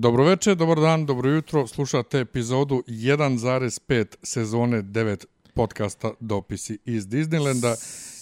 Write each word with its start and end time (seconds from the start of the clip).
Dobro 0.00 0.24
večer, 0.24 0.56
dobar 0.56 0.80
dan, 0.80 1.06
dobro 1.06 1.30
jutro. 1.30 1.66
Slušate 1.66 2.20
epizodu 2.20 2.82
1.5 2.86 4.16
sezone 4.22 4.82
9 4.82 5.24
podcasta 5.54 6.10
Dopisi 6.20 6.78
iz 6.84 7.06
Disneylanda. 7.06 7.74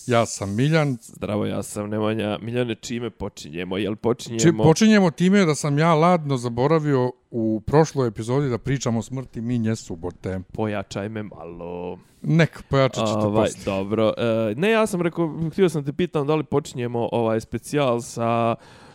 Ja 0.07 0.27
sam 0.27 0.55
Miljan. 0.55 0.97
Zdravo, 1.03 1.47
ja 1.47 1.63
sam 1.63 1.91
Nemanja. 1.91 2.39
Miljane, 2.43 2.75
čime 2.75 3.11
počinjemo? 3.11 3.77
Jel 3.77 3.97
počinjemo? 3.97 4.41
Či, 4.41 4.69
počinjemo 4.69 5.11
time 5.11 5.45
da 5.45 5.55
sam 5.55 5.79
ja 5.79 5.95
ladno 5.95 6.37
zaboravio 6.37 7.13
u 7.31 7.63
prošloj 7.67 8.09
epizodi 8.09 8.49
da 8.49 8.59
pričamo 8.59 8.99
o 8.99 9.03
smrti 9.03 9.41
Minje 9.41 9.77
Subote. 9.77 10.41
Pojačaj 10.53 11.09
me 11.09 11.23
malo. 11.23 11.99
Nek, 12.23 12.63
pojačat 12.69 13.07
ćete 13.07 13.19
ovaj, 13.19 13.47
poslije. 13.47 13.65
Dobro. 13.65 14.13
E, 14.17 14.55
ne, 14.57 14.71
ja 14.71 14.87
sam 14.87 15.03
rekao, 15.03 15.41
htio 15.53 15.69
sam 15.69 15.85
te 15.85 15.93
pitam 15.93 16.27
da 16.27 16.35
li 16.35 16.45
počinjemo 16.45 17.09
ovaj 17.13 17.41
specijal 17.41 18.01
sa 18.01 18.55
uh, 18.59 18.86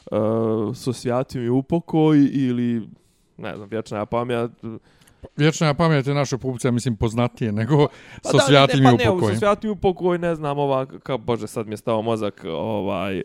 su 0.75 0.93
svjatim 0.93 1.43
i 1.43 1.49
upokoj 1.49 2.18
ili 2.33 2.88
ne 3.38 3.55
znam, 3.55 3.70
vječna 3.70 3.97
ja 3.97 4.05
pamet. 4.05 4.51
Vječna 5.37 5.68
ja 5.68 5.73
pamet 5.73 6.07
je 6.07 6.14
naša 6.14 6.37
publica, 6.37 6.71
mislim, 6.71 6.96
poznatije 6.96 7.51
nego 7.51 7.87
pa 8.23 8.29
sa 8.29 8.39
svjatim 8.39 8.83
pa 8.83 8.89
i 8.89 8.93
upokoj. 8.93 9.21
Pa 9.21 9.28
ne, 9.28 9.33
sa 9.33 9.39
svjatim 9.39 9.69
i 9.69 9.71
upokoj, 9.71 10.18
ne 10.18 10.36
znam, 10.36 10.59
ova, 10.59 10.86
kao, 10.86 11.18
bože, 11.18 11.47
sad 11.47 11.68
mi 11.68 11.73
je 11.73 11.78
stao 11.78 12.01
mozak, 12.01 12.45
ovaj, 12.50 13.21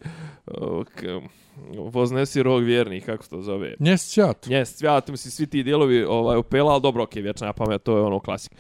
k, 0.95 1.21
voznesi 1.79 2.43
rog 2.43 2.63
vjernih, 2.63 3.05
kako 3.07 3.25
se 3.25 3.31
to 3.31 3.43
zove? 3.43 3.75
Njes 3.79 4.03
svjat. 4.03 4.47
Njes 4.47 4.77
svjat, 4.77 5.09
mislim, 5.09 5.31
svi 5.31 5.47
ti 5.47 5.63
dijelovi 5.63 6.05
ovaj, 6.05 6.39
upela, 6.39 6.73
ali 6.73 6.83
dobro, 6.83 7.03
okej, 7.03 7.23
okay, 7.23 7.25
vječna 7.25 7.47
ja 7.47 7.53
pamet, 7.53 7.83
to 7.83 7.97
je 7.97 8.03
ono 8.03 8.21
klasik. 8.21 8.53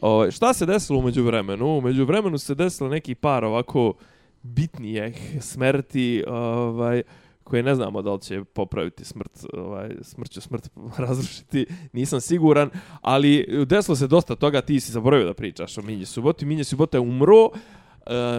O, 0.00 0.10
ovaj, 0.10 0.30
šta 0.30 0.54
se 0.54 0.66
desilo 0.66 0.98
umeđu 0.98 1.22
vremenu? 1.22 1.78
Umeđu 1.78 2.04
vremenu 2.04 2.38
se 2.38 2.54
desilo 2.54 2.88
neki 2.88 3.14
par 3.14 3.44
ovako 3.44 3.94
bitnijih 4.42 5.36
smrti, 5.40 6.24
ovaj, 6.28 7.02
koje 7.44 7.62
ne 7.62 7.74
znamo 7.74 8.02
da 8.02 8.12
li 8.12 8.20
će 8.20 8.44
popraviti 8.44 9.04
smrt, 9.04 9.46
ovaj, 9.52 9.90
smrt 10.02 10.30
će 10.30 10.40
smrt 10.40 10.70
razrušiti, 11.06 11.66
nisam 11.92 12.20
siguran, 12.20 12.70
ali 13.00 13.64
desilo 13.66 13.96
se 13.96 14.06
dosta 14.06 14.34
toga, 14.36 14.60
ti 14.60 14.80
si 14.80 14.92
zaboravio 14.92 15.26
da 15.26 15.34
pričaš 15.34 15.78
o 15.78 15.82
Minje 15.82 16.06
Suboti, 16.06 16.46
Minje 16.46 16.64
Subota 16.64 16.96
je 16.96 17.00
umro, 17.00 17.44
uh, 17.44 17.50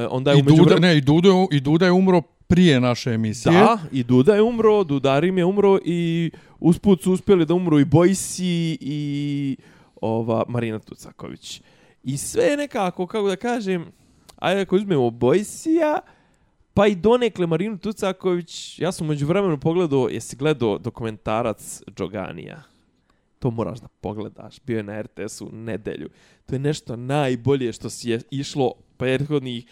onda 0.10 0.32
je 0.32 0.38
I 0.38 0.42
umeđu 0.42 0.64
Duda, 0.64 0.80
ne, 0.80 0.98
i 0.98 1.02
Duda, 1.02 1.30
I 1.52 1.60
Duda 1.60 1.86
je 1.86 1.92
umro 1.92 2.22
prije 2.48 2.80
naše 2.80 3.12
emisije. 3.12 3.54
Da, 3.54 3.78
i 3.92 4.04
Duda 4.04 4.36
je 4.36 4.42
umro, 4.42 4.84
Dudarim 4.84 5.38
je 5.38 5.46
umro 5.46 5.80
i 5.86 6.32
usput 6.60 7.02
su 7.02 7.12
uspjeli 7.12 7.46
da 7.46 7.54
umru 7.54 7.80
i 7.80 7.86
Bojsi 7.86 8.78
i 8.82 9.58
ova 10.02 10.44
Marina 10.48 10.80
Tucaković. 10.80 11.62
I 12.04 12.18
sve 12.18 12.58
nekako, 12.58 13.08
kako 13.08 13.28
da 13.28 13.36
kažem, 13.36 13.86
ajde 14.36 14.62
ako 14.62 14.76
uzmemo 14.76 15.10
Bojsija, 15.10 16.00
Pa 16.76 16.88
i 16.88 16.96
donekle 16.96 17.48
Marinu 17.48 17.78
Tucaković, 17.78 18.80
ja 18.80 18.92
sam 18.92 19.08
među 19.08 19.28
vremenu 19.28 19.60
pogledao, 19.60 20.10
jesi 20.12 20.36
gledao 20.36 20.78
dokumentarac 20.78 21.82
Džoganija? 21.98 22.64
To 23.40 23.52
moraš 23.52 23.80
da 23.80 23.88
pogledaš. 23.88 24.60
Bio 24.66 24.78
je 24.78 24.84
na 24.84 25.02
RTS-u 25.02 25.50
nedelju. 25.52 26.10
To 26.46 26.56
je 26.56 26.60
nešto 26.60 26.96
najbolje 26.96 27.74
što 27.74 27.90
si 27.90 28.10
je 28.10 28.22
išlo 28.32 28.74
prethodnih 28.98 29.66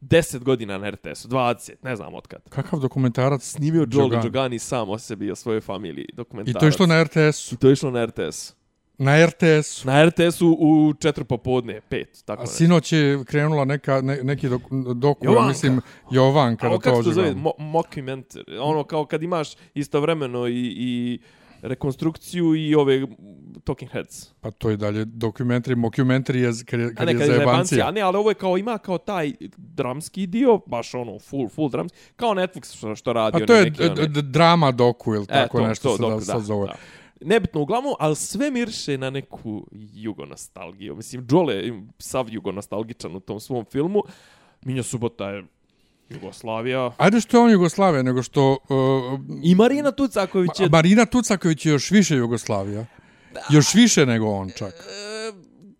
10 0.00 0.38
godina 0.38 0.78
na 0.78 0.90
RTS-u, 0.90 1.28
20, 1.28 1.70
ne 1.82 1.96
znam 1.96 2.14
otkad. 2.14 2.42
Kakav 2.48 2.80
dokumentarac? 2.80 3.42
Snimio 3.42 3.86
Joel 3.92 4.22
Džogani 4.22 4.58
sam 4.58 4.90
o 4.90 4.98
sebi, 4.98 5.30
o 5.30 5.36
svojoj 5.36 5.60
familiji. 5.60 6.06
Dokumentarac. 6.12 6.56
I 6.56 6.60
to 6.60 6.66
je 6.66 6.68
išlo 6.68 6.86
na 6.86 7.04
RTS-u? 7.04 7.54
I 7.54 7.58
to 7.58 7.68
je 7.68 7.72
išlo 7.72 7.90
na 7.90 8.06
RTS-u. 8.06 8.57
Na 8.98 9.26
RTS. 9.26 9.84
Na 9.84 10.04
RTS-u 10.04 10.56
u 10.60 10.94
četiri 10.94 11.24
popodne, 11.24 11.80
pet. 11.88 12.22
Tako 12.24 12.42
A 12.42 12.46
sinoć 12.46 12.92
je 12.92 13.24
krenula 13.24 13.64
neka, 13.64 14.00
ne, 14.00 14.22
neki 14.22 14.48
dok, 14.48 14.62
doku, 14.94 15.24
Jovanka. 15.24 15.42
ja 15.42 15.48
mislim, 15.48 15.80
Jovanka. 16.10 16.66
A 16.66 16.78
kako 16.78 17.02
to 17.02 17.12
zove? 17.12 17.34
Mo 17.34 17.50
mockumentary. 17.58 18.58
Ono 18.60 18.84
kao 18.84 19.04
kad 19.04 19.22
imaš 19.22 19.48
istovremeno 19.74 20.46
i, 20.46 20.74
i 20.76 21.18
rekonstrukciju 21.62 22.54
i 22.54 22.74
ove 22.74 23.06
Talking 23.64 23.90
Heads. 23.90 24.30
Pa 24.40 24.50
to 24.50 24.70
je 24.70 24.76
dalje 24.76 25.04
dokumentari, 25.04 25.76
mockumentary 25.76 26.36
je 26.36 26.64
kad 26.64 26.80
je, 26.80 26.94
kad 26.94 27.08
je 27.08 27.26
zajebancija. 27.26 27.88
A 27.88 27.90
ne, 27.90 28.00
ali 28.00 28.16
ovo 28.16 28.30
je 28.30 28.34
kao, 28.34 28.58
ima 28.58 28.78
kao 28.78 28.98
taj 28.98 29.32
dramski 29.56 30.26
dio, 30.26 30.60
baš 30.66 30.94
ono, 30.94 31.18
full, 31.18 31.48
full 31.48 31.68
drams, 31.70 31.92
kao 32.16 32.30
Netflix 32.30 32.76
što, 32.76 32.96
što 32.96 33.12
radi. 33.12 33.42
A 33.42 33.46
to 33.46 33.54
je 33.54 33.64
neki, 33.64 34.22
drama 34.22 34.70
doku 34.72 35.14
ili 35.14 35.24
e, 35.24 35.26
tako 35.26 35.60
e, 35.60 35.62
nešto 35.62 35.96
to, 35.96 36.20
se 36.20 36.26
da, 36.26 36.34
da, 36.34 36.40
zove. 36.40 36.66
Da 36.66 36.76
nebitno 37.20 37.60
uglavnom, 37.60 37.94
ali 37.98 38.16
sve 38.16 38.50
mirše 38.50 38.98
na 38.98 39.10
neku 39.10 39.66
jugonostalgiju. 39.72 40.96
Mislim, 40.96 41.26
Joel 41.30 41.50
je 41.50 41.82
sav 41.98 42.28
jugonostalgičan 42.30 43.16
u 43.16 43.20
tom 43.20 43.40
svom 43.40 43.64
filmu. 43.64 44.02
Minja 44.64 44.82
Subota 44.82 45.30
je 45.30 45.44
Jugoslavija. 46.08 46.92
Ajde 46.98 47.20
što 47.20 47.36
je 47.36 47.42
on 47.42 47.50
Jugoslavija, 47.50 48.02
nego 48.02 48.22
što... 48.22 48.50
Uh, 48.52 49.20
I 49.42 49.54
Marina 49.54 49.92
Tucaković 49.92 50.60
je... 50.60 50.68
Marina 50.68 51.06
Tucaković 51.06 51.66
je 51.66 51.72
još 51.72 51.90
više 51.90 52.16
Jugoslavija. 52.16 52.86
Da. 53.34 53.40
Još 53.50 53.74
više 53.74 54.06
nego 54.06 54.26
on 54.26 54.50
čak. 54.56 54.74
E, 54.74 55.32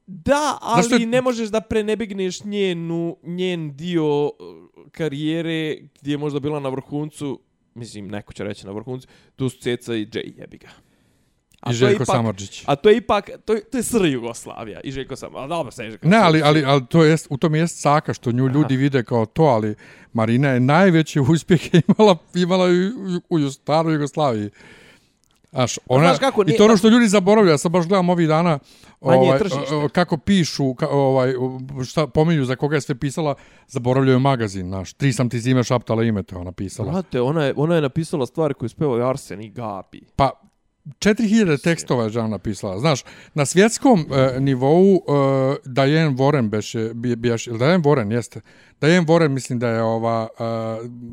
da, 0.06 0.58
ali 0.60 1.02
je... 1.02 1.06
ne 1.06 1.22
možeš 1.22 1.48
da 1.48 1.60
prenebigneš 1.60 2.44
njenu, 2.44 3.16
njen 3.22 3.76
dio 3.76 4.26
uh, 4.26 4.32
karijere 4.92 5.76
gdje 6.00 6.12
je 6.12 6.18
možda 6.18 6.40
bila 6.40 6.60
na 6.60 6.68
vrhuncu, 6.68 7.40
mislim, 7.74 8.08
neko 8.08 8.32
će 8.32 8.44
reći 8.44 8.66
na 8.66 8.72
vrhuncu, 8.72 9.08
tu 9.36 9.48
su 9.48 9.58
Ceca 9.58 9.94
i 9.94 10.06
Jay, 10.06 10.40
jebi 10.40 10.58
ga. 10.58 10.68
A 11.60 11.70
I 11.70 11.74
Željko 11.74 12.04
Samardžić. 12.04 12.64
A 12.66 12.76
to 12.76 12.88
je 12.88 12.96
ipak, 12.96 13.30
to 13.44 13.54
je, 13.54 13.64
to 13.64 13.76
je 13.76 13.82
sr 13.82 14.04
Jugoslavija. 14.04 14.80
I 14.84 14.90
Željko 14.92 15.16
Samardžić. 15.16 15.44
A 15.44 15.46
dobro 15.46 15.70
se 15.70 15.82
Željko 15.82 16.08
Ne, 16.08 16.16
ali, 16.16 16.42
ali, 16.42 16.64
ali 16.64 16.86
to 16.86 17.04
jest, 17.04 17.26
u 17.30 17.36
tom 17.36 17.54
jest 17.54 17.80
saka 17.80 18.14
što 18.14 18.32
nju 18.32 18.48
ljudi 18.48 18.74
Aha. 18.74 18.80
vide 18.80 19.02
kao 19.02 19.26
to, 19.26 19.42
ali 19.42 19.74
Marina 20.12 20.48
je 20.48 20.60
najveće 20.60 21.20
uspjehe 21.20 21.80
imala, 21.88 22.16
imala 22.34 22.64
u, 22.64 23.34
u, 23.34 23.36
u 23.36 23.50
staroj 23.50 23.94
Jugoslaviji. 23.94 24.50
Aš, 25.52 25.78
ona, 25.86 26.04
znaš 26.04 26.18
kako, 26.18 26.44
nije, 26.44 26.54
I 26.54 26.58
to 26.58 26.64
ono 26.64 26.76
što 26.76 26.88
ljudi 26.88 27.08
zaboravljaju, 27.08 27.54
ja 27.54 27.58
sam 27.58 27.72
baš 27.72 27.86
gledam 27.86 28.08
ovih 28.08 28.28
dana 28.28 28.58
ovaj, 29.00 29.38
kako 29.92 30.16
pišu, 30.16 30.74
ka, 30.74 30.88
ovaj, 30.88 31.34
šta 31.88 32.06
pominju 32.06 32.44
za 32.44 32.56
koga 32.56 32.76
je 32.76 32.80
sve 32.80 32.94
pisala, 32.94 33.34
zaboravljaju 33.68 34.18
magazin 34.18 34.68
naš. 34.68 34.92
Tri 34.92 35.12
sam 35.12 35.28
ti 35.28 35.40
zime 35.40 35.64
šaptala 35.64 36.04
ime, 36.04 36.22
to 36.22 36.38
ona 36.38 36.52
pisala. 36.52 36.92
Znate, 36.92 37.20
ona 37.20 37.44
je, 37.44 37.54
ona 37.56 37.74
je 37.74 37.80
napisala 37.80 38.26
stvari 38.26 38.54
koje 38.54 38.68
spevaju 38.68 39.06
Arsen 39.06 39.42
i 39.42 39.50
Gabi. 39.50 40.00
Pa, 40.16 40.30
4000 40.98 41.62
tekstova 41.62 42.04
je 42.04 42.10
Jean 42.14 42.30
napisala. 42.30 42.78
Znaš, 42.78 43.04
na 43.34 43.46
svjetskom 43.46 44.00
uh, 44.00 44.42
nivou 44.42 44.94
uh, 44.94 45.02
Diane 45.64 46.10
Warren 46.10 46.48
beše, 46.48 46.90
bi, 46.94 47.08
ili 47.08 47.58
Diane 47.58 47.78
Warren, 47.78 48.12
jeste. 48.12 48.40
Diane 48.80 49.06
Warren, 49.06 49.28
mislim 49.28 49.58
da 49.58 49.68
je 49.68 49.82
ova, 49.82 50.28
uh, 50.38 50.46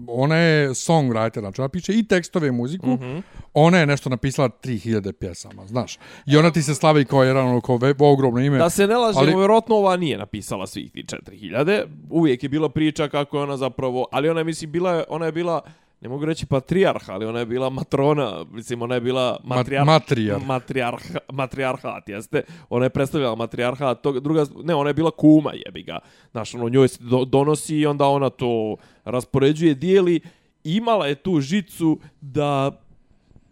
ona 0.07 0.35
je 0.35 0.69
songwriter, 0.69 1.39
znači 1.39 1.61
ona 1.61 1.69
piše 1.69 1.93
i 1.93 2.07
tekstove 2.07 2.47
i 2.47 2.51
muziku, 2.51 2.89
mm 2.89 2.99
-hmm. 2.99 3.21
ona 3.53 3.77
je 3.77 3.85
nešto 3.85 4.09
napisala 4.09 4.49
3000 4.49 5.11
pjesama, 5.11 5.67
znaš. 5.67 5.99
I 6.25 6.37
ona 6.37 6.51
ti 6.51 6.61
se 6.61 6.75
slavi 6.75 7.05
kao 7.05 7.23
jedan 7.23 7.47
ono, 7.47 7.61
kao 7.61 7.79
ogromno 7.99 8.39
ime. 8.39 8.57
Da 8.57 8.69
se 8.69 8.87
ne 8.87 8.95
lažemo, 8.95 9.21
ali... 9.21 9.35
vjerojatno 9.35 9.75
ova 9.75 9.97
nije 9.97 10.17
napisala 10.17 10.67
svih 10.67 10.91
4000, 10.93 11.85
uvijek 12.09 12.43
je 12.43 12.49
bila 12.49 12.69
priča 12.69 13.07
kako 13.07 13.37
je 13.37 13.43
ona 13.43 13.57
zapravo, 13.57 14.07
ali 14.11 14.29
ona 14.29 14.39
je, 14.39 14.43
mislim, 14.43 14.71
bila, 14.71 15.03
ona 15.09 15.25
je 15.25 15.31
bila 15.31 15.61
ne 16.05 16.09
mogu 16.09 16.25
reći 16.25 16.45
patrijarha, 16.45 17.13
ali 17.13 17.25
ona 17.25 17.39
je 17.39 17.45
bila 17.45 17.69
matrona, 17.69 18.45
mislim, 18.51 18.81
ona 18.81 18.95
je 18.95 19.01
bila 19.01 19.37
matrijar, 19.43 19.85
matrijar. 19.85 20.41
matrijarha, 20.45 21.19
matrijarhat, 21.33 22.09
jeste? 22.09 22.43
Ona 22.69 22.85
je 22.85 22.89
predstavljala 22.89 23.35
matrijarhat, 23.35 24.01
to, 24.01 24.19
druga, 24.19 24.45
ne, 24.63 24.75
ona 24.75 24.89
je 24.89 24.93
bila 24.93 25.11
kuma, 25.11 25.51
jebi 25.65 25.83
ga. 25.83 25.99
Znaš, 26.31 26.55
ono, 26.55 26.69
njoj 26.69 26.87
se 26.87 27.03
do, 27.03 27.25
donosi 27.25 27.75
i 27.75 27.85
onda 27.85 28.05
ona 28.05 28.29
to 28.29 28.75
raspoređuje, 29.05 29.73
dijeli. 29.73 30.19
Imala 30.63 31.07
je 31.07 31.15
tu 31.15 31.41
žicu 31.41 31.99
da 32.21 32.71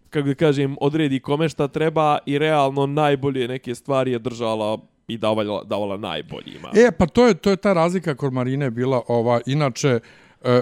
kako 0.09 0.27
da 0.27 0.35
kažem, 0.35 0.75
odredi 0.81 1.19
kome 1.19 1.49
šta 1.49 1.67
treba 1.67 2.17
i 2.25 2.37
realno 2.37 2.85
najbolje 2.85 3.47
neke 3.47 3.75
stvari 3.75 4.11
je 4.11 4.19
držala 4.19 4.77
i 5.07 5.17
davala, 5.17 5.63
davala 5.63 5.97
najboljima. 5.97 6.69
E, 6.75 6.91
pa 6.97 7.05
to 7.05 7.27
je, 7.27 7.33
to 7.33 7.49
je 7.49 7.55
ta 7.55 7.73
razlika 7.73 8.15
kod 8.15 8.33
Marine 8.33 8.69
bila, 8.71 9.01
ova, 9.07 9.41
inače, 9.45 9.99
E, 10.43 10.61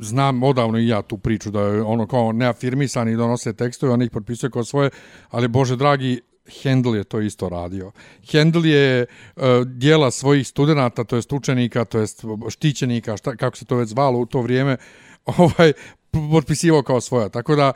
znam 0.00 0.42
odavno 0.42 0.78
i 0.78 0.88
ja 0.88 1.02
tu 1.02 1.18
priču 1.18 1.50
da 1.50 1.60
je 1.60 1.82
ono 1.82 2.06
kao 2.06 2.32
neafirmisani 2.32 3.16
donose 3.16 3.52
tekstove, 3.52 3.92
on 3.92 4.02
ih 4.02 4.10
potpisuje 4.10 4.50
kao 4.50 4.64
svoje, 4.64 4.90
ali 5.30 5.48
Bože 5.48 5.76
dragi, 5.76 6.20
Handel 6.62 6.96
je 6.96 7.04
to 7.04 7.20
isto 7.20 7.48
radio. 7.48 7.92
Handel 8.32 8.66
je 8.66 9.06
uh, 9.36 9.42
dijela 9.66 10.10
svojih 10.10 10.48
studenta, 10.48 11.04
to 11.04 11.16
jest 11.16 11.32
učenika, 11.32 11.84
to 11.84 11.98
jest 11.98 12.24
štićenika, 12.48 13.16
šta, 13.16 13.36
kako 13.36 13.56
se 13.56 13.64
to 13.64 13.76
već 13.76 13.88
zvalo 13.88 14.18
u 14.18 14.26
to 14.26 14.40
vrijeme, 14.40 14.76
ovaj 15.38 15.72
potpisivao 16.32 16.82
kao 16.82 17.00
svoja. 17.00 17.28
Tako 17.28 17.56
da, 17.56 17.72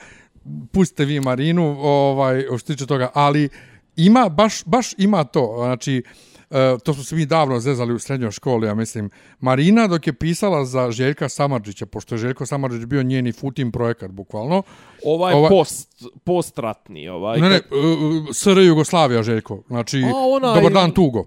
pustite 0.72 1.04
vi 1.04 1.20
Marinu, 1.20 1.76
ovaj, 1.80 2.44
što 2.58 2.72
tiče 2.72 2.86
toga, 2.86 3.10
ali 3.14 3.48
ima, 3.96 4.28
baš, 4.28 4.64
baš 4.64 4.94
ima 4.98 5.24
to. 5.24 5.54
Znači, 5.58 6.02
uh, 6.06 6.31
E, 6.52 6.78
to 6.84 6.94
smo 6.94 7.04
se 7.04 7.16
mi 7.16 7.26
davno 7.26 7.60
zezali 7.60 7.94
u 7.94 7.98
srednjoj 7.98 8.30
školi, 8.30 8.66
ja 8.66 8.74
mislim. 8.74 9.10
Marina 9.40 9.86
dok 9.86 10.06
je 10.06 10.12
pisala 10.12 10.64
za 10.64 10.90
Željka 10.90 11.28
Samarđića, 11.28 11.86
pošto 11.86 12.14
je 12.14 12.18
Željko 12.18 12.46
Samarđić 12.46 12.84
bio 12.84 13.02
njeni 13.02 13.32
futim 13.32 13.72
projekat, 13.72 14.10
bukvalno. 14.10 14.62
Ovaj, 15.04 15.34
ovaj 15.34 15.48
post, 15.48 16.04
postratni, 16.24 17.08
ovaj. 17.08 17.40
Ne, 17.40 17.48
ne, 17.48 17.56
uh, 17.56 18.26
SR 18.34 18.58
Jugoslavija, 18.58 19.22
Željko. 19.22 19.62
Znači, 19.66 20.02
A, 20.42 20.54
dobar 20.54 20.72
dan, 20.72 20.90
Tugo. 20.90 21.24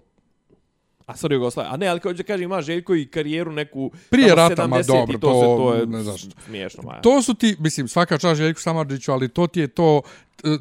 A 1.06 1.16
sad 1.16 1.32
Jugoslavija. 1.32 1.74
A 1.74 1.78
ne, 1.78 1.88
ali 1.88 2.00
kao 2.00 2.14
da 2.14 2.24
kažem, 2.24 2.44
ima 2.44 2.62
Željko 2.62 2.96
i 2.96 3.06
karijeru 3.06 3.52
neku... 3.52 3.92
Prije 4.10 4.36
rata, 4.36 4.68
ma 4.68 4.78
70 4.78 4.88
dobro, 4.88 5.18
to, 5.18 5.28
to 5.28 5.58
to 5.58 5.74
je 5.74 5.86
ne 5.86 6.04
znaš. 6.04 6.26
smiješno, 6.46 6.84
Maja. 6.84 7.02
To 7.02 7.22
su 7.22 7.34
ti, 7.34 7.56
mislim, 7.60 7.88
svaka 7.88 8.18
čast 8.18 8.38
Željku 8.38 8.62
Samarđiću, 8.62 9.12
ali 9.12 9.30
to 9.30 9.48
ti 9.48 9.60
je 9.60 9.68
to, 9.68 10.02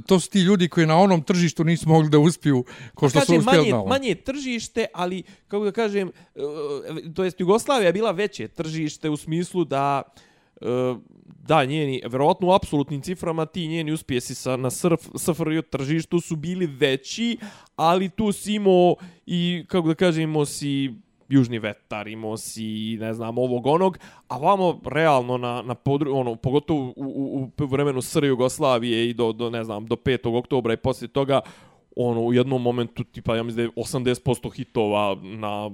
to 0.06 0.20
su 0.20 0.30
ti 0.30 0.40
ljudi 0.40 0.68
koji 0.68 0.86
na 0.86 0.98
onom 0.98 1.22
tržištu 1.22 1.64
nisu 1.64 1.88
mogli 1.88 2.10
da 2.10 2.18
uspiju 2.18 2.64
ko 2.94 3.08
što 3.08 3.20
su 3.20 3.26
kažem, 3.26 3.38
uspjeli 3.38 3.58
manje, 3.58 3.70
na 3.70 3.78
ovom. 3.78 3.88
manje 3.88 4.14
tržište, 4.14 4.86
ali, 4.94 5.22
kako 5.48 5.64
da 5.64 5.72
kažem, 5.72 6.08
e, 6.34 6.40
to 7.14 7.24
jest 7.24 7.40
Jugoslavija 7.40 7.86
je 7.86 7.92
bila 7.92 8.10
veće 8.10 8.48
tržište 8.48 9.10
u 9.10 9.16
smislu 9.16 9.64
da 9.64 10.02
e, 10.60 10.66
da, 11.46 11.64
njeni, 11.64 12.02
verovatno 12.06 12.48
u 12.48 12.52
apsolutnim 12.52 13.02
ciframa 13.02 13.46
ti 13.46 13.68
njeni 13.68 13.92
uspjesi 13.92 14.34
sa, 14.34 14.56
na 14.56 14.70
SRF, 14.70 15.00
SFRJ 15.16 15.62
tržištu 15.62 16.20
su 16.20 16.36
bili 16.36 16.66
veći, 16.66 17.36
ali 17.76 18.08
tu 18.08 18.32
si 18.32 18.54
imao 18.54 18.96
i, 19.26 19.64
kako 19.68 19.88
da 19.88 19.94
kažem, 19.94 20.22
imao 20.22 20.44
si 20.44 20.94
južni 21.28 21.58
vetar, 21.58 22.08
imao 22.08 22.36
si, 22.36 22.96
ne 23.00 23.14
znam, 23.14 23.38
ovog 23.38 23.66
onog, 23.66 23.98
a 24.28 24.38
vamo 24.38 24.80
realno 24.84 25.38
na, 25.38 25.62
na 25.62 25.74
podru, 25.74 26.16
ono, 26.16 26.36
pogotovo 26.36 26.80
u, 26.80 26.92
u, 26.96 27.50
u 27.64 27.66
vremenu 27.66 28.02
SR 28.02 28.24
Jugoslavije 28.24 29.10
i 29.10 29.14
do, 29.14 29.32
do, 29.32 29.50
ne 29.50 29.64
znam, 29.64 29.86
do 29.86 29.96
5. 29.96 30.38
oktobra 30.38 30.72
i 30.72 30.76
poslije 30.76 31.08
toga, 31.08 31.40
ono, 31.96 32.20
u 32.20 32.32
jednom 32.32 32.62
momentu, 32.62 33.04
tipa, 33.04 33.36
ja 33.36 33.42
mislim 33.42 33.56
da 33.56 33.62
je 33.62 33.84
80% 33.84 34.54
hitova 34.54 35.16
na 35.22 35.70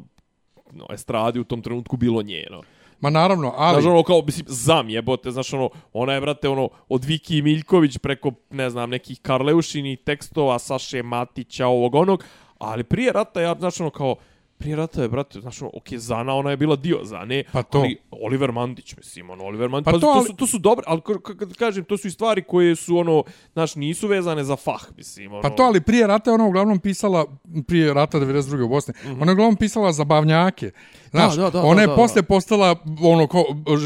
no, 0.73 0.87
estradi 0.93 1.41
u 1.41 1.45
tom 1.45 1.63
trenutku 1.63 1.97
bilo 1.97 2.23
njeno. 2.23 2.63
Ma 3.01 3.11
naravno, 3.11 3.53
ali... 3.57 3.83
Znaš, 3.83 3.93
ono, 3.93 4.03
kao, 4.03 4.23
mislim, 4.27 4.45
zam 4.49 4.89
jebote, 4.89 5.31
znaš, 5.31 5.53
ono, 5.53 5.71
ona 5.93 6.13
je, 6.13 6.21
brate, 6.21 6.49
ono, 6.49 6.69
od 6.89 7.05
Viki 7.05 7.43
Miljković 7.43 7.99
preko, 7.99 8.33
ne 8.51 8.71
znam, 8.71 8.91
nekih 8.91 9.21
Karleušinih 9.23 9.99
tekstova, 9.99 10.59
Saše 10.59 11.03
Matića, 11.03 11.67
ovog 11.67 11.95
onog, 11.95 12.25
ali 12.59 12.85
prije 12.85 13.13
rata, 13.13 13.41
ja, 13.41 13.55
znaš, 13.59 13.81
ono, 13.81 13.91
kao, 13.91 14.17
prije 14.59 14.77
rata 14.77 15.03
je, 15.03 15.09
brate, 15.09 15.41
znaš, 15.41 15.63
ono, 15.63 15.71
ok, 15.75 15.89
Zana, 15.97 16.35
ona 16.35 16.51
je 16.51 16.57
bila 16.57 16.77
dio 16.77 16.99
Zane, 17.03 17.45
Pa 17.53 17.63
to. 17.63 17.79
ali 17.79 17.97
Oliver 18.21 18.53
Mandić, 18.53 18.97
mislim, 18.97 19.31
ono, 19.31 19.45
Oliver 19.45 19.69
Mandić, 19.69 19.85
Pa 19.85 19.91
pa, 19.91 19.99
to, 19.99 20.01
to, 20.01 20.13
ali- 20.17 20.27
su, 20.27 20.37
to 20.37 20.47
su 20.47 20.59
dobre, 20.59 20.85
ali 20.89 21.01
kad 21.39 21.55
kažem, 21.55 21.85
to 21.85 21.97
su 21.97 22.09
i 22.09 22.11
stvari 22.11 22.43
koje 22.43 22.77
su, 22.77 22.97
ono, 22.97 23.25
znaš, 23.53 23.75
nisu 23.75 24.09
vezane 24.09 24.45
za 24.45 24.57
fah, 24.57 24.83
mislim, 24.97 25.33
ono. 25.33 25.43
Pa 25.43 25.51
to, 25.51 25.63
ali 25.63 25.81
prije 25.81 26.07
rata 26.07 26.31
je 26.31 26.35
ona 26.35 26.47
uglavnom 26.47 26.79
pisala, 26.79 27.27
prije 27.67 27.95
rata 27.95 28.19
92. 28.19 28.63
u 28.63 28.69
Bosni, 28.69 28.95
mm 29.05 29.09
-hmm. 29.09 29.23
ona 29.23 29.31
je 29.31 29.35
uglavnom 29.35 29.57
pisala 29.57 29.93
za 29.93 30.05
bavnjake. 30.05 30.71
Znaš, 31.11 31.37
Da, 31.37 31.43
da, 31.43 31.51
da, 31.51 31.63
ona 31.63 31.81
je 31.81 31.87
da, 31.87 31.93
da, 31.93 31.97
posle 31.97 32.23
postala 32.23 32.77
ono 33.03 33.27
ko, 33.27 33.45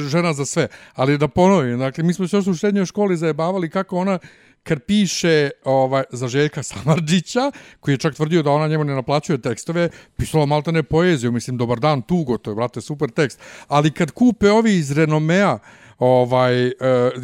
žena 0.08 0.32
za 0.32 0.44
sve. 0.44 0.68
Ali 0.94 1.18
da 1.18 1.28
ponovim, 1.28 1.78
dakle, 1.78 2.04
mi 2.04 2.12
smo 2.12 2.28
se 2.28 2.36
još 2.36 2.46
u 2.46 2.54
srednjoj 2.54 2.86
školi 2.86 3.16
zajebavali 3.16 3.70
kako 3.70 3.96
ona 3.96 4.18
kad 4.64 4.82
piše 4.82 5.50
ovaj, 5.64 6.02
za 6.10 6.28
Željka 6.28 6.62
Samarđića, 6.62 7.50
koji 7.80 7.92
je 7.92 7.98
čak 7.98 8.14
tvrdio 8.14 8.42
da 8.42 8.50
ona 8.50 8.68
njemu 8.68 8.84
ne 8.84 8.94
naplaćuje 8.94 9.38
tekstove, 9.38 9.88
pisala 10.16 10.46
malta 10.46 10.70
ne 10.70 10.82
poeziju, 10.82 11.32
mislim, 11.32 11.56
dobar 11.56 11.80
dan, 11.80 12.02
tugo, 12.02 12.38
to 12.38 12.50
je, 12.50 12.54
brate, 12.54 12.80
super 12.80 13.10
tekst. 13.10 13.40
Ali 13.68 13.90
kad 13.90 14.10
kupe 14.10 14.50
ovi 14.50 14.74
iz 14.74 14.92
renomea, 14.92 15.58
ovaj 15.98 16.66
uh, 16.66 16.72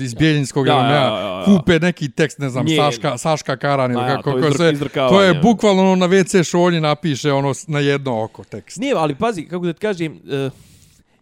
iz 0.00 0.14
Bijeljinskog 0.14 0.66
Da, 0.66 0.72
renomea, 0.72 0.96
ja, 0.96 1.20
ja, 1.20 1.38
ja. 1.38 1.44
kupe 1.44 1.78
neki 1.78 2.08
tekst, 2.08 2.38
ne 2.38 2.50
znam, 2.50 2.66
Njen. 2.66 2.76
Saška, 2.76 3.18
Saška 3.18 3.56
Karan 3.56 3.92
ili 3.92 4.02
ja, 4.02 4.16
kako, 4.16 4.32
to 4.32 4.52
se, 4.52 4.74
to 4.94 5.22
je 5.22 5.34
bukvalno 5.34 5.82
ono 5.82 5.96
na 5.96 6.08
WC 6.08 6.50
šolji 6.50 6.80
napiše 6.80 7.32
ono 7.32 7.52
na 7.66 7.78
jedno 7.80 8.22
oko 8.24 8.44
tekst. 8.44 8.78
Nije, 8.78 8.94
ali 8.96 9.14
pazi, 9.14 9.46
kako 9.46 9.66
da 9.66 9.72
ti 9.72 9.80
kažem, 9.80 10.12
uh, 10.46 10.52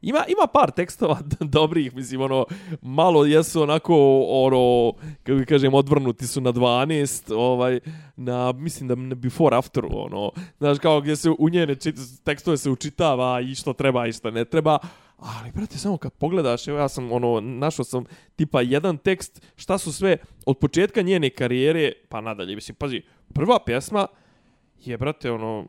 ima, 0.02 0.24
ima 0.28 0.46
par 0.52 0.70
tekstova 0.70 1.18
dobrih, 1.40 1.94
mislim, 1.94 2.20
ono, 2.20 2.46
malo 2.82 3.24
jesu 3.24 3.62
onako, 3.62 4.24
ono, 4.28 4.92
kako 5.22 5.38
da 5.38 5.44
kažem, 5.44 5.74
odvrnuti 5.74 6.26
su 6.26 6.40
na 6.40 6.52
12, 6.52 7.34
ovaj, 7.34 7.80
na, 8.16 8.52
mislim 8.52 8.88
da 8.88 8.94
na 8.94 9.14
before 9.14 9.56
after, 9.56 9.84
ono, 9.90 10.30
znaš, 10.58 10.78
kao 10.78 11.00
gdje 11.00 11.16
se 11.16 11.30
u 11.38 11.48
njene 11.48 11.74
čit, 11.74 11.96
tekstove 12.24 12.56
se 12.56 12.70
učitava 12.70 13.40
i 13.40 13.54
što 13.54 13.72
treba 13.72 14.06
i 14.06 14.12
što 14.12 14.30
ne 14.30 14.44
treba, 14.44 14.78
Ali, 15.18 15.50
brate, 15.50 15.78
samo 15.78 15.96
kad 15.96 16.12
pogledaš, 16.12 16.68
evo 16.68 16.78
ja 16.78 16.88
sam, 16.88 17.12
ono, 17.12 17.40
našao 17.40 17.84
sam 17.84 18.04
tipa 18.36 18.60
jedan 18.60 18.98
tekst, 18.98 19.42
šta 19.56 19.78
su 19.78 19.92
sve 19.92 20.16
od 20.46 20.58
početka 20.58 21.02
njene 21.02 21.30
karijere, 21.30 21.92
pa 22.08 22.20
nadalje, 22.20 22.54
mislim, 22.54 22.74
pazi, 22.74 23.02
prva 23.34 23.58
pjesma 23.64 24.06
je, 24.84 24.98
brate, 24.98 25.30
ono, 25.30 25.66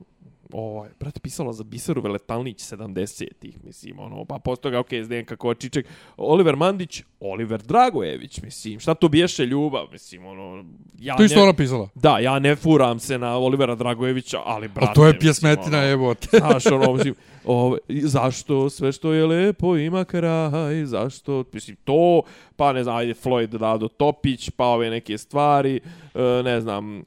ovaj, 0.53 0.89
brate, 0.99 1.19
pisala 1.19 1.53
za 1.53 1.63
Biseru 1.63 2.01
Veletalnić 2.01 2.57
70-ih, 2.57 3.63
mislim, 3.63 3.99
ono, 3.99 4.25
pa 4.25 4.39
posto 4.39 4.61
toga, 4.61 4.79
okej, 4.79 4.99
okay, 4.99 5.03
Zdenka 5.03 5.35
Kočiček, 5.35 5.87
Oliver 6.17 6.55
Mandić, 6.55 7.03
Oliver 7.19 7.61
Dragojević, 7.61 8.41
mislim, 8.41 8.79
šta 8.79 8.93
to 8.93 9.07
biješe 9.07 9.45
ljubav, 9.45 9.87
mislim, 9.91 10.25
ono, 10.25 10.65
ja 10.99 11.15
To 11.15 11.23
isto 11.23 11.37
ne, 11.37 11.43
ona 11.43 11.53
pisala. 11.53 11.89
Da, 11.95 12.19
ja 12.19 12.39
ne 12.39 12.55
furam 12.55 12.99
se 12.99 13.17
na 13.17 13.37
Olivera 13.37 13.75
Dragojevića, 13.75 14.39
ali, 14.45 14.67
brate, 14.67 14.91
A 14.91 14.93
to 14.93 15.05
je 15.05 15.13
mislim, 15.13 15.19
pjesmetina, 15.19 15.77
ono, 15.77 15.87
evo 15.87 16.13
te. 16.13 16.37
Znaš, 16.47 16.65
ono, 16.65 16.93
mislim, 16.93 17.15
ove, 17.45 17.77
zašto 17.89 18.69
sve 18.69 18.91
što 18.91 19.13
je 19.13 19.25
lepo 19.25 19.77
ima 19.77 20.05
kraj, 20.05 20.85
zašto, 20.85 21.43
mislim, 21.53 21.77
to, 21.83 22.21
pa 22.55 22.73
ne 22.73 22.83
znam, 22.83 22.95
ajde, 22.95 23.13
Floyd 23.13 23.57
Rado 23.57 23.87
Topić, 23.87 24.49
pa 24.49 24.65
ove 24.65 24.89
neke 24.89 25.17
stvari, 25.17 25.79
e, 26.15 26.43
ne 26.43 26.61
znam, 26.61 27.03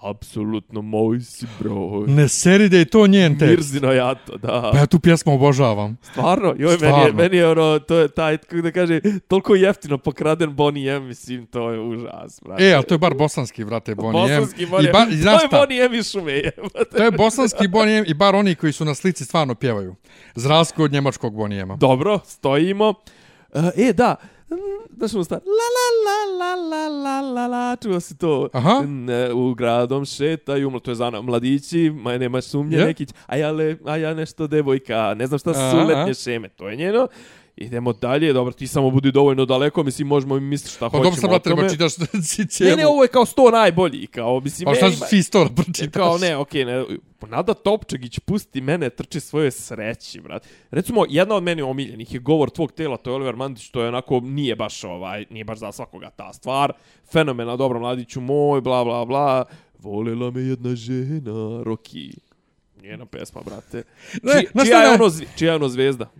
apsolutno 0.00 0.82
moj 0.82 1.20
si 1.20 1.46
broj. 1.60 2.06
Ne 2.06 2.28
seri 2.28 2.68
da 2.68 2.76
je 2.76 2.84
to 2.84 3.06
njen 3.06 3.38
tekst. 3.38 3.56
Mirzino 3.56 3.92
ja 3.92 4.14
to, 4.14 4.36
da. 4.36 4.70
Pa 4.72 4.78
ja 4.78 4.86
tu 4.86 5.00
pjesmu 5.00 5.34
obožavam. 5.34 5.96
Stvarno, 6.02 6.54
joj, 6.58 6.58
meni 6.58 6.72
je, 6.72 6.76
Stvarno. 6.76 7.22
meni 7.22 7.36
je 7.36 7.48
ono, 7.48 7.78
to 7.78 7.96
je 7.96 8.08
taj, 8.08 8.38
kako 8.38 8.62
da 8.62 8.72
kaže, 8.72 9.00
toliko 9.28 9.54
jeftino 9.54 9.98
pokraden 9.98 10.54
Bonnie 10.54 10.92
M, 10.92 11.06
mislim, 11.06 11.46
to 11.46 11.70
je 11.70 11.80
užas, 11.80 12.40
brate. 12.44 12.64
E, 12.64 12.74
ali 12.74 12.84
to 12.84 12.94
je 12.94 12.98
bar 12.98 13.14
bosanski, 13.14 13.64
brate, 13.64 13.94
Bonnie 13.94 14.34
M. 14.34 14.40
Bosanski 14.40 14.66
Bonnie 14.66 14.88
I, 14.88 14.92
ba, 14.92 15.06
i 15.10 15.14
M. 15.14 15.22
To 15.22 15.30
je? 15.30 15.48
Bonnie 15.50 15.84
M 15.84 15.94
i 15.94 16.02
šume. 16.02 16.42
To 16.96 17.02
je 17.04 17.10
bosanski 17.10 17.68
Bonnie 17.68 17.98
M 17.98 18.04
i 18.08 18.14
bar 18.14 18.34
oni 18.34 18.54
koji 18.54 18.72
su 18.72 18.84
na 18.84 18.94
slici 18.94 19.24
stvarno 19.24 19.54
pjevaju. 19.54 19.94
Za 20.34 20.48
razliku 20.48 20.82
od 20.82 20.92
njemačkog 20.92 21.34
Bonnie 21.34 21.60
M-a. 21.60 21.76
Dobro, 21.76 22.18
stojimo. 22.24 22.94
Uh, 23.52 23.64
e, 23.76 23.92
da, 23.92 24.16
Znaš 24.96 25.14
ono 25.14 25.24
stvar? 25.24 25.40
La 25.44 25.68
la 25.76 25.88
la 26.06 26.38
la 26.38 26.54
la 26.54 26.88
la 26.88 27.20
la 27.20 27.46
la 27.46 27.76
Čuo 27.76 28.00
si 28.00 28.18
to? 28.18 28.48
Aha. 28.52 28.82
Ne, 28.86 29.32
u 29.32 29.54
gradom 29.54 30.04
šetaju, 30.04 30.80
to 30.80 30.90
je 30.90 30.94
zana 30.94 31.20
mladići, 31.20 31.90
ma 31.94 32.18
nema 32.18 32.40
sumnje 32.40 32.76
Je. 32.76 32.84
nekić, 32.84 33.08
a 33.26 33.36
ja, 33.36 33.50
le, 33.52 33.76
a 33.84 33.96
ja 33.96 34.14
nešto 34.14 34.46
devojka, 34.46 35.14
ne 35.14 35.26
znam 35.26 35.38
šta 35.38 35.54
su 35.54 35.76
letnje 35.76 36.14
šeme, 36.14 36.48
to 36.48 36.68
je 36.68 36.76
njeno. 36.76 37.08
Idemo 37.60 37.92
dalje, 37.92 38.32
dobro, 38.32 38.52
ti 38.52 38.66
samo 38.66 38.90
budi 38.90 39.12
dovoljno 39.12 39.44
daleko, 39.44 39.82
mislim, 39.82 40.08
možemo 40.08 40.34
mi 40.34 40.40
misliti 40.40 40.74
šta 40.74 40.90
Pa 40.90 40.98
hoćemo 40.98 41.04
dobro 41.04 41.20
sam, 41.20 41.30
brate, 41.30 41.50
tome. 41.50 41.68
treba 41.68 41.92
čitaš 41.92 41.92
cijelu. 42.50 42.70
Ne, 42.70 42.76
ne, 42.76 42.86
ovo 42.86 43.02
je 43.02 43.08
kao 43.08 43.26
sto 43.26 43.50
najbolji, 43.50 44.06
kao, 44.06 44.40
mislim, 44.40 44.64
Pa 44.64 44.70
ne, 44.70 44.76
šta 44.76 44.90
su 44.90 45.04
svi 45.08 45.22
sto 45.22 45.44
da 45.44 45.50
pročitaš? 45.54 45.92
Kao 45.92 46.18
ne, 46.18 46.36
okej, 46.36 46.64
ne. 46.64 46.84
Nada 47.26 47.54
Topčagić 47.54 48.18
pusti 48.18 48.60
mene 48.60 48.90
trči 48.90 49.20
svoje 49.20 49.50
sreći, 49.50 50.20
brat. 50.20 50.46
Recimo, 50.70 51.04
jedna 51.08 51.34
od 51.34 51.42
meni 51.42 51.62
omiljenih 51.62 52.14
je 52.14 52.20
govor 52.20 52.50
tvog 52.50 52.72
tela, 52.72 52.96
to 52.96 53.10
je 53.10 53.14
Oliver 53.14 53.36
Mandić, 53.36 53.70
to 53.70 53.82
je 53.82 53.88
onako, 53.88 54.20
nije 54.20 54.56
baš 54.56 54.84
ovaj, 54.84 55.24
nije 55.30 55.44
baš 55.44 55.58
za 55.58 55.72
svakoga 55.72 56.10
ta 56.10 56.32
stvar. 56.32 56.72
Fenomena, 57.12 57.56
dobro, 57.56 57.80
mladiću 57.80 58.20
moj, 58.20 58.60
bla, 58.60 58.84
bla, 58.84 59.04
bla. 59.04 59.44
Volela 59.78 60.30
me 60.30 60.40
jedna 60.40 60.74
žena, 60.76 61.62
Roki. 61.62 62.12
Njena 62.82 63.06
pesma, 63.06 63.40
brate. 63.44 63.82
Ne, 64.22 64.32
Či, 64.32 64.48
znaš 64.52 64.66
čija, 64.66 64.76
šta 64.78 64.82
je 64.82 64.88
ne- 64.88 65.04
ono, 65.04 65.12
čija 65.36 65.50
je 65.50 65.56
ono 65.56 65.68
zvezda? 65.68 66.10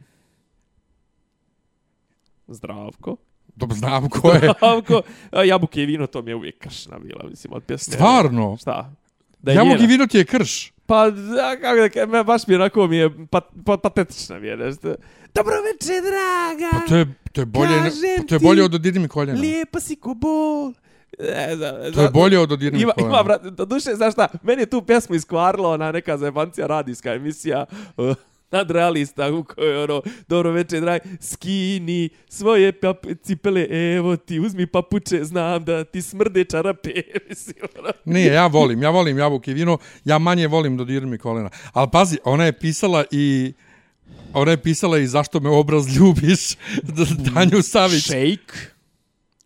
Zdravko. 2.48 3.16
Dobro, 3.56 3.76
znam 3.76 4.08
ko 4.08 4.30
je. 4.30 4.38
Zdravko. 4.38 5.02
A, 5.30 5.44
Jabuke 5.44 5.82
i 5.82 5.86
vino, 5.86 6.06
to 6.06 6.22
mi 6.22 6.30
je 6.30 6.34
uvijek 6.34 6.58
kršna 6.58 6.98
bila, 6.98 7.24
mislim, 7.24 7.52
od 7.52 7.62
pjesme. 7.64 7.94
Stvarno? 7.94 8.56
Šta? 8.56 8.92
Da 9.38 9.52
Javog 9.52 9.68
njena. 9.68 9.84
i 9.84 9.86
vino 9.86 10.06
ti 10.06 10.18
je 10.18 10.24
krš. 10.24 10.72
Pa, 10.86 11.10
da, 11.10 11.56
kako 11.56 11.76
da 11.76 11.88
kažem, 11.88 12.26
baš 12.26 12.46
mi 12.46 12.54
je 12.54 12.58
onako 12.58 12.86
mi 12.86 12.96
je 12.96 13.26
pat, 13.26 13.44
pat, 13.64 13.82
patetična 13.82 14.38
mi 14.38 14.46
je 14.46 14.56
nešto. 14.56 14.94
Dobro 15.34 15.54
večer, 15.62 16.02
draga, 16.02 16.70
Pa 16.72 16.88
to 16.88 16.96
je, 16.96 17.06
to 17.32 17.40
je 17.40 17.46
bolje, 17.46 17.68
Kažem 17.78 18.26
to 18.28 18.34
je 18.34 18.38
bolje 18.38 18.64
od 18.64 18.74
Odirni 18.74 19.00
mi 19.00 19.08
koljena. 19.08 19.40
lijepa 19.40 19.80
si 19.80 19.96
ko 19.96 20.14
bol. 20.14 20.72
Ne 21.20 21.56
znam, 21.56 21.74
ne 21.74 21.80
To 21.82 21.86
je 21.86 21.92
znam. 21.92 22.12
bolje 22.12 22.38
od 22.38 22.52
Odirni 22.52 22.76
mi 22.76 22.82
Ima, 22.82 22.92
ima, 22.98 23.22
brat, 23.22 23.42
do 23.42 23.64
duše, 23.64 23.90
znaš 23.90 24.12
šta, 24.12 24.28
meni 24.42 24.62
je 24.62 24.66
tu 24.66 24.82
pjesmu 24.82 25.14
iskvarila 25.14 25.70
ona 25.70 25.92
neka 25.92 26.18
zajebancija 26.18 26.66
radijska 26.66 27.12
emisija 27.12 27.66
nadrealista 28.50 29.32
u 29.32 29.44
kojoj 29.44 29.82
ono, 29.82 30.02
dobro 30.28 30.50
večer, 30.50 30.80
drag, 30.80 31.00
skini 31.20 32.08
svoje 32.28 32.72
cipele, 33.22 33.66
evo 33.96 34.16
ti, 34.16 34.40
uzmi 34.40 34.66
papuče, 34.66 35.24
znam 35.24 35.64
da 35.64 35.84
ti 35.84 36.02
smrde 36.02 36.44
čarape, 36.44 36.90
mislim, 37.28 37.56
ono. 37.78 37.92
Nije, 38.04 38.32
ja 38.32 38.46
volim, 38.46 38.82
ja 38.82 38.90
volim 38.90 39.18
jabuke 39.18 39.50
i 39.50 39.54
vino, 39.54 39.78
ja 40.04 40.18
manje 40.18 40.46
volim 40.46 40.76
Dodirni 40.76 41.10
mi 41.10 41.18
kolena. 41.18 41.50
Ali 41.72 41.88
pazi, 41.92 42.18
ona 42.24 42.44
je 42.44 42.52
pisala 42.52 43.04
i... 43.10 43.52
Ona 44.32 44.50
je 44.50 44.62
pisala 44.62 44.98
i 44.98 45.06
zašto 45.06 45.40
me 45.40 45.50
obraz 45.50 45.96
ljubiš, 45.96 46.56
Danju 47.34 47.62
Savić. 47.62 48.04
Shake 48.04 48.78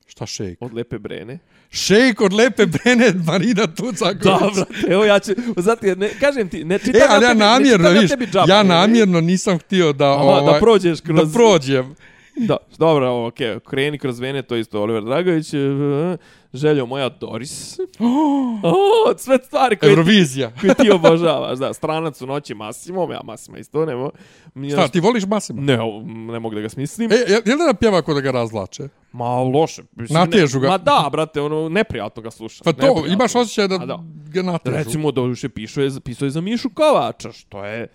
Šta 0.07 0.27
šejk? 0.27 0.63
od 0.63 0.75
Lepe 0.75 0.99
Brene. 0.99 1.39
Šejk 1.73 2.21
od 2.21 2.33
lepe 2.33 2.67
Brene 2.67 3.13
Marina 3.27 3.67
Tucaković. 3.67 4.23
Brate, 4.55 4.65
evo 4.89 5.05
ja 5.05 5.19
ću, 5.19 5.33
jer 5.83 5.99
ne, 5.99 6.11
kažem 6.21 6.49
ti, 6.49 6.65
ne 6.65 6.79
čitam 6.79 6.95
E, 6.95 7.05
ali 7.09 7.25
ja 7.25 7.29
tebi, 7.29 7.41
namjerno, 7.41 7.85
ne 7.85 8.01
čitam 8.01 8.03
viš, 8.03 8.11
tebi 8.11 8.49
ja 8.49 8.63
namjerno 8.63 9.21
nisam 9.21 9.59
htio 9.59 9.93
da... 9.93 10.13
Aha, 10.13 10.53
da 10.53 10.59
prođeš 10.61 10.99
kroz- 11.01 11.27
Da 11.27 11.33
prođem. 11.33 11.95
Da, 12.37 12.57
dobro, 12.79 13.27
okej, 13.27 13.57
okay. 13.57 13.61
kreni 13.61 13.99
kroz 13.99 14.21
vene, 14.21 14.43
to 14.43 14.57
isto 14.57 14.83
Oliver 14.83 15.05
Dragović. 15.05 15.55
e, 15.55 15.59
Željo 16.53 16.87
moja 16.87 17.09
Doris. 17.09 17.79
Oh, 18.65 19.17
sve 19.17 19.39
stvari 19.39 19.77
koje 19.77 19.89
ti, 19.89 19.93
Eurovizija. 19.93 20.53
koje 20.61 20.75
ti 20.75 20.91
obožavaš. 20.91 21.59
Da, 21.59 21.73
stranac 21.75 22.23
u 22.23 22.27
noći 22.27 22.55
Massimo, 22.55 23.13
ja 23.13 23.21
Massimo 23.25 23.57
isto 23.57 23.87
nemo. 23.87 24.11
Šta, 24.73 24.89
ti 24.89 25.01
voliš 25.01 25.27
Masima? 25.27 25.63
Ne, 25.63 25.79
ne 26.33 26.39
mogu 26.41 26.55
da 26.55 26.61
ga 26.61 26.69
smislim. 26.69 27.13
E, 27.13 27.15
je, 27.15 27.43
je 27.45 27.57
li 27.57 27.67
da 27.67 27.75
pjeva 27.81 28.03
ko 28.03 28.15
da 28.15 28.21
ga 28.21 28.31
razlače? 28.31 28.89
Ma 29.13 29.35
loše. 29.35 29.83
Mislim, 29.97 30.19
Natežu 30.19 30.61
ga. 30.61 30.67
Ne, 30.67 30.71
ma 30.71 30.79
da, 30.79 31.09
brate, 31.13 31.41
ono, 31.41 31.69
neprijatno 31.69 32.23
ga 32.23 32.31
slušaš. 32.31 32.61
Pa 32.65 32.73
to, 32.73 32.87
neprijatno. 32.87 33.13
imaš 33.13 33.35
osjećaj 33.35 33.69
da, 33.69 33.75
A 33.75 33.87
da. 33.87 33.99
ga 34.33 34.43
natežu. 34.43 34.77
Recimo, 34.77 35.13
da 35.13 35.23
pisao 35.55 35.85
je, 35.85 35.91
pisao 36.05 36.27
je 36.27 36.31
za 36.31 36.41
Mišu 36.41 36.71
Kovača, 36.75 37.33
što 37.33 37.65
je 37.65 37.87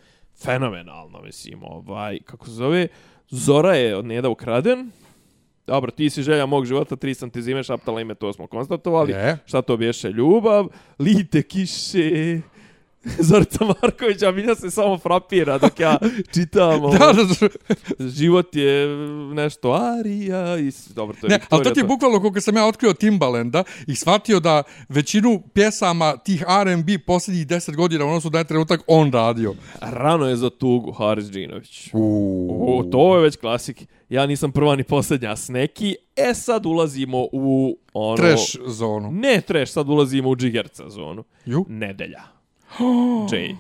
fenomenalno, 0.43 1.21
mislim, 1.21 1.63
ovaj, 1.63 2.19
kako 2.25 2.45
se 2.45 2.51
zove, 2.51 2.87
Zora 3.29 3.75
je 3.75 3.95
od 3.95 4.05
Neda 4.05 4.29
ukraden, 4.29 4.91
Dobro, 5.67 5.91
ti 5.91 6.09
si 6.09 6.23
želja 6.23 6.45
mog 6.45 6.65
života, 6.65 6.95
tri 6.95 7.13
sam 7.13 7.29
ti 7.29 7.41
zime 7.41 7.63
šaptala 7.63 8.01
ime, 8.01 8.15
to 8.15 8.33
smo 8.33 8.47
konstatovali. 8.47 9.11
Je. 9.11 9.37
Šta 9.45 9.61
to 9.61 9.77
bješe 9.77 10.11
ljubav? 10.11 10.67
Lite 10.99 11.41
kiše... 11.41 12.41
Zorica 13.29 13.65
Marković, 13.65 14.21
a 14.21 14.31
Milja 14.31 14.55
se 14.55 14.71
samo 14.71 14.97
frapira 14.97 15.57
dok 15.57 15.79
ja 15.79 15.97
čitam. 16.33 16.83
ovo. 16.83 16.97
Da, 16.97 17.13
da, 17.13 17.23
da. 17.23 18.07
Život 18.09 18.55
je 18.55 18.87
nešto 19.33 19.71
arija 19.71 20.57
i... 20.57 20.71
Dobro, 20.95 21.15
to 21.21 21.27
je 21.27 21.29
Ne, 21.29 21.39
ali 21.49 21.63
to 21.63 21.69
ti 21.69 21.79
je 21.79 21.83
bukvalno 21.83 22.19
koliko 22.19 22.41
sam 22.41 22.55
ja 22.55 22.65
otkrio 22.65 22.93
Timbalanda 22.93 23.63
i 23.87 23.95
shvatio 23.95 24.39
da 24.39 24.63
većinu 24.89 25.41
pjesama 25.53 26.17
tih 26.17 26.43
R&B 26.61 26.99
posljednjih 26.99 27.47
10 27.47 27.75
godina 27.75 28.05
u 28.05 28.07
odnosu 28.07 28.29
da 28.29 28.37
je 28.37 28.43
trenutak 28.43 28.81
on 28.87 29.11
radio. 29.11 29.53
Rano 29.81 30.29
je 30.29 30.35
za 30.35 30.49
tugu, 30.49 30.91
Haris 30.91 31.25
Džinović. 31.25 31.89
O, 31.93 32.83
to 32.91 33.15
je 33.15 33.21
već 33.21 33.35
klasik. 33.35 33.85
Ja 34.09 34.25
nisam 34.25 34.51
prva 34.51 34.75
ni 34.75 34.83
posljednja 34.83 35.35
s 35.35 35.49
neki. 35.49 35.95
E 36.15 36.33
sad 36.33 36.65
ulazimo 36.65 37.27
u 37.31 37.77
ono... 37.93 38.17
Trash 38.17 38.57
zonu. 38.65 39.11
Ne 39.11 39.41
trash, 39.41 39.71
sad 39.71 39.89
ulazimo 39.89 40.29
u 40.29 40.35
džigerca 40.35 40.89
zonu. 40.89 41.23
Ju? 41.45 41.65
Nedelja. 41.69 42.36
Jay. 43.31 43.55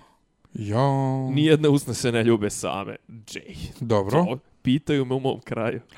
Ja. 0.53 0.89
Nijedne 1.31 1.69
usne 1.69 1.93
se 1.93 2.11
ne 2.11 2.23
ljube 2.23 2.49
same. 2.49 2.95
Jay. 3.07 3.55
Dobro. 3.79 4.11
To 4.11 4.37
pitaju 4.61 5.05
me 5.05 5.15
u 5.15 5.19
mom 5.19 5.39
kraju. 5.41 5.81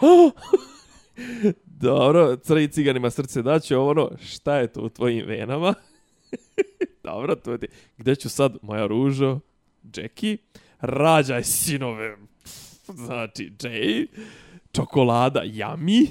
Dobro, 1.80 2.36
crni 2.36 2.68
ciganima 2.68 3.10
srce 3.10 3.42
daće 3.42 3.76
ono, 3.76 4.10
šta 4.22 4.56
je 4.56 4.66
to 4.66 4.82
u 4.82 4.88
tvojim 4.88 5.26
venama? 5.26 5.74
Dobro, 7.04 7.34
to 7.34 7.52
je. 7.52 7.58
Gde 7.96 8.16
ću 8.16 8.28
sad, 8.28 8.56
moja 8.62 8.86
ružo, 8.86 9.40
Jackie, 9.96 10.36
rađaj 10.80 11.44
sinove, 11.44 12.16
znači 12.86 13.52
Jay, 13.58 14.06
čokolada 14.72 15.40
Yummy, 15.44 16.06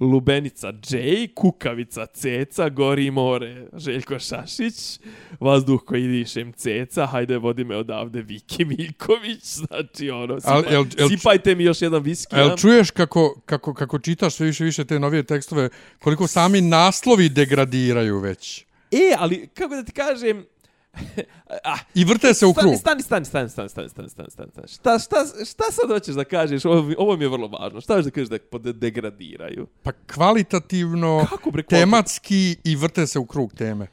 Lubenica 0.00 0.72
J, 0.90 0.98
Kukavica 1.34 2.06
Ceca, 2.06 2.68
Gori 2.68 3.10
more 3.10 3.66
Željko 3.72 4.18
Šašić, 4.18 5.00
Vazduh 5.40 5.80
koji 5.86 6.08
dišem 6.08 6.52
Ceca, 6.52 7.06
hajde 7.06 7.38
vodi 7.38 7.64
me 7.64 7.76
odavde 7.76 8.22
Viki 8.22 8.64
Miljković, 8.64 9.44
znači 9.44 10.10
ono, 10.10 10.40
sipa, 10.40 10.52
Al- 10.52 10.64
jel- 10.64 10.96
jel- 10.98 11.08
sipajte 11.08 11.54
mi 11.54 11.64
još 11.64 11.82
jedan 11.82 12.02
viski. 12.02 12.36
Jel 12.36 12.56
čuješ 12.56 12.90
kako, 12.90 13.40
kako, 13.46 13.74
kako 13.74 13.98
čitaš 13.98 14.34
sve 14.34 14.46
više 14.46 14.64
više 14.64 14.84
te 14.84 14.98
novije 14.98 15.22
tekstove, 15.22 15.68
koliko 15.98 16.26
sami 16.26 16.60
naslovi 16.60 17.28
degradiraju 17.28 18.18
već? 18.18 18.64
E, 18.90 19.14
ali 19.18 19.48
kako 19.54 19.74
da 19.74 19.82
ti 19.82 19.92
kažem, 19.92 20.44
ah, 21.64 21.78
I 21.94 22.04
vrte 22.04 22.34
se 22.34 22.46
u 22.46 22.54
krug. 22.54 22.74
Stani, 22.76 23.02
stani, 23.02 23.24
stani, 23.24 23.48
stani, 23.48 23.68
stani, 23.68 23.88
stani, 23.88 24.08
stani, 24.08 24.30
stani, 24.30 24.50
stani. 24.50 24.68
Šta, 24.68 24.98
šta, 24.98 25.16
šta 25.44 25.64
sad 25.70 25.88
hoćeš 25.88 26.14
da 26.14 26.24
kažeš? 26.24 26.64
Ovo, 26.64 26.82
mi- 26.82 26.94
ovo 26.98 27.16
mi 27.16 27.24
je 27.24 27.28
vrlo 27.28 27.48
važno. 27.48 27.80
Šta 27.80 27.94
hoćeš 27.94 28.04
da 28.04 28.10
kažeš 28.10 28.28
da 28.28 28.38
pod- 28.40 28.72
degradiraju? 28.74 29.66
Pa 29.82 29.92
kvalitativno, 30.04 31.26
Kako 31.28 31.50
bre, 31.50 31.62
tematski 31.62 32.56
i 32.64 32.76
vrte 32.76 33.06
se 33.06 33.18
u 33.18 33.26
krug 33.26 33.52
teme. 33.52 33.86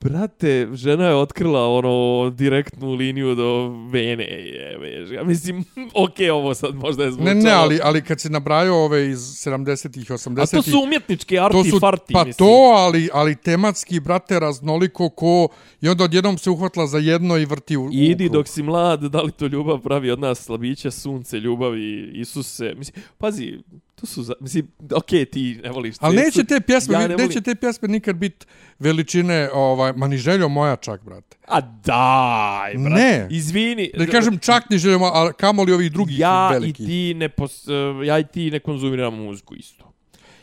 Brate, 0.00 0.68
žena 0.72 1.06
je 1.06 1.14
otkrila 1.14 1.68
ono 1.68 2.30
direktnu 2.30 2.92
liniju 2.92 3.34
do 3.34 3.68
vene. 3.90 4.24
Je, 4.24 5.06
ja 5.12 5.24
mislim, 5.24 5.64
okej, 6.04 6.30
ovo 6.30 6.54
sad 6.54 6.74
možda 6.74 7.04
je 7.04 7.10
zvučalo. 7.10 7.34
Ne, 7.34 7.40
ne, 7.42 7.50
ali, 7.50 7.80
ali 7.82 8.02
kad 8.02 8.20
se 8.20 8.30
nabrajao 8.30 8.84
ove 8.84 9.08
iz 9.08 9.18
70-ih, 9.18 10.10
80-ih... 10.10 10.42
A 10.42 10.46
to 10.46 10.62
su 10.62 10.80
umjetnički 10.84 11.38
arti 11.38 11.56
to 11.56 11.64
su, 11.64 11.80
farti, 11.80 12.12
pa 12.12 12.24
mislim. 12.24 12.48
to, 12.48 12.54
ali, 12.76 13.08
ali 13.12 13.36
tematski, 13.36 14.00
brate, 14.00 14.40
raznoliko 14.40 15.08
ko... 15.08 15.48
I 15.80 15.88
onda 15.88 16.04
odjednom 16.04 16.38
se 16.38 16.50
uhvatila 16.50 16.86
za 16.86 16.98
jedno 16.98 17.36
i 17.36 17.44
vrti 17.44 17.76
u, 17.76 17.88
Idi 17.92 18.28
dok 18.28 18.48
si 18.48 18.62
mlad, 18.62 19.00
da 19.00 19.22
li 19.22 19.32
to 19.32 19.46
ljubav 19.46 19.78
pravi 19.78 20.10
od 20.10 20.20
nas 20.20 20.38
slabiće, 20.38 20.90
sunce, 20.90 21.40
ljubav 21.40 21.78
i 21.78 22.10
Isuse. 22.14 22.74
Mislim, 22.76 23.04
pazi, 23.18 23.58
to 24.00 24.06
su, 24.06 24.22
za, 24.22 24.34
mislim, 24.40 24.68
okej, 24.94 25.24
ti 25.24 25.60
ne 25.64 25.70
voliš 25.70 25.96
Ali 26.00 26.16
neće 26.16 26.44
te 26.44 26.60
pjesme, 26.60 26.94
Ja 26.94 27.08
ne 27.08 27.16
neće 27.16 27.40
te 27.40 27.54
pjesme 27.54 27.88
nikad 27.88 28.16
bit 28.16 28.46
veličine, 28.78 29.50
ovaj, 29.52 29.92
ma 29.92 30.08
ni 30.08 30.16
željo 30.16 30.48
moja 30.48 30.76
čak, 30.76 31.04
brate. 31.04 31.36
A 31.48 31.60
daj, 31.60 32.74
brate. 32.74 33.02
Ne. 33.02 33.26
Izvini. 33.30 33.90
Da 33.98 34.06
kažem 34.06 34.38
čak 34.38 34.70
ni 34.70 34.78
željo 34.78 34.98
moja, 34.98 35.12
a 35.14 35.32
kamoli 35.32 35.72
ovih 35.72 35.92
drugih 35.92 36.18
ja 36.18 36.48
velikih. 36.48 36.86
i 36.86 36.88
ti 36.88 37.14
ne 37.14 37.28
pos, 37.28 37.64
ja 38.04 38.18
i 38.18 38.24
ti 38.24 38.50
ne 38.50 38.60
konzumiramo 38.60 39.16
muziku 39.16 39.54
isto. 39.54 39.87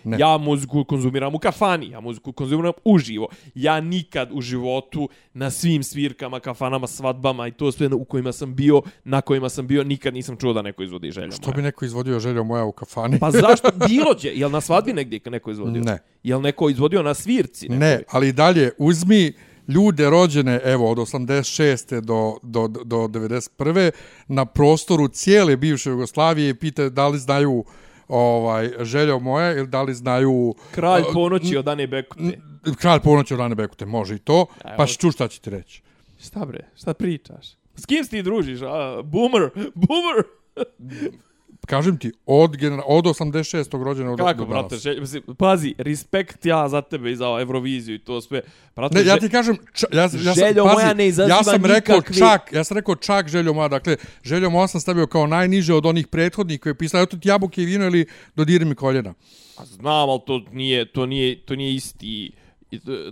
Ne. 0.06 0.18
Ja 0.20 0.38
muziku 0.38 0.84
konzumiram 0.84 1.36
u 1.36 1.40
kafani, 1.40 1.90
ja 1.90 2.00
muziku 2.00 2.32
konzumiram 2.32 2.74
uživo. 2.86 3.28
Ja 3.56 3.82
nikad 3.82 4.30
u 4.34 4.42
životu 4.42 5.10
na 5.34 5.52
svim 5.52 5.84
svirkama, 5.84 6.40
kafanama, 6.40 6.88
svadbama 6.88 7.48
i 7.48 7.52
to 7.52 7.72
sve 7.72 7.88
u 7.88 8.06
kojima 8.06 8.32
sam 8.32 8.56
bio, 8.56 8.82
na 9.04 9.22
kojima 9.22 9.50
sam 9.50 9.68
bio, 9.68 9.84
nikad 9.84 10.14
nisam 10.14 10.38
čuo 10.38 10.54
da 10.54 10.62
neko 10.62 10.84
izvodi 10.84 11.12
želja 11.12 11.32
Što 11.32 11.48
moja. 11.48 11.56
bi 11.56 11.62
neko 11.62 11.86
izvodio 11.86 12.20
željo 12.20 12.44
moja 12.44 12.64
u 12.64 12.72
kafani? 12.72 13.20
Pa 13.20 13.32
zašto? 13.32 13.70
Bilo 13.88 14.14
će. 14.14 14.32
Jel 14.36 14.52
na 14.52 14.62
svadbi 14.62 14.94
negdje 14.94 15.20
neko 15.26 15.52
izvodio? 15.52 15.82
Ne. 15.82 16.00
Jel 16.24 16.42
neko 16.42 16.70
izvodio 16.70 17.04
na 17.04 17.14
svirci? 17.14 17.70
nekoj? 17.70 17.88
Ne, 17.88 18.04
ali 18.12 18.34
dalje, 18.34 18.72
uzmi 18.78 19.34
ljude 19.68 20.10
rođene, 20.10 20.60
evo, 20.64 20.92
od 20.92 20.98
86. 20.98 22.02
do, 22.02 22.38
do, 22.44 22.68
do 22.68 22.98
91. 22.98 23.92
na 24.28 24.46
prostoru 24.46 25.08
cijele 25.08 25.58
bivše 25.58 25.90
Jugoslavije 25.90 26.50
i 26.50 26.54
pita 26.54 26.90
da 26.90 27.08
li 27.08 27.20
znaju 27.20 27.64
ovaj 28.08 28.72
željo 28.80 29.20
moja 29.20 29.54
ili 29.54 29.68
da 29.68 29.82
li 29.82 29.94
znaju 29.94 30.56
Kralj 30.72 31.04
ponoći 31.14 31.58
od 31.58 31.68
Ane 31.68 31.88
Bekute. 31.88 32.40
kralj 32.80 33.00
ponoći 33.00 33.34
od 33.34 33.40
Rane 33.40 33.56
Bekute, 33.56 33.86
može 33.86 34.16
i 34.16 34.20
to, 34.20 34.46
Evo. 34.66 34.74
pa 34.78 34.86
ću 34.86 35.12
šta 35.12 35.28
će 35.28 35.40
ti 35.40 35.50
reći. 35.50 35.82
Šta 36.20 36.46
bre? 36.46 36.60
Šta 36.76 36.94
pričaš? 36.94 37.48
S 37.76 37.86
kim 37.86 38.04
si 38.04 38.10
ti 38.10 38.22
družiš? 38.24 38.62
A, 38.62 39.02
boomer! 39.04 39.50
Boomer! 39.74 40.24
Kažem 41.66 41.98
ti, 41.98 42.12
od, 42.26 42.58
genera, 42.58 42.84
od 42.86 43.06
86. 43.06 43.84
rođenog 43.84 44.18
Kako, 44.18 44.34
do 44.36 44.46
brate? 44.46 44.78
Želj, 44.78 45.00
mislim, 45.00 45.24
pazi, 45.38 45.76
respekt 45.78 46.46
ja 46.46 46.70
za 46.70 46.82
tebe 46.82 47.12
i 47.12 47.16
za 47.16 47.26
Euroviziju 47.26 47.96
i 47.96 48.00
to 48.00 48.22
sve. 48.22 48.42
Brate, 48.76 48.96
Ne, 48.96 49.06
ja 49.06 49.18
ti 49.18 49.30
kažem, 49.30 49.58
ča, 49.74 49.88
ja, 49.94 50.02
ja 50.02 50.10
sam, 50.10 50.20
Željo 50.20 50.64
pazi, 50.64 50.76
moja 50.76 50.94
ne 50.94 51.08
izaziva 51.08 51.38
ja 51.38 51.44
sam 51.44 51.66
rekao 51.66 51.96
nikakve- 51.96 52.18
čak, 52.18 52.54
ja 52.54 52.64
sam 52.64 52.78
rekao 52.78 52.96
čak 52.96 53.28
željo 53.28 53.54
moja, 53.54 53.68
dakle, 53.68 53.96
željo 54.24 54.50
moja 54.50 54.68
sam 54.68 54.82
stavio 54.82 55.08
kao 55.08 55.28
najniže 55.28 55.74
od 55.74 55.86
onih 55.86 56.08
prethodnih 56.08 56.60
koji 56.60 56.72
je 56.72 56.78
pisao, 56.78 57.02
eto 57.02 57.18
ti 57.18 57.30
jabuke 57.30 57.62
i 57.62 57.66
vino 57.66 57.86
ili 57.86 58.06
dodiri 58.36 58.66
mi 58.66 58.76
koljena. 58.76 59.14
A 59.58 59.66
znam, 59.66 60.10
ali 60.10 60.20
to 60.28 60.42
nije, 60.52 60.86
to 60.86 61.06
nije, 61.06 61.42
to 61.42 61.56
nije 61.56 61.76
isti 61.76 62.32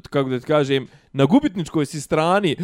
kako 0.09 0.29
da 0.29 0.39
ti 0.39 0.45
kažem, 0.45 0.87
na 1.13 1.25
gubitničkoj 1.25 1.85
si 1.85 2.01
strani 2.01 2.51
e, 2.51 2.55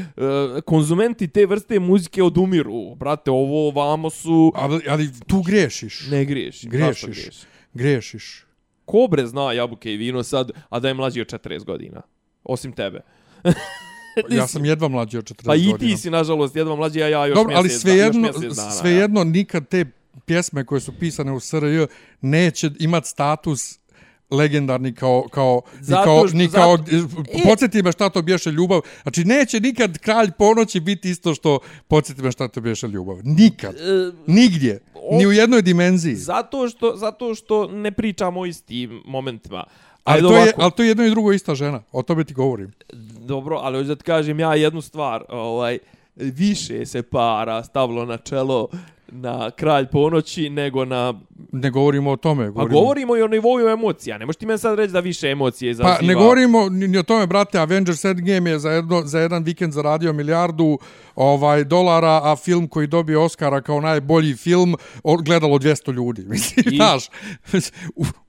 konzumenti 0.66 1.28
te 1.28 1.46
vrste 1.46 1.80
muzike 1.80 2.24
odumiru. 2.24 2.96
Brate, 2.96 3.32
ovo 3.32 3.72
vamo 3.72 4.10
su... 4.10 4.52
Ali, 4.56 4.82
ali 4.90 5.10
tu 5.28 5.42
grešiš. 5.42 6.08
Ne 6.12 6.26
griješ. 6.26 6.66
grešiš. 6.66 7.30
Grešiš. 7.74 8.46
Kobre 8.86 9.28
zna 9.28 9.54
jabuke 9.54 9.94
i 9.94 9.98
vino 9.98 10.24
sad, 10.24 10.52
a 10.70 10.80
da 10.80 10.88
je 10.88 10.94
mlađi 10.94 11.22
od 11.22 11.28
40 11.28 11.64
godina. 11.66 12.02
Osim 12.44 12.72
tebe. 12.72 13.02
Ja 14.30 14.48
sam 14.48 14.66
jedva 14.66 14.88
mlađi 14.88 15.18
od 15.18 15.24
40 15.24 15.46
Pa 15.46 15.56
i 15.56 15.72
godina. 15.72 15.78
ti 15.78 15.98
si, 15.98 16.10
nažalost, 16.10 16.56
jedva 16.56 16.76
mlađi, 16.76 17.04
a 17.04 17.08
ja 17.08 17.26
još 17.26 17.36
Dobro, 17.36 17.56
ali 17.56 17.70
svejedno, 17.70 18.28
još 18.28 18.38
mjesec 18.38 18.58
dana. 18.58 18.72
svejedno 18.72 19.24
nikad 19.24 19.68
te 19.68 19.86
pjesme 20.26 20.66
koje 20.66 20.82
su 20.82 20.94
pisane 21.00 21.32
u 21.32 21.40
SRJ 21.40 21.86
neće 22.22 22.72
imat 22.80 23.06
status 23.06 23.79
legendarni 24.32 24.94
kao, 24.94 25.28
kao, 25.32 25.62
Zato 25.82 26.04
kao, 26.04 26.26
ni 26.34 26.50
kao, 26.50 26.78
zato- 26.78 27.24
podsjeti 27.44 27.84
me 27.84 27.92
šta 27.92 28.10
to 28.10 28.22
bješe 28.22 28.52
ljubav. 28.52 28.82
Znači, 29.02 29.24
neće 29.24 29.60
nikad 29.60 29.98
kralj 29.98 30.32
ponoći 30.38 30.80
biti 30.80 31.10
isto 31.10 31.34
što 31.34 31.60
podsjeti 31.88 32.22
me 32.22 32.32
šta 32.32 32.48
to 32.48 32.62
bješe 32.62 32.88
ljubav. 32.88 33.18
Nikad. 33.24 33.76
E, 33.76 34.12
Nigdje. 34.28 34.80
Ni 35.12 35.28
u 35.28 35.32
jednoj 35.32 35.62
dimenziji. 35.62 36.16
Zato 36.16 36.70
što, 36.70 36.96
zato 36.96 37.36
što 37.36 37.68
ne 37.68 37.92
pričamo 37.92 38.40
o 38.40 38.46
istim 38.46 39.02
momentima. 39.06 39.64
Ali 40.04 40.22
to, 40.22 40.38
je, 40.38 40.54
ali 40.58 40.72
to 40.72 40.84
je 40.84 40.88
jedno 40.90 41.06
i 41.06 41.10
drugo 41.10 41.32
ista 41.32 41.56
žena. 41.56 41.82
O 41.92 42.04
tome 42.04 42.24
ti 42.24 42.34
govorim. 42.34 42.72
Dobro, 43.20 43.58
ali 43.58 43.78
hoću 43.78 43.88
da 43.88 43.96
ti 43.96 44.04
kažem 44.04 44.40
ja 44.40 44.56
jednu 44.56 44.82
stvar. 44.82 45.24
Ovaj, 45.30 45.78
više 46.16 46.86
se 46.86 47.02
para 47.02 47.64
stavilo 47.64 48.06
na 48.06 48.18
čelo 48.18 48.68
na 49.12 49.52
Kralj 49.52 49.88
ponoći 49.88 50.50
nego 50.50 50.86
na... 50.86 51.14
Ne 51.52 51.70
govorimo 51.70 52.12
o 52.12 52.16
tome. 52.16 52.46
Pa 52.46 52.52
Govorimo. 52.52 52.80
govorimo 52.80 53.18
i 53.18 53.22
o 53.22 53.28
nivou 53.28 53.70
emocija. 53.70 54.18
Ne 54.18 54.26
možeš 54.26 54.38
ti 54.38 54.46
meni 54.46 54.60
sad 54.60 54.78
reći 54.78 54.94
da 54.94 55.00
više 55.00 55.30
emocije 55.30 55.72
izaziva. 55.72 55.98
Pa 56.00 56.06
ne 56.06 56.14
govorimo 56.14 56.70
ni 56.70 56.88
ni 56.88 56.98
o 56.98 57.04
tome, 57.04 57.28
brate, 57.28 57.60
Avengers 57.60 58.06
Endgame 58.06 58.50
je 58.50 58.60
za, 58.60 58.72
jedno, 58.72 59.02
za 59.06 59.20
jedan 59.20 59.44
vikend 59.44 59.74
zaradio 59.74 60.14
milijardu 60.14 60.80
ovaj 61.22 61.64
dolara, 61.64 62.22
a 62.24 62.36
film 62.36 62.68
koji 62.68 62.88
dobije 62.88 63.18
Oscara 63.18 63.62
kao 63.62 63.82
najbolji 63.82 64.36
film 64.36 64.76
gledalo 65.18 65.58
200 65.58 65.94
ljudi. 65.94 66.22
Mislim, 66.30 66.66
I- 66.68 66.76
znaš, 66.76 67.04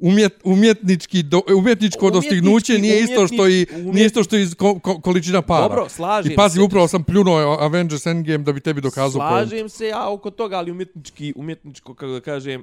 umjet, 0.00 0.32
umjetnički, 0.44 1.22
do, 1.22 1.42
umjetničko 1.50 2.00
Umjetnički- 2.00 2.12
dostignuće 2.12 2.72
nije 2.74 3.02
isto 3.02 3.26
što 3.26 3.48
i 3.48 3.66
umjetni- 3.66 3.92
nije 3.92 4.06
isto 4.06 4.22
što 4.22 4.36
i 4.36 4.46
ko, 4.48 4.78
ko, 4.78 5.00
količina 5.00 5.42
para. 5.42 5.62
Dobro, 5.62 5.88
slažem 5.88 6.32
I 6.32 6.36
pazi, 6.36 6.54
se. 6.54 6.62
upravo 6.62 6.88
sam 6.88 7.04
pljunuo 7.04 7.36
Avengers 7.60 8.06
Endgame 8.06 8.38
da 8.38 8.52
bi 8.52 8.60
tebi 8.60 8.80
dokazao 8.80 9.20
point. 9.20 9.48
Slažem 9.48 9.68
se 9.68 9.86
ja 9.86 10.08
oko 10.08 10.30
toga, 10.30 10.56
ali 10.56 10.70
umjetnički, 10.70 11.32
umjetničko, 11.36 11.94
kako 11.94 12.12
da 12.12 12.20
kažem, 12.22 12.62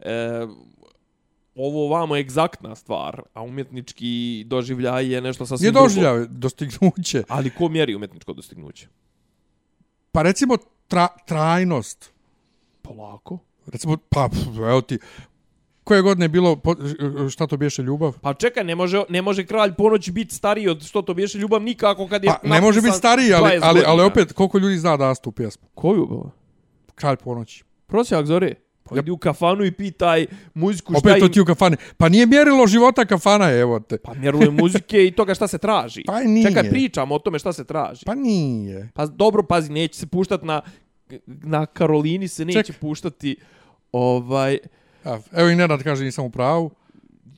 e, 0.00 0.46
ovo 1.56 1.88
vamo 1.88 2.16
je 2.16 2.20
egzaktna 2.20 2.74
stvar, 2.74 3.22
a 3.34 3.42
umjetnički 3.42 4.08
doživljaj 4.46 5.06
je 5.06 5.20
nešto 5.20 5.46
sasvim 5.46 5.64
Nije 5.64 5.72
drugo. 5.72 5.84
doživljaj 5.84 6.26
dostignuće. 6.28 7.22
Ali 7.28 7.50
ko 7.50 7.68
mjeri 7.68 7.94
umjetničko 7.94 8.32
dostignuće? 8.32 8.86
Pa 10.12 10.22
recimo 10.22 10.56
tra, 10.88 11.08
trajnost. 11.26 12.12
Polako. 12.82 13.38
Recimo, 13.66 13.96
pa, 13.96 14.28
evo 14.70 14.80
ti, 14.80 14.98
koje 15.84 16.02
godine 16.02 16.24
je 16.24 16.28
bilo, 16.28 16.56
po- 16.56 16.74
šta 17.30 17.46
to 17.46 17.56
biješe 17.56 17.82
ljubav? 17.82 18.18
Pa 18.20 18.34
čekaj, 18.34 18.64
ne 18.64 18.74
može, 18.74 19.02
ne 19.08 19.22
može 19.22 19.46
kralj 19.46 19.74
ponoći 19.74 20.12
biti 20.12 20.34
stariji 20.34 20.68
od 20.68 20.82
što 20.82 21.02
to 21.02 21.14
biješe 21.14 21.38
ljubav 21.38 21.62
nikako 21.62 22.08
kad 22.08 22.24
je 22.24 22.30
Pa, 22.42 22.48
ne 22.48 22.60
može 22.60 22.80
biti 22.80 22.96
stariji, 22.96 23.32
ali, 23.32 23.44
20 23.44 23.60
ali, 23.62 23.62
ali 23.62 23.84
godina. 23.84 24.06
opet, 24.06 24.32
koliko 24.32 24.58
ljudi 24.58 24.78
zna 24.78 24.96
da 24.96 25.14
tu 25.14 25.32
pjesmu? 25.32 25.68
Koju? 25.74 26.30
Kralj 26.94 27.16
ponoći. 27.16 27.64
Prosjak 27.86 28.26
zore. 28.26 28.54
Pa 28.90 28.98
idi 28.98 29.10
u 29.10 29.16
kafanu 29.16 29.64
i 29.64 29.72
pitaj 29.72 30.26
muziku 30.54 30.92
šta 30.92 30.98
Opet 30.98 31.22
im... 31.22 31.32
ti 31.32 31.40
u 31.40 31.44
kafani. 31.44 31.76
Pa 31.96 32.08
nije 32.08 32.26
mjerilo 32.26 32.66
života 32.66 33.04
kafana, 33.04 33.50
evo 33.50 33.80
te. 33.80 33.98
Pa 33.98 34.14
mjeruje 34.14 34.50
muzike 34.50 35.06
i 35.06 35.10
toga 35.10 35.34
šta 35.34 35.48
se 35.48 35.58
traži. 35.58 36.02
Pa 36.06 36.20
nije. 36.20 36.48
Čekaj, 36.48 36.70
pričamo 36.70 37.14
o 37.14 37.18
tome 37.18 37.38
šta 37.38 37.52
se 37.52 37.64
traži. 37.64 38.04
Pa 38.06 38.14
nije. 38.14 38.88
Pa 38.94 39.06
dobro, 39.06 39.42
pazi, 39.42 39.72
neće 39.72 39.98
se 39.98 40.06
puštati 40.06 40.46
na, 40.46 40.60
na 41.26 41.66
Karolini 41.66 42.28
se 42.28 42.44
neće 42.44 42.62
Ček. 42.62 42.78
puštati 42.80 43.36
ovaj... 43.92 44.58
Evo 45.32 45.48
i 45.48 45.56
Nenad 45.56 45.82
kaže 45.82 46.04
nisam 46.04 46.24
u 46.24 46.30
pravu. 46.30 46.70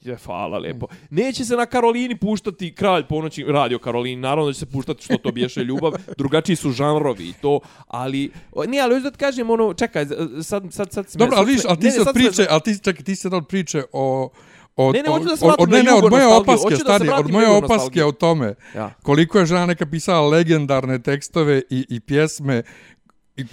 Je, 0.02 0.16
hvala 0.16 0.58
lepo. 0.58 0.86
Neće 1.10 1.44
se 1.44 1.56
na 1.56 1.66
Karolini 1.66 2.16
puštati 2.16 2.74
Kralj 2.74 3.04
ponoći, 3.04 3.44
radio 3.44 3.78
Karolini, 3.78 4.16
naravno 4.16 4.46
da 4.46 4.52
će 4.52 4.58
se 4.58 4.66
puštati 4.66 5.04
što 5.04 5.16
to 5.16 5.32
biješe 5.32 5.60
ljubav, 5.60 5.92
drugačiji 6.18 6.56
su 6.56 6.70
žanrovi 6.70 7.24
i 7.24 7.32
to, 7.32 7.60
ali, 7.86 8.30
ne, 8.68 8.78
ali 8.78 8.94
hoću 8.94 9.02
da 9.02 9.10
kažem, 9.10 9.50
ono, 9.50 9.74
čekaj, 9.74 10.06
sad, 10.42 10.62
sad, 10.70 10.92
sad 10.92 11.08
si 11.08 11.18
me- 11.18 11.24
Dobro, 11.24 11.36
ali 11.38 11.56
ali 11.68 11.78
ti 11.78 11.86
me- 11.98 12.12
priče, 12.12 12.46
ali 12.50 12.60
ti, 12.60 12.78
čekaj, 12.78 13.04
ti 13.04 13.16
sad 13.16 13.34
od 13.34 13.46
priče 13.48 13.82
o... 13.92 14.30
O, 14.76 14.92
Ne, 14.92 15.02
ne, 15.02 15.08
hoću 15.08 15.24
da 15.24 15.36
se 15.36 15.46
vratim 15.46 15.62
od, 15.62 15.70
ne, 15.70 15.82
ne, 15.82 15.92
od 15.94 16.10
moje 16.10 16.26
opaske, 16.26 16.70
se 16.70 16.76
stani, 16.76 17.08
od 17.10 17.30
moje 17.30 17.48
opaske 17.48 18.04
o 18.04 18.12
tome. 18.12 18.54
Ja. 18.74 18.94
Koliko 19.02 19.38
je 19.38 19.46
žena 19.46 19.66
neka 19.66 19.86
pisala 19.86 20.28
legendarne 20.28 20.98
tekstove 20.98 21.62
i, 21.70 21.86
i 21.88 22.00
pjesme 22.00 22.62
i 23.36 23.44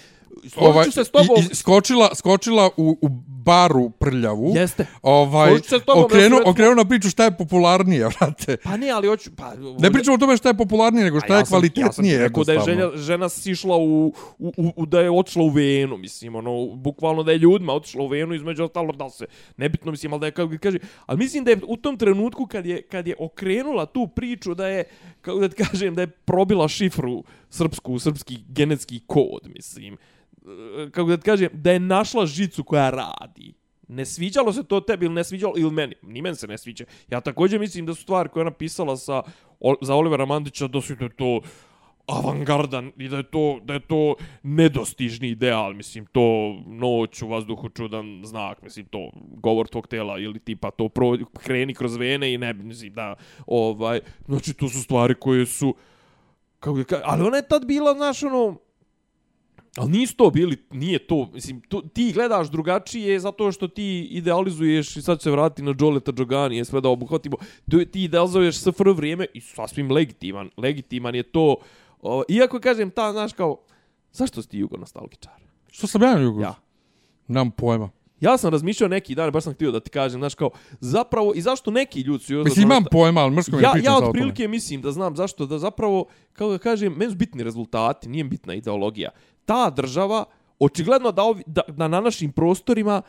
Ću 0.86 0.92
se 0.92 1.04
s 1.04 1.10
tobom. 1.10 1.38
i, 1.40 1.52
i 1.52 1.56
skočila, 1.56 2.16
skočila 2.16 2.70
u, 2.78 2.98
u 3.02 3.10
baru 3.40 3.90
prljavu. 3.90 4.52
Jeste. 4.56 4.86
Ovaj, 5.02 5.50
Složit 5.50 5.66
se 5.66 5.80
s 5.80 5.84
tobom, 5.84 6.04
okrenu, 6.04 6.36
recimo- 6.36 6.50
okrenu 6.52 6.76
na 6.76 6.86
priču 6.86 7.10
šta 7.10 7.24
je 7.24 7.32
popularnije, 7.32 8.06
vrate. 8.12 8.58
Pa 8.58 8.78
ne, 8.78 8.90
ali 8.90 9.08
hoću... 9.08 9.30
Pa, 9.36 9.54
Ne 9.80 9.92
pričamo 9.92 10.16
o 10.16 10.20
tome 10.20 10.38
šta 10.38 10.50
je 10.50 10.58
popularnije, 10.58 11.04
nego 11.04 11.20
šta 11.20 11.34
A 11.34 11.38
je 11.38 11.38
sam- 11.38 11.40
Ja 11.40 11.46
sam 11.46 11.50
kvalitetnije. 11.52 12.18
rekao 12.20 12.44
da 12.44 12.54
je 12.54 12.60
žena, 12.60 12.92
žena 12.96 13.30
sišla 13.30 13.78
u, 13.78 14.08
u, 14.40 14.54
u, 14.58 14.74
u, 14.76 14.86
da 14.86 15.00
je 15.02 15.12
otišla 15.12 15.44
u 15.44 15.50
venu, 15.50 15.98
mislim, 15.98 16.36
ono, 16.36 16.66
bukvalno 16.68 17.24
da 17.24 17.32
je 17.32 17.38
ljudima 17.38 17.74
otišla 17.74 18.04
u 18.04 18.08
venu, 18.08 18.34
između 18.34 18.64
ostalo 18.64 18.92
da 18.94 19.10
se, 19.10 19.26
nebitno, 19.58 19.92
mislim, 19.92 20.14
ali 20.14 20.20
da 20.20 20.26
je, 20.26 20.32
kako 20.32 20.54
kaže, 20.62 20.78
ali 21.06 21.18
mislim 21.18 21.44
da 21.44 21.52
je 21.52 21.60
u 21.68 21.78
tom 21.78 21.98
trenutku 21.98 22.46
kad 22.46 22.66
je, 22.66 22.82
kad 22.82 23.08
je 23.08 23.16
okrenula 23.20 23.86
tu 23.86 24.08
priču, 24.08 24.54
da 24.54 24.68
je, 24.68 24.84
kako 25.22 25.40
da 25.40 25.50
ti 25.50 25.64
kažem, 25.64 25.96
da 25.96 26.02
je 26.02 26.08
probila 26.08 26.68
šifru 26.68 27.24
srpsku, 27.50 28.00
srpski 28.00 28.38
genetski 28.50 29.02
kod, 29.08 29.50
mislim, 29.56 29.98
Eh, 30.48 30.90
kako 30.92 31.10
da 31.10 31.18
ti 31.18 31.24
kažem, 31.24 31.50
da 31.54 31.72
je 31.72 31.80
našla 31.80 32.26
žicu 32.26 32.64
koja 32.64 32.90
radi. 32.90 33.54
Ne 33.88 34.06
sviđalo 34.06 34.54
se 34.54 34.64
to 34.64 34.80
tebi 34.80 35.06
ili 35.06 35.16
ne 35.16 35.24
sviđalo, 35.24 35.54
ili 35.58 35.72
meni, 35.72 35.96
ni 36.02 36.22
meni 36.22 36.36
se 36.36 36.48
ne 36.48 36.58
sviđa. 36.58 36.86
Ja 37.10 37.22
također 37.22 37.60
mislim 37.60 37.86
da 37.86 37.94
su 37.94 38.02
stvari 38.02 38.30
koje 38.30 38.42
je 38.42 38.46
napisala 38.46 38.98
sa, 38.98 39.22
o, 39.60 39.76
za 39.82 39.96
Olivera 39.96 40.26
Mandića, 40.26 40.68
da 40.68 40.82
su 40.82 40.96
da 40.96 41.10
to 41.10 41.42
avangardan 42.08 42.92
i 42.98 43.08
da 43.08 43.18
je 43.18 43.24
to 43.24 43.60
da 43.64 43.74
je 43.74 43.80
to 43.80 44.16
nedostižni 44.44 45.30
ideal 45.30 45.74
mislim 45.74 46.06
to 46.06 46.56
noć 46.68 47.22
u 47.22 47.28
vazduhu 47.28 47.70
čudan 47.70 48.22
znak 48.26 48.62
mislim 48.62 48.86
to 48.86 49.10
govor 49.16 49.68
tvog 49.68 49.88
tela 49.88 50.20
ili 50.20 50.40
tipa 50.40 50.72
to 50.72 50.90
pro, 50.90 51.18
kreni 51.40 51.74
kroz 51.74 51.96
vene 51.96 52.34
i 52.34 52.38
ne 52.38 52.54
mislim 52.54 52.94
da 52.94 53.16
ovaj 53.48 54.00
znači 54.26 54.54
to 54.54 54.70
su 54.70 54.84
stvari 54.84 55.16
koje 55.20 55.46
su 55.46 55.76
kako 56.60 56.78
da 56.78 56.84
kažem, 56.84 57.06
ali 57.08 57.24
ona 57.24 57.38
je 57.38 57.48
tad 57.48 57.66
bila 57.66 57.94
znaš 57.94 58.24
ono 58.24 58.58
Ali 59.78 59.92
nisu 59.92 60.16
to 60.16 60.30
bili, 60.30 60.58
nije 60.72 61.00
to, 61.00 61.30
mislim, 61.34 61.62
to, 61.62 61.82
ti 61.82 62.12
gledaš 62.14 62.48
drugačije 62.48 63.20
zato 63.20 63.52
što 63.52 63.68
ti 63.68 64.08
idealizuješ, 64.12 64.98
i 64.98 65.02
sad 65.02 65.22
se 65.22 65.32
vratiti 65.32 65.62
na 65.62 65.76
Joleta 65.80 66.12
Džogani, 66.12 66.66
sve 66.66 66.82
da 66.82 66.90
obuhvatimo, 66.90 67.38
to, 67.72 67.86
ti 67.86 68.04
idealizuješ 68.04 68.60
SFR 68.60 68.90
vrijeme 68.90 69.26
i 69.34 69.42
sasvim 69.42 69.92
legitiman, 69.92 70.50
legitiman 70.58 71.16
je 71.16 71.24
to, 71.24 71.56
o, 72.02 72.24
iako 72.28 72.60
kažem 72.60 72.92
ta, 72.92 73.12
znaš 73.12 73.34
kao, 73.34 73.58
zašto 74.12 74.42
si 74.42 74.50
ti 74.50 74.58
jugonostalgičar? 74.58 75.34
Što 75.72 75.88
sam 75.88 76.02
ja 76.02 76.20
jugo? 76.20 76.42
Ja. 76.42 76.56
Nam 77.28 77.52
pojma. 77.52 77.90
Ja 78.20 78.38
sam 78.38 78.52
razmišljao 78.52 78.88
neki 78.88 79.16
dan, 79.16 79.32
baš 79.32 79.44
sam 79.44 79.54
htio 79.54 79.72
da 79.72 79.80
ti 79.80 79.90
kažem, 79.90 80.22
znaš 80.22 80.36
kao, 80.36 80.50
zapravo, 80.80 81.34
i 81.36 81.42
zašto 81.42 81.72
neki 81.72 82.02
ljudi 82.02 82.24
su... 82.24 82.34
Mislim, 82.34 82.64
imam 82.64 82.84
pojma, 82.92 83.22
ali 83.22 83.36
mrsko 83.36 83.56
mi 83.56 83.64
ja, 83.64 83.72
pričam 83.72 83.94
ja 83.94 83.98
otprilike 83.98 84.48
mislim 84.48 84.82
da 84.82 84.92
znam 84.92 85.16
zašto, 85.16 85.46
da 85.46 85.60
zapravo, 85.60 86.06
kako 86.34 86.52
da 86.52 86.58
kažem, 86.58 86.94
meni 86.94 87.12
su 87.12 87.18
bitni 87.18 87.44
rezultati, 87.44 88.10
nije 88.10 88.24
bitna 88.24 88.54
ideologija. 88.54 89.10
Ta 89.48 89.70
država, 89.70 90.26
očigledno 90.60 91.12
da, 91.12 91.24
ovi, 91.24 91.44
da, 91.46 91.62
da 91.68 91.88
na 91.88 92.02
našim 92.02 92.32
prostorima 92.32 93.02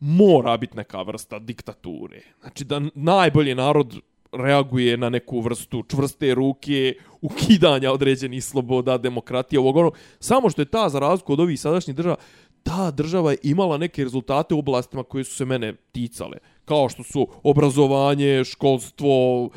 mora 0.00 0.56
biti 0.56 0.76
neka 0.76 1.02
vrsta 1.02 1.38
diktature. 1.38 2.20
Znači 2.40 2.64
da 2.64 2.80
najbolji 2.94 3.54
narod 3.54 4.00
reaguje 4.32 4.96
na 4.96 5.08
neku 5.08 5.40
vrstu 5.40 5.82
čvrste 5.88 6.34
ruke, 6.34 6.94
ukidanja 7.20 7.92
određenih 7.92 8.44
sloboda, 8.44 8.98
demokratije, 8.98 9.60
ovog 9.60 9.76
ono. 9.76 9.90
Samo 10.20 10.50
što 10.50 10.62
je 10.62 10.70
ta, 10.70 10.88
za 10.88 10.98
razliku 10.98 11.32
od 11.32 11.40
ovih 11.40 11.60
sadašnjih 11.60 11.96
država, 11.96 12.16
ta 12.62 12.90
država 12.90 13.30
je 13.30 13.38
imala 13.42 13.78
neke 13.78 14.04
rezultate 14.04 14.54
u 14.54 14.58
oblastima 14.58 15.02
koje 15.02 15.24
su 15.24 15.34
se 15.34 15.44
mene 15.44 15.74
ticale. 15.92 16.38
Kao 16.64 16.88
što 16.88 17.02
su 17.02 17.28
obrazovanje, 17.42 18.44
školstvo, 18.44 19.50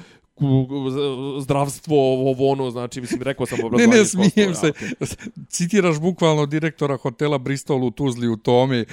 zdravstvo, 1.41 2.29
ovo 2.29 2.51
ono, 2.51 2.71
znači, 2.71 3.01
mislim, 3.01 3.21
rekao 3.21 3.45
sam 3.45 3.57
Ne, 3.57 3.65
obrazovanje. 3.65 3.97
ne, 3.97 4.05
školstvo, 4.05 4.29
smijem 4.29 4.55
se. 4.55 4.71
Citiraš 5.49 5.99
bukvalno 5.99 6.45
direktora 6.45 6.97
hotela 6.97 7.37
Bristol 7.37 7.83
u 7.83 7.91
Tuzli 7.91 8.27
u 8.27 8.37
Tomi. 8.37 8.79
E, 8.79 8.85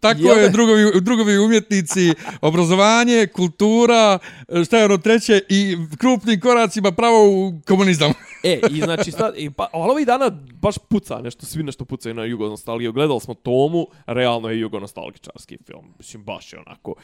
tako 0.00 0.20
Jel 0.20 0.38
je, 0.38 0.48
drugovi, 0.48 1.00
drugovi 1.00 1.38
umjetnici, 1.38 2.14
obrazovanje, 2.40 3.26
kultura, 3.26 4.18
šta 4.66 4.78
je 4.78 4.84
ono 4.84 4.98
treće, 4.98 5.40
i 5.48 5.76
krupnim 5.98 6.40
koracima 6.40 6.92
pravo 6.92 7.28
u 7.28 7.52
komunizam. 7.66 8.12
E, 8.44 8.60
i 8.70 8.80
znači, 8.80 9.10
sad, 9.10 9.34
i 9.36 9.50
pa, 9.50 9.68
ali 9.72 9.90
ovih 9.90 10.06
dana 10.06 10.30
baš 10.60 10.78
puca 10.78 11.20
nešto, 11.20 11.46
svi 11.46 11.62
nešto 11.62 11.84
pucaju 11.84 12.14
na 12.14 12.24
jugonostalgiju. 12.24 12.92
Gledali 12.92 13.20
smo 13.20 13.34
Tomu, 13.34 13.86
realno 14.06 14.48
je 14.48 14.60
jugonostalgičarski 14.60 15.58
film. 15.66 15.94
Mislim, 15.98 16.24
baš 16.24 16.52
je 16.52 16.58
onako. 16.66 16.94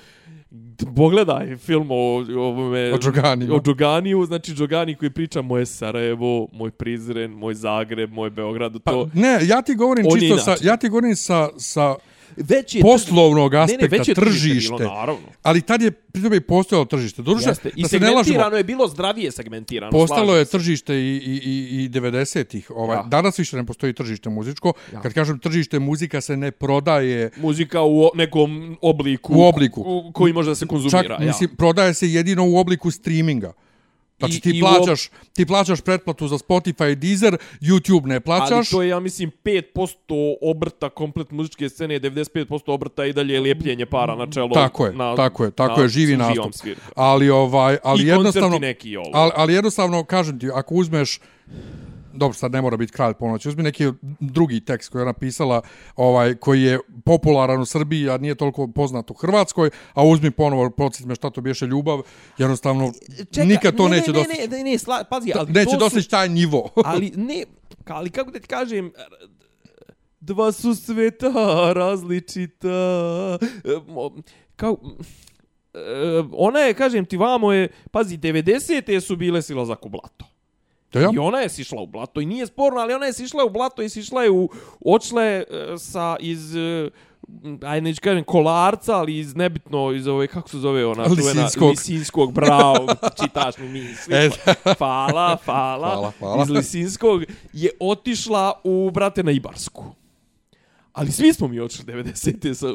Pogledaj 0.96 1.56
film 1.56 1.90
o, 1.90 1.94
o, 1.94 2.22
ovome, 2.36 2.92
O 2.94 2.98
Džoganiju. 3.46 3.56
O 3.56 3.60
Džoganiju, 3.60 4.24
znači 4.24 4.52
Džogani 4.52 4.94
koji 4.94 5.10
priča 5.10 5.42
moje 5.42 5.66
Sarajevo, 5.66 6.48
moj 6.52 6.70
Prizren, 6.70 7.30
moj 7.30 7.54
Zagreb, 7.54 8.12
moj 8.12 8.30
Beograd, 8.30 8.72
to... 8.72 8.78
Pa, 8.78 9.20
ne, 9.20 9.38
ja 9.42 9.62
ti 9.62 9.74
govorim 9.74 10.06
čisto 10.14 10.38
sa, 10.38 10.56
ja 10.62 10.76
ti 10.76 10.88
govorim 10.88 11.16
sa, 11.16 11.48
sa 11.56 11.94
već 12.36 12.74
je 12.74 12.82
poslovnog 12.82 13.52
ne, 13.52 13.58
ne, 13.58 13.64
aspekta, 13.64 13.96
već 13.96 14.08
je 14.08 14.14
tržište. 14.14 14.74
Bilo, 14.78 14.94
naravno. 14.94 15.28
Ali 15.42 15.62
tad 15.62 15.82
je 15.82 15.90
pri 15.90 16.22
tome 16.22 16.40
postojalo 16.40 16.84
tržište. 16.84 17.22
Doduše, 17.22 17.48
Jeste. 17.48 17.70
I 17.76 17.82
da 17.82 17.88
se 17.88 18.00
ne 18.00 18.06
lažemo, 18.06 18.24
segmentirano 18.24 18.56
je 18.56 18.64
bilo 18.64 18.88
zdravije 18.88 19.32
segmentirano. 19.32 19.90
Postalo 19.92 20.36
je 20.36 20.44
tržište 20.44 20.94
i, 20.94 21.16
i, 21.16 21.40
i, 21.44 21.84
i 21.84 21.88
90-ih. 21.88 22.70
Ovaj, 22.70 22.96
Ja. 22.96 23.02
Danas 23.02 23.38
više 23.38 23.56
ne 23.56 23.66
postoji 23.66 23.92
tržište 23.92 24.28
muzičko. 24.28 24.72
Ja. 24.92 25.00
Kad 25.00 25.12
kažem 25.12 25.38
tržište, 25.38 25.78
muzika 25.78 26.20
se 26.20 26.36
ne 26.36 26.50
prodaje 26.50 27.30
Muzika 27.36 27.82
u 27.82 28.10
nekom 28.14 28.76
obliku. 28.82 29.32
U 29.36 29.42
obliku. 29.42 30.10
koji 30.14 30.32
može 30.32 30.50
da 30.50 30.54
se 30.54 30.66
konzumira. 30.66 31.16
Čak, 31.16 31.26
mislim, 31.26 31.50
prodaje 31.56 31.94
se 31.94 32.12
jedino 32.12 32.48
u 32.48 32.56
obliku 32.56 32.90
streaminga. 32.90 33.52
Znači 34.18 34.36
I- 34.36 34.40
ti 34.40 34.50
i 34.54 34.60
plaćaš, 34.60 35.08
ti 35.32 35.46
plaćaš 35.46 35.80
pretplatu 35.80 36.28
za 36.28 36.38
Spotify 36.38 36.92
i 36.92 36.96
Deezer, 36.96 37.36
YouTube 37.60 38.06
ne 38.06 38.14
Ali 38.14 38.22
plaćaš. 38.22 38.70
to 38.70 38.82
je, 38.82 38.88
ja 38.88 39.00
mislim, 39.00 39.30
5% 39.44 40.36
obrta 40.42 40.90
komplet 40.90 41.30
muzičke 41.30 41.68
scene, 41.68 42.00
95% 42.00 42.72
obrta 42.72 43.04
i 43.06 43.12
dalje 43.12 43.40
lijepljenje 43.40 43.86
para 43.86 44.14
na 44.16 44.26
čelo. 44.30 44.50
Tako 44.54 44.86
je, 44.86 44.92
na, 44.92 45.16
tako 45.16 45.44
je, 45.44 45.50
tako 45.50 45.76
na 45.76 45.82
je, 45.82 45.88
živi 45.88 46.16
nastup. 46.16 46.52
Ali 46.96 47.30
ovaj, 47.30 47.78
ali 47.84 48.02
I 48.04 48.06
jednostavno 48.06 48.58
neki 48.58 48.96
ovo. 48.96 49.10
ali, 49.12 49.32
ali 49.34 49.54
jednostavno 49.54 50.04
kažem 50.04 50.38
ti, 50.38 50.50
ako 50.54 50.74
uzmeš 50.74 51.20
dobro, 52.18 52.34
sad 52.34 52.52
ne 52.52 52.62
mora 52.62 52.76
biti 52.76 52.92
kralj 52.92 53.14
ponoći, 53.14 53.48
uzmi 53.48 53.62
neki 53.62 53.92
drugi 54.20 54.60
tekst 54.60 54.90
koji 54.90 55.02
je 55.02 55.06
napisala, 55.06 55.60
ovaj, 55.96 56.34
koji 56.34 56.62
je 56.62 56.78
popularan 57.04 57.60
u 57.60 57.66
Srbiji, 57.66 58.10
a 58.10 58.18
nije 58.18 58.34
toliko 58.34 58.66
poznat 58.66 59.10
u 59.10 59.14
Hrvatskoj, 59.14 59.70
a 59.94 60.04
uzmi 60.04 60.30
ponovo, 60.30 60.70
podsjet 60.70 61.06
me 61.06 61.14
šta 61.14 61.30
to 61.30 61.40
biješe 61.40 61.66
ljubav, 61.66 62.02
jednostavno, 62.38 62.92
Čeka, 63.30 63.44
nikad 63.44 63.76
to 63.76 63.88
ne, 63.88 63.96
neće 63.96 64.12
ne, 64.12 64.18
dostići. 64.18 64.48
Ne, 64.48 64.58
ne, 64.58 64.64
ne, 64.64 64.78
sla, 64.78 65.04
pazi, 65.04 65.32
ali 65.34 65.52
neće 65.52 65.76
dostići 65.76 66.10
taj 66.10 66.28
nivo. 66.28 66.68
ali 66.84 67.12
ne, 67.16 67.44
ali 67.86 68.10
kako 68.10 68.30
da 68.30 68.38
ti 68.38 68.48
kažem, 68.48 68.92
dva 70.20 70.52
su 70.52 70.74
sveta 70.74 71.32
različita. 71.72 72.68
Kao, 74.56 74.76
ona 76.32 76.60
je, 76.60 76.74
kažem 76.74 77.04
ti, 77.04 77.16
vamo 77.16 77.52
je, 77.52 77.68
pazi, 77.90 78.18
90. 78.18 79.00
su 79.00 79.16
bile 79.16 79.42
silazak 79.42 79.86
u 79.86 79.88
blato. 79.88 80.37
Da 80.92 81.00
ja? 81.00 81.10
I 81.14 81.18
ona 81.18 81.38
je 81.38 81.48
sišla 81.48 81.82
u 81.82 81.86
blato 81.86 82.20
i 82.20 82.26
nije 82.26 82.46
sporno, 82.46 82.80
ali 82.80 82.94
ona 82.94 83.06
je 83.06 83.12
sišla 83.12 83.44
u 83.44 83.50
blato 83.50 83.82
i 83.82 83.88
sišla 83.88 84.22
je 84.22 84.30
u 84.30 84.48
očle 84.84 85.44
sa 85.78 86.16
iz 86.20 86.54
aj 87.62 87.80
neću 87.80 88.00
kažem 88.02 88.24
kolarca, 88.24 88.96
ali 88.96 89.18
iz 89.18 89.36
nebitno 89.36 89.92
iz 89.92 90.06
ove 90.06 90.26
kako 90.26 90.48
se 90.48 90.58
zove 90.58 90.86
ona 90.86 91.04
čuvena 91.04 91.48
Lisinskog 91.70 92.32
bravo, 92.32 92.86
čitaš 93.22 93.58
mi 93.58 93.68
misli. 93.68 94.14
E, 94.14 94.30
fala, 94.78 95.36
fala, 95.36 95.36
fala, 95.94 96.10
fala. 96.10 96.42
Iz 96.42 96.50
Lisinskog 96.50 97.22
je 97.52 97.70
otišla 97.80 98.52
u 98.64 98.90
brate 98.90 99.22
na 99.22 99.30
Ibarsku. 99.30 99.84
Ali 100.98 101.12
svi 101.12 101.32
smo 101.32 101.48
mi 101.48 101.60
odšli 101.60 101.84
90-te, 101.84 102.54
sa, 102.54 102.66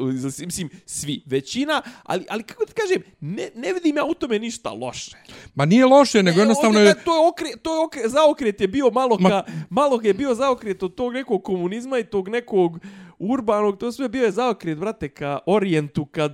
mislim, 0.44 0.70
svi, 0.86 1.22
većina, 1.26 1.82
ali, 2.02 2.24
ali 2.28 2.42
kako 2.42 2.64
ti 2.64 2.72
kažem, 2.72 3.02
ne, 3.20 3.50
ne 3.54 3.72
vidim 3.72 3.96
ja 3.96 4.04
u 4.04 4.14
tome 4.14 4.38
ništa 4.38 4.70
loše. 4.70 5.16
Ma 5.54 5.64
nije 5.64 5.86
loše, 5.86 6.22
nego 6.22 6.40
jednostavno 6.40 6.80
je... 6.80 6.94
To 7.04 7.14
je, 7.14 7.28
okre, 7.28 7.48
to 7.62 7.74
je 7.74 7.84
okre, 7.84 8.02
zaokret 8.08 8.60
je 8.60 8.68
bio 8.68 8.90
malo, 8.90 9.18
Ma... 9.20 9.28
ka, 9.28 9.44
malo 9.70 10.00
je 10.02 10.14
bio 10.14 10.34
zaokret 10.34 10.82
od 10.82 10.94
tog 10.94 11.12
nekog 11.12 11.44
komunizma 11.44 11.98
i 11.98 12.04
tog 12.04 12.28
nekog 12.28 12.78
urbanog, 13.18 13.78
to 13.78 13.92
sve 13.92 14.08
bio 14.08 14.24
je 14.24 14.32
zaokret, 14.32 14.78
brate, 14.78 15.08
ka 15.08 15.38
orijentu, 15.46 16.04
ka 16.06 16.30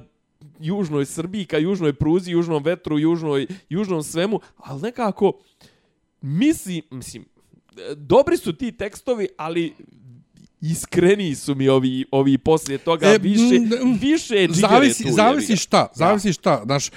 južnoj 0.60 1.06
Srbiji, 1.06 1.44
ka 1.44 1.58
južnoj 1.58 1.92
Pruzi, 1.92 2.30
južnom 2.30 2.62
vetru, 2.62 2.98
južnoj, 2.98 3.46
južnom 3.68 4.02
svemu, 4.02 4.40
ali 4.56 4.82
nekako, 4.82 5.32
mislim, 6.20 6.82
mislim, 6.90 7.24
dobri 7.96 8.36
su 8.36 8.52
ti 8.52 8.72
tekstovi, 8.72 9.28
ali 9.36 9.74
iskreni 10.60 11.34
su 11.34 11.54
mi 11.54 11.68
ovi 11.68 12.04
ovi 12.10 12.38
poslije 12.38 12.78
toga 12.78 13.06
e, 13.06 13.18
više 13.18 13.60
više 14.00 14.46
zavisi 14.50 15.02
tu, 15.02 15.12
zavisi 15.12 15.56
šta 15.56 15.86
zavisi 15.94 16.32
šta 16.32 16.62
znaš 16.64 16.88
e, 16.88 16.90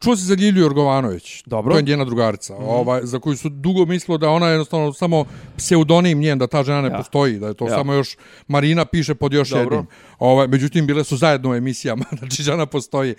čuo 0.00 0.16
se 0.16 0.22
za 0.22 0.34
Ljilju 0.34 0.62
Jorgovanović 0.62 1.42
Dobro. 1.46 1.72
to 1.72 1.78
je 1.78 1.82
njena 1.82 2.04
drugarica 2.04 2.54
mm 2.54 2.56
-hmm. 2.56 2.68
ovaj 2.68 3.00
za 3.04 3.18
koju 3.18 3.36
su 3.36 3.48
dugo 3.48 3.86
mislilo 3.86 4.18
da 4.18 4.28
ona 4.28 4.46
je 4.46 4.52
jednostavno 4.52 4.92
samo 4.92 5.24
pseudonim 5.56 6.18
njen 6.18 6.38
da 6.38 6.46
ta 6.46 6.62
žena 6.62 6.80
ne 6.80 6.88
ja. 6.88 6.96
postoji 6.96 7.38
da 7.38 7.48
je 7.48 7.54
to 7.54 7.64
ja. 7.68 7.74
samo 7.74 7.92
još 7.92 8.16
Marina 8.48 8.84
piše 8.84 9.14
pod 9.14 9.32
još 9.32 9.48
Dobro. 9.48 9.76
jednim 9.76 9.86
ovaj 10.18 10.48
međutim 10.48 10.86
bile 10.86 11.04
su 11.04 11.16
zajedno 11.16 11.50
u 11.50 11.54
emisijama 11.54 12.04
znači 12.18 12.42
žena 12.42 12.66
postoji 12.66 13.14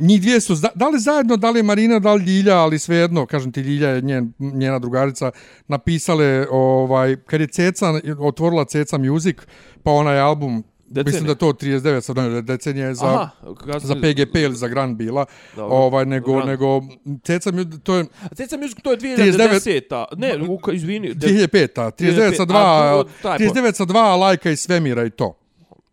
njih 0.00 0.20
dvije 0.20 0.40
su, 0.40 0.56
da 0.74 0.88
li 0.88 0.98
zajedno, 0.98 1.36
da 1.36 1.50
li 1.50 1.62
Marina, 1.62 1.98
da 1.98 2.14
li 2.14 2.24
Ljilja, 2.24 2.56
ali 2.56 2.78
svejedno, 2.78 3.26
kažem 3.26 3.52
ti, 3.52 3.60
Ljilja 3.60 3.88
je 3.88 4.02
njen, 4.02 4.32
njena 4.38 4.78
drugarica, 4.78 5.30
napisale, 5.68 6.46
ovaj, 6.50 7.16
kad 7.26 7.40
je 7.40 7.46
Ceca, 7.46 8.00
otvorila 8.18 8.64
Ceca 8.64 8.98
Music, 8.98 9.36
pa 9.82 9.90
onaj 9.90 10.20
album, 10.20 10.64
Decenija. 10.90 11.12
Mislim 11.12 11.26
da 11.26 11.34
to 11.34 11.52
39 11.52 12.00
sad 12.00 12.16
ne 12.16 12.42
decenija 12.42 12.86
je 12.86 12.94
za 12.94 13.06
Aha, 13.06 13.30
za 13.78 13.94
PGP 13.94 14.34
ili 14.34 14.56
za 14.56 14.68
Grand 14.68 14.96
bila. 14.96 15.26
Dobro. 15.56 15.76
Ovaj 15.76 16.06
nego 16.06 16.32
Grand. 16.32 16.48
nego 16.48 16.82
Ceca 17.24 17.50
to 17.82 17.94
je 17.94 18.04
Ceca 18.34 18.56
Music 18.56 18.78
to 18.82 18.90
je 18.90 18.98
2010. 18.98 20.04
Ne, 20.16 20.36
Luka, 20.36 20.72
izvini. 20.72 21.14
2005. 21.14 21.90
39 21.90 22.36
sa 22.36 22.42
2 22.42 23.04
39 23.22 23.72
sa 23.72 23.84
2 23.84 24.18
lajka 24.20 24.50
i 24.50 24.56
svemira 24.56 25.04
i 25.04 25.10
to. 25.10 25.36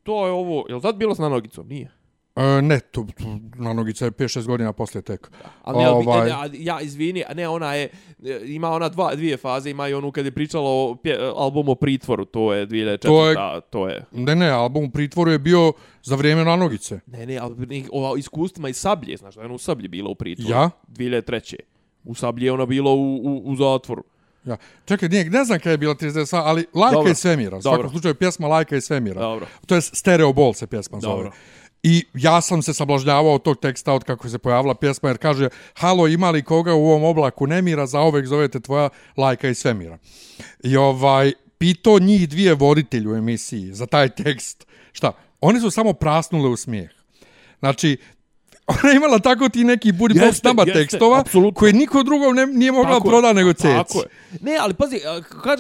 To 0.04 0.26
je 0.26 0.32
ovo, 0.32 0.66
je 0.70 0.76
li 0.76 0.82
tad 0.82 0.96
bilo 0.96 1.16
s 1.16 1.18
nanogicom? 1.18 1.68
Nije. 1.68 1.97
E, 2.38 2.62
ne, 2.62 2.80
to, 2.80 3.06
to 3.18 3.40
na 3.56 3.74
nogica 3.74 4.06
je 4.06 4.12
5-6 4.12 4.46
godina 4.46 4.74
poslije 4.74 5.02
tek. 5.02 5.32
Ali 5.64 5.78
ne, 5.78 5.90
ovaj... 5.90 6.30
ne, 6.30 6.50
ja 6.54 6.82
izvini, 6.82 7.24
ne, 7.36 7.48
ona 7.48 7.74
je, 7.74 7.90
ima 8.46 8.70
ona 8.70 8.90
dva, 8.90 9.16
dvije 9.16 9.38
faze, 9.38 9.70
ima 9.70 9.88
i 9.88 9.94
onu 9.94 10.12
kad 10.12 10.26
je 10.26 10.32
pričala 10.32 10.70
o 10.70 10.96
pje, 10.96 11.18
albumu 11.36 11.76
Pritvoru, 11.76 12.26
to 12.26 12.54
je 12.54 12.68
2004. 12.68 12.98
To 12.98 13.30
je, 13.30 13.36
to 13.70 13.88
je... 13.88 14.06
Ne, 14.12 14.36
ne, 14.36 14.50
album 14.50 14.92
Pritvoru 14.92 15.32
je 15.32 15.40
bio 15.40 15.74
za 16.04 16.16
vrijeme 16.16 16.46
na 16.46 16.56
nogice. 16.56 17.00
Ne, 17.06 17.26
ne, 17.26 17.38
ali 17.38 17.86
o 17.92 18.18
iskustvima 18.18 18.70
i 18.70 18.74
sablje, 18.74 19.18
znaš 19.18 19.36
da 19.36 19.42
je 19.42 19.46
ona 19.46 19.56
u 19.56 19.58
sablji 19.58 19.88
bila 19.88 20.10
u 20.10 20.16
Pritvoru. 20.16 20.52
Ja? 20.52 20.70
2003. 20.88 21.56
U 22.04 22.16
sablji 22.16 22.46
je 22.46 22.52
ona 22.52 22.66
bila 22.66 22.92
u, 22.92 23.16
u, 23.16 23.42
u 23.46 23.56
zatvoru. 23.56 24.04
Ja. 24.46 24.58
Čekaj, 24.86 25.10
nije, 25.10 25.30
ne 25.30 25.44
znam 25.44 25.60
kada 25.60 25.72
je 25.72 25.78
bila 25.78 25.96
39, 25.96 26.42
ali 26.44 26.66
Lajka 26.74 26.96
Dobro. 26.96 27.12
i 27.12 27.16
Svemira. 27.16 27.58
U 27.58 27.62
svakom 27.62 27.90
slučaju 27.90 28.16
pjesma 28.16 28.48
Lajka 28.48 28.76
i 28.76 28.82
Svemira. 28.82 29.22
Dobro. 29.22 29.46
To 29.66 29.76
je 29.76 29.82
Stereo 29.82 30.34
Ball 30.34 30.54
se 30.54 30.68
pjesma 30.68 31.00
zove. 31.00 31.32
I 31.84 32.06
ja 32.14 32.42
sam 32.42 32.62
se 32.62 32.74
sablažnjavao 32.74 33.34
od 33.34 33.44
tog 33.44 33.60
teksta 33.60 33.94
od 33.94 34.04
kako 34.04 34.30
se 34.30 34.38
pojavila 34.38 34.76
pjesma 34.76 35.10
jer 35.10 35.18
kaže 35.18 35.50
halo 35.74 36.08
ima 36.08 36.30
li 36.30 36.44
koga 36.44 36.74
u 36.74 36.88
ovom 36.88 37.04
oblaku 37.04 37.48
nemira 37.48 37.86
za 37.86 38.00
ovek 38.00 38.26
zovete 38.26 38.60
tvoja 38.60 38.90
lajka 39.18 39.50
i 39.50 39.56
svemira. 39.56 39.98
I 40.64 40.78
ovaj 40.78 41.34
pito 41.58 42.00
njih 42.00 42.30
dvije 42.30 42.54
voditelju 42.54 43.12
u 43.12 43.16
emisiji 43.16 43.74
za 43.74 43.86
taj 43.86 44.10
tekst. 44.10 44.68
Šta? 44.92 45.12
Oni 45.42 45.60
su 45.60 45.72
samo 45.72 45.94
prasnule 45.94 46.50
u 46.50 46.58
smijeh. 46.58 46.90
Znači, 47.60 47.98
ona 48.84 48.90
je 48.90 48.96
imala 48.96 49.20
tako 49.20 49.50
ti 49.50 49.64
neki 49.64 49.92
budi 49.92 50.20
bog 50.20 50.36
stamba 50.36 50.66
tekstova 50.66 51.20
absolutno. 51.20 51.60
koje 51.60 51.74
niko 51.74 52.04
drugo 52.04 52.34
ne, 52.34 52.46
nije 52.48 52.72
mogla 52.72 53.00
proda 53.00 53.34
nego 53.34 53.54
Ceci. 53.54 53.68
Tako 53.68 54.00
je. 54.00 54.06
Ne, 54.42 54.58
ali 54.62 54.74
pazi, 54.74 55.00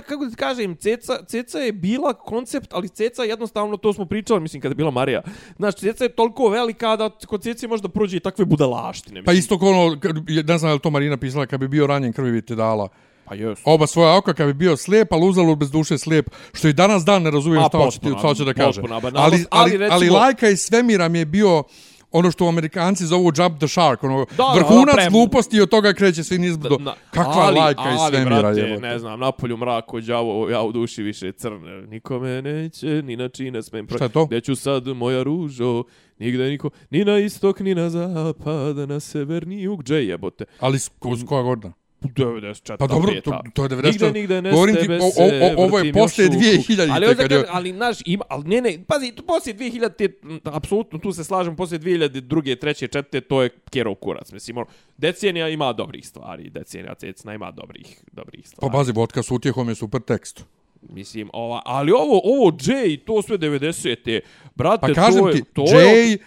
kako 0.07 0.25
ti 0.29 0.35
kažem, 0.35 0.75
Ceca, 0.75 1.25
Ceca 1.25 1.59
je 1.59 1.71
bila 1.71 2.13
koncept, 2.13 2.73
ali 2.73 2.89
Ceca 2.89 3.23
jednostavno, 3.23 3.77
to 3.77 3.93
smo 3.93 4.05
pričali, 4.05 4.39
mislim, 4.39 4.61
kada 4.61 4.71
je 4.71 4.75
bila 4.75 4.91
Marija. 4.91 5.21
Znači, 5.57 5.79
Ceca 5.79 6.03
je 6.03 6.09
toliko 6.09 6.49
velika 6.49 6.95
da 6.95 7.09
kod 7.27 7.43
Ceci 7.43 7.67
može 7.67 7.81
da 7.81 7.89
prođe 7.89 8.17
i 8.17 8.19
takve 8.19 8.45
budalaštine. 8.45 9.23
Pa 9.23 9.33
isto 9.33 9.59
kao 9.59 9.69
ono, 9.69 9.97
ne 10.45 10.57
znam 10.57 10.69
je 10.69 10.73
li 10.73 10.79
to 10.79 10.89
Marina 10.89 11.17
pisala, 11.17 11.45
kad 11.45 11.59
bi 11.59 11.67
bio 11.67 11.87
ranjen 11.87 12.13
krvi 12.13 12.31
bi 12.31 12.41
te 12.41 12.55
dala. 12.55 12.89
Pa 13.25 13.35
jes. 13.35 13.59
Oba 13.65 13.87
svoja 13.87 14.17
oka 14.17 14.33
kad 14.33 14.47
bi 14.47 14.53
bio 14.53 14.77
slijep, 14.77 15.13
ali 15.13 15.27
uzalo 15.27 15.55
bez 15.55 15.71
duše 15.71 15.97
slijep, 15.97 16.29
što 16.53 16.67
i 16.67 16.73
danas 16.73 17.05
dan 17.05 17.23
ne 17.23 17.31
razumijem 17.31 17.65
šta 17.67 17.77
hoće, 18.21 18.45
da 18.45 18.53
kaže. 18.53 18.81
Ali, 18.81 19.11
ali, 19.13 19.45
ali, 19.49 19.77
recimo... 19.77 19.95
ali 19.95 20.09
lajka 20.09 20.49
i 20.49 20.57
svemira 20.57 21.09
mi 21.09 21.19
je 21.19 21.25
bio 21.25 21.63
ono 22.11 22.31
što 22.31 22.47
Amerikanci 22.47 23.05
zovu 23.05 23.31
jump 23.37 23.57
the 23.57 23.67
shark, 23.67 24.03
ono 24.03 24.25
da, 24.37 24.53
vrhunac 24.55 24.95
da, 24.95 25.09
gluposti 25.09 25.57
i 25.57 25.61
od 25.61 25.69
toga 25.69 25.93
kreće 25.93 26.23
svi 26.23 26.37
nizbrdo. 26.37 26.77
Kakva 27.11 27.33
ali, 27.35 27.59
lajka 27.59 27.81
ali, 27.81 27.95
i 27.95 27.97
svemira 28.09 28.39
brate, 28.39 28.59
je. 28.59 28.79
ne 28.79 28.99
znam, 28.99 29.19
napolju 29.19 29.57
mrak 29.57 29.93
od 29.93 30.03
đavo, 30.03 30.49
ja 30.49 30.61
u 30.61 30.71
duši 30.71 31.03
više 31.03 31.31
crne. 31.31 31.81
Nikome 31.81 32.41
neće, 32.41 33.01
ni 33.01 33.15
na 33.15 33.29
čine 33.29 33.63
smem. 33.63 33.87
Šta 33.95 34.03
je 34.03 34.09
to? 34.09 34.25
Gde 34.25 34.41
ću 34.41 34.55
sad 34.55 34.87
moja 34.87 35.23
ružo, 35.23 35.83
nigde 36.19 36.49
niko, 36.49 36.69
ni 36.89 37.05
na 37.05 37.17
istok, 37.17 37.59
ni 37.59 37.75
na 37.75 37.89
zapad, 37.89 38.77
na 38.77 38.99
sever, 38.99 39.47
ni 39.47 39.61
jug, 39.61 39.83
dže 39.83 40.05
jebote. 40.05 40.45
Ali 40.59 40.79
s, 40.79 40.91
s 41.17 41.23
koja 41.27 41.43
godina? 41.43 41.73
94. 42.01 42.77
Pa 42.77 42.87
dobro, 42.87 43.13
to, 43.23 43.41
to 43.53 43.63
je 43.63 43.69
94. 43.69 43.83
Nigde, 43.83 44.11
nigde 44.11 44.41
ne 44.41 44.51
Govorim 44.51 44.75
ti, 44.75 44.87
o, 44.91 45.05
o, 45.05 45.61
o, 45.61 45.65
ovo 45.65 45.79
je 45.79 45.93
poslije 45.93 46.29
2000. 46.29 46.91
Ali, 46.91 47.15
kad 47.15 47.31
je... 47.31 47.45
ali, 47.49 47.73
naš, 47.73 47.97
ima, 48.05 48.23
ali 48.29 48.43
ne, 48.43 48.61
ne, 48.61 48.79
pazi, 48.87 49.13
poslije 49.27 49.55
2000, 49.55 49.95
te, 49.97 50.09
apsolutno 50.43 50.99
tu 50.99 51.11
se 51.11 51.23
slažem, 51.23 51.55
poslije 51.55 51.79
2000, 51.79 52.19
druge, 52.19 52.55
treće, 52.55 52.87
četvrte, 52.87 53.21
to 53.21 53.41
je 53.41 53.49
kerov 53.69 53.95
kurac. 53.95 54.31
Mislim, 54.31 54.57
ono, 54.57 54.67
decenija 54.97 55.49
ima 55.49 55.73
dobrih 55.73 56.07
stvari, 56.07 56.49
decenija 56.49 56.95
cecna 56.95 57.33
ima 57.33 57.51
dobrih, 57.51 58.03
dobrih 58.11 58.47
stvari. 58.47 58.71
Pa 58.71 58.77
pazi, 58.77 58.91
vodka 58.91 59.23
s 59.23 59.31
utjehom 59.31 59.69
je 59.69 59.75
super 59.75 60.01
tekst. 60.01 60.45
Mislim, 60.89 61.29
ova, 61.33 61.61
ali 61.65 61.91
ovo, 61.91 62.21
ovo 62.23 62.51
Jay, 62.51 62.99
to 63.05 63.21
sve 63.21 63.37
90. 63.37 64.19
Brate, 64.55 64.87
pa 64.87 64.93
kažem 64.93 65.19
to 65.19 65.29
je, 65.29 65.33
ti, 65.33 65.43
to 65.53 65.61
Jay, 65.61 66.11
je... 66.11 66.17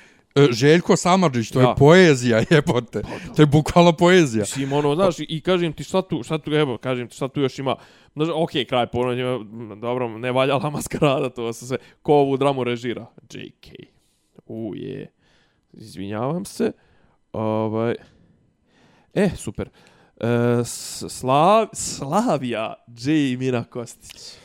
E, 0.44 0.52
Željko 0.52 0.96
Samadžić, 0.96 1.50
to 1.50 1.60
ja. 1.60 1.68
je 1.68 1.74
poezija, 1.78 2.42
jebote. 2.50 3.02
Pa 3.02 3.34
to 3.34 3.42
je 3.42 3.46
bukvalno 3.46 3.92
poezija. 3.92 4.42
Mislim, 4.42 4.72
ono, 4.72 4.94
znaš, 4.94 5.14
i 5.18 5.40
kažem 5.40 5.72
ti 5.72 5.84
šta 5.84 6.02
tu, 6.02 6.22
šta 6.22 6.38
tu, 6.38 6.54
evo, 6.54 6.78
kažem 6.78 7.08
ti 7.08 7.14
šta 7.14 7.28
tu 7.28 7.40
još 7.40 7.58
ima. 7.58 7.76
Znaš, 8.14 8.28
okej, 8.34 8.64
okay, 8.64 8.68
kraj 8.68 8.86
ponovno, 8.86 9.44
dobro, 9.74 10.18
ne 10.18 10.32
valjala 10.32 10.70
maskarada, 10.76 11.30
to 11.30 11.52
se 11.52 11.66
sve, 11.66 11.76
ko 12.02 12.14
ovu 12.14 12.36
dramu 12.36 12.64
režira? 12.64 13.06
JK. 13.32 13.66
Uje. 14.46 15.12
Izvinjavam 15.72 16.44
se. 16.44 16.72
Ovaj. 17.32 17.94
E, 19.14 19.30
super. 19.36 19.68
E, 20.20 20.64
Slav, 21.08 21.66
Slavija 21.72 22.74
J. 22.86 23.36
Mina 23.36 23.64
Kostić 23.64 24.39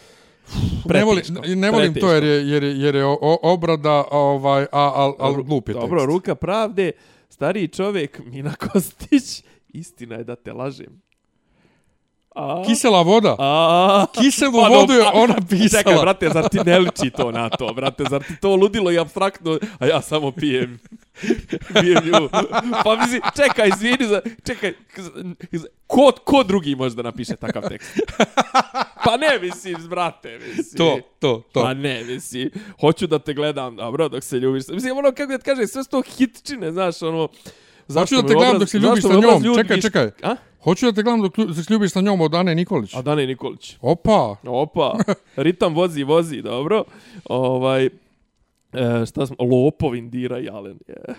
ne 0.85 1.03
volim, 1.03 1.23
ne 1.55 1.71
volim 1.71 1.93
to 1.93 2.11
jer 2.11 2.23
je, 2.23 2.49
jer 2.49 2.63
je, 2.63 2.79
jer 2.79 2.95
je 2.95 3.05
obrada 3.43 4.03
ovaj, 4.11 4.63
a, 4.71 4.91
al, 4.95 5.15
al, 5.19 5.33
glup 5.43 5.69
je 5.69 5.73
Dobro, 5.73 6.05
ruka 6.05 6.35
pravde, 6.35 6.91
stariji 7.29 7.67
čovjek, 7.67 8.21
Mina 8.25 8.55
Kostić, 8.55 9.43
istina 9.67 10.15
je 10.15 10.23
da 10.23 10.35
te 10.35 10.53
lažem. 10.53 11.01
A? 12.35 12.63
Kisela 12.67 13.01
voda. 13.01 13.35
A? 13.39 14.05
Kiselu 14.19 14.61
pa, 14.63 14.67
vodu 14.67 14.93
je 14.93 15.03
ona 15.13 15.35
pisala. 15.49 15.83
Čekaj, 15.83 15.95
brate, 16.01 16.29
zar 16.29 16.49
ti 16.49 16.59
ne 16.65 16.79
liči 16.79 17.09
to 17.09 17.31
na 17.31 17.49
to, 17.49 17.73
brate? 17.73 18.03
Zar 18.09 18.23
ti 18.23 18.35
to 18.41 18.55
ludilo 18.55 18.91
i 18.91 18.99
abstraktno, 18.99 19.59
a 19.79 19.85
ja 19.85 20.01
samo 20.01 20.31
pijem. 20.31 20.79
pijem 21.81 22.03
nju. 22.05 22.29
Pa 22.83 22.95
misli, 22.95 23.21
čekaj, 23.35 23.69
izvini, 23.69 24.07
za, 24.07 24.21
čekaj, 24.45 24.73
ko, 25.87 26.11
ko 26.23 26.43
drugi 26.43 26.75
može 26.75 26.95
da 26.95 27.01
napiše 27.01 27.35
takav 27.35 27.63
tekst? 27.69 27.99
Pa 29.05 29.17
ne 29.17 29.39
mislim, 29.41 29.75
brate, 29.89 30.39
mislim. 30.39 30.77
To, 30.77 30.99
to, 31.19 31.41
to. 31.51 31.61
Pa 31.61 31.73
ne, 31.73 32.03
mislim. 32.03 32.49
Hoću 32.79 33.07
da 33.07 33.19
te 33.19 33.33
gledam, 33.33 33.75
dobro, 33.75 34.09
dok 34.09 34.23
se 34.23 34.39
ljubiš. 34.39 34.67
Mislim, 34.67 34.97
ono, 34.97 35.11
kako 35.11 35.31
da 35.31 35.37
ti 35.37 35.43
kaže, 35.43 35.67
sve 35.67 35.83
sto 35.83 36.01
hitčine, 36.01 36.71
znaš, 36.71 37.01
ono... 37.01 37.27
Hoću 37.93 38.15
da 38.15 38.27
te 38.27 38.33
gledam 38.33 38.59
dok 38.59 38.69
se 38.69 38.77
ljubiš 38.77 39.03
zašto 39.03 39.21
sa 39.21 39.27
njom. 39.27 39.43
ljudi 39.43 39.61
Čekaj, 39.61 39.81
čekaj. 39.81 40.11
A? 40.23 40.35
Hoću 40.63 40.85
da 40.85 40.91
te 40.91 41.03
gledam 41.03 41.21
dok 41.21 41.33
se 41.35 41.73
ljubiš 41.73 41.91
sa 41.91 42.01
njom 42.01 42.21
od 42.21 42.35
Ane 42.35 42.55
Nikolić. 42.55 42.95
A 42.95 43.01
Dane 43.01 43.27
Nikolić. 43.27 43.77
Opa. 43.81 44.35
Opa, 44.43 44.97
ritam 45.35 45.75
vozi, 45.75 46.03
vozi, 46.03 46.41
dobro. 46.41 46.83
Ovaj, 47.25 47.89
e, 48.73 49.05
šta 49.05 49.25
smo, 49.25 49.35
Lopov, 49.41 49.95
Indira 49.95 50.39
i 50.39 50.49
Alen. 50.49 50.79
Je. 50.87 50.95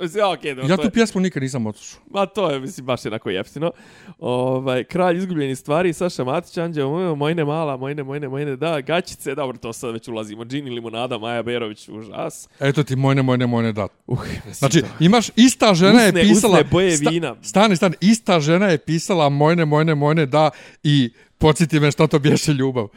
Mislim, 0.00 0.24
okay, 0.24 0.60
Ja 0.60 0.76
to 0.76 0.82
tu 0.82 0.86
je, 0.86 0.90
pjesmu 0.90 1.20
nikad 1.20 1.42
nisam 1.42 1.66
odslušao. 1.66 2.00
ma 2.10 2.26
to 2.26 2.50
je, 2.50 2.60
mislim, 2.60 2.86
baš 2.86 3.04
jednako 3.04 3.30
jeftino. 3.30 3.70
Ovaj, 4.18 4.84
kralj 4.84 5.16
izgubljenih 5.16 5.58
stvari, 5.58 5.92
Saša 5.92 6.24
Matić, 6.24 6.56
Anđeo, 6.56 6.88
moj- 6.88 7.14
mojne 7.14 7.44
mala, 7.44 7.76
mojne, 7.76 8.02
mojne, 8.02 8.28
mojne, 8.28 8.56
da, 8.56 8.80
gaćice, 8.80 9.34
dobro, 9.34 9.58
to 9.58 9.72
sad 9.72 9.92
već 9.92 10.08
ulazimo. 10.08 10.44
Džini 10.44 10.70
limonada, 10.70 11.18
Maja 11.18 11.42
Berović, 11.42 11.88
užas. 11.88 12.48
Eto 12.60 12.82
ti 12.82 12.96
mojne, 12.96 13.22
mojne, 13.22 13.46
mojne 13.46 13.72
dat. 13.72 13.90
Uh, 14.06 14.18
Znači, 14.52 14.80
to. 14.80 14.86
imaš, 15.00 15.26
ista 15.36 15.74
žena 15.74 16.00
je 16.00 16.08
Usne- 16.08 16.22
pisala... 16.22 16.52
usne 16.54 16.68
boje 16.70 16.96
vina. 17.02 17.36
Stani, 17.42 17.76
stani, 17.76 17.94
ista 18.00 18.40
žena 18.40 18.66
je 18.66 18.78
pisala 18.78 19.28
mojne, 19.28 19.64
mojne, 19.64 19.94
mojne 19.94 20.26
da 20.26 20.50
i 20.82 21.10
podsjeti 21.38 21.80
me 21.80 21.90
što 21.90 22.06
to 22.06 22.18
bješe 22.18 22.52
ljubav. 22.52 22.88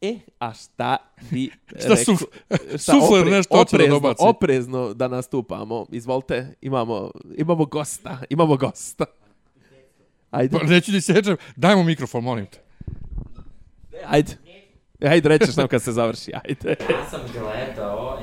E, 0.00 0.18
a 0.38 0.52
šta 0.54 0.96
bi 1.30 1.50
Šta 1.70 1.88
rekao- 1.88 1.96
suf- 2.06 2.24
sufler 2.78 3.26
nešto 3.26 3.56
hoće 3.56 3.70
da 3.70 3.82
oprezno, 3.82 3.94
dobaci. 3.94 4.22
Oprezno 4.22 4.94
da 4.94 5.08
nastupamo. 5.08 5.86
Izvolite, 5.90 6.54
imamo, 6.60 7.10
imamo 7.36 7.64
gosta. 7.64 8.18
Imamo 8.30 8.56
gosta. 8.56 9.04
Ajde, 10.30 10.58
Pa, 10.58 10.66
neću 10.66 10.92
ti 10.92 11.00
sjećam, 11.00 11.36
daj 11.56 11.76
mu 11.76 11.84
mikrofon, 11.84 12.24
molim 12.24 12.46
te. 12.46 12.58
ajde. 14.06 14.32
Ajde, 15.00 15.28
rećeš 15.28 15.56
nam 15.56 15.68
kad 15.68 15.82
se 15.82 15.92
završi, 15.92 16.32
ajde. 16.34 16.76
Ja 16.90 17.10
sam 17.10 17.20
gledao 17.32 18.18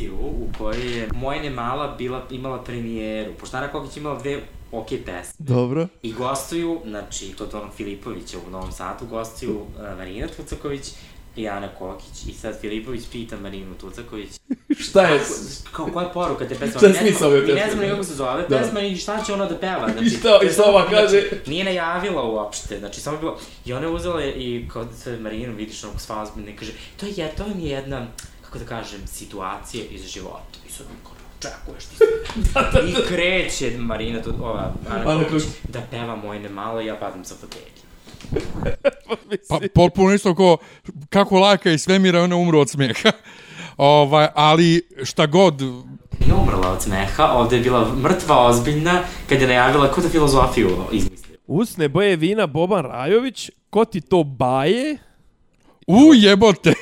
emisiju 0.00 0.14
u 0.16 0.48
kojoj 0.58 0.98
je 0.98 1.08
Mojne 1.14 1.50
Mala 1.50 1.94
bila, 1.98 2.22
imala 2.30 2.62
premijeru. 2.64 3.32
Pošto 3.34 3.56
Ana 3.56 3.68
Kokić 3.68 3.96
imala 3.96 4.18
dve 4.18 4.40
ok 4.72 4.86
pesme. 5.06 5.34
Dobro. 5.38 5.86
I 6.02 6.12
gostuju, 6.12 6.80
znači, 6.84 7.28
to 7.28 7.44
je 7.44 7.50
Don 7.50 7.70
Filipović 7.76 8.34
u 8.36 8.50
Novom 8.50 8.72
Sadu, 8.72 9.06
gostuju 9.06 9.56
uh, 9.56 9.96
Marina 9.98 10.26
Tucaković 10.28 10.88
i 11.36 11.48
Ana 11.48 11.68
Kokić. 11.68 12.26
I 12.28 12.32
sad 12.32 12.60
Filipović 12.60 13.02
pita 13.12 13.36
Marinu 13.36 13.74
Tucaković, 13.74 14.28
Šta 14.80 15.02
je? 15.02 15.20
kao 15.72 15.86
koja 15.86 16.06
je 16.06 16.12
poruka 16.12 16.48
te 16.48 16.54
pesme? 16.54 16.68
Šta 16.70 16.86
je 16.86 16.92
Mi 16.92 16.98
ne 16.98 17.00
smisao 17.00 17.28
ove 17.28 17.40
Mi 17.40 17.46
ne 17.46 17.54
pesme? 17.54 17.70
znamo 17.70 17.82
ni 17.82 17.90
kako 17.90 18.04
se 18.04 18.14
zove 18.14 18.44
Da. 18.48 18.58
pesma 18.58 18.80
i 18.80 18.96
šta 18.96 19.22
će 19.24 19.32
ona 19.32 19.46
da 19.46 19.56
peva. 19.56 19.88
Znači, 19.92 20.06
I 20.06 20.10
šta- 20.10 20.40
i 20.44 20.52
šta 20.52 20.62
ova 20.64 20.86
kaže? 20.86 21.20
Znači, 21.28 21.50
nije 21.50 21.64
najavila 21.64 22.22
uopšte, 22.22 22.78
znači 22.78 23.00
samo 23.00 23.16
je 23.16 23.20
bilo... 23.20 23.38
I 23.64 23.72
ona 23.72 23.86
je 23.86 23.92
uzela 23.92 24.24
i 24.24 24.68
kod 24.72 24.88
sve 24.96 25.16
Marinu, 25.16 25.54
vidiš 25.56 25.84
onako 25.84 25.98
sva 25.98 26.22
ozbiljna 26.22 26.50
i 26.50 26.56
kaže, 26.56 26.72
to 26.96 27.06
je, 27.06 27.28
to 27.28 27.44
je 27.44 27.70
jedna, 27.70 28.06
kako 28.50 28.58
da 28.58 28.64
kažem, 28.64 29.06
situacija 29.06 29.84
iz 29.90 30.06
života. 30.06 30.58
I 30.68 30.72
sad 30.72 30.86
mi 30.86 30.96
kao, 31.02 31.12
očekuješ 31.38 31.84
ti 31.84 31.96
se. 31.96 32.04
I 32.88 33.08
kreće 33.08 33.78
Marina, 33.78 34.22
tu, 34.22 34.34
ova, 34.40 34.72
Ana 34.90 35.24
da 35.68 35.80
peva 35.90 36.16
Mojne 36.16 36.48
malo 36.48 36.80
i 36.80 36.86
ja 36.86 36.96
padam 36.96 37.24
sa 37.24 37.34
fotelje. 37.34 37.80
Pa 39.48 39.60
potpuno 39.74 40.14
isto 40.14 40.34
ko 40.34 40.56
kako 41.10 41.38
lajka 41.38 41.70
i 41.70 41.78
svemira, 41.78 42.22
ona 42.22 42.36
umru 42.36 42.58
od 42.58 42.70
smijeha. 42.70 43.12
ovaj, 43.76 44.28
ali 44.34 44.82
šta 45.04 45.26
god, 45.26 45.60
Nije 46.20 46.34
umrla 46.42 46.72
od 46.72 46.82
smeha, 46.82 47.24
ovde 47.32 47.56
je 47.56 47.62
bila 47.62 47.94
mrtva 47.94 48.46
ozbiljna 48.46 49.00
kad 49.28 49.40
je 49.40 49.46
najavila 49.46 49.92
ko 49.92 50.00
da 50.00 50.08
filozofiju 50.08 50.70
izmislio. 50.92 51.36
Usne 51.46 51.88
boje 51.88 52.16
vina 52.16 52.46
Boban 52.46 52.84
Rajović, 52.84 53.50
ko 53.70 53.84
ti 53.84 54.00
to 54.00 54.24
baje? 54.24 54.98
U 55.90 56.14
jebote. 56.14 56.74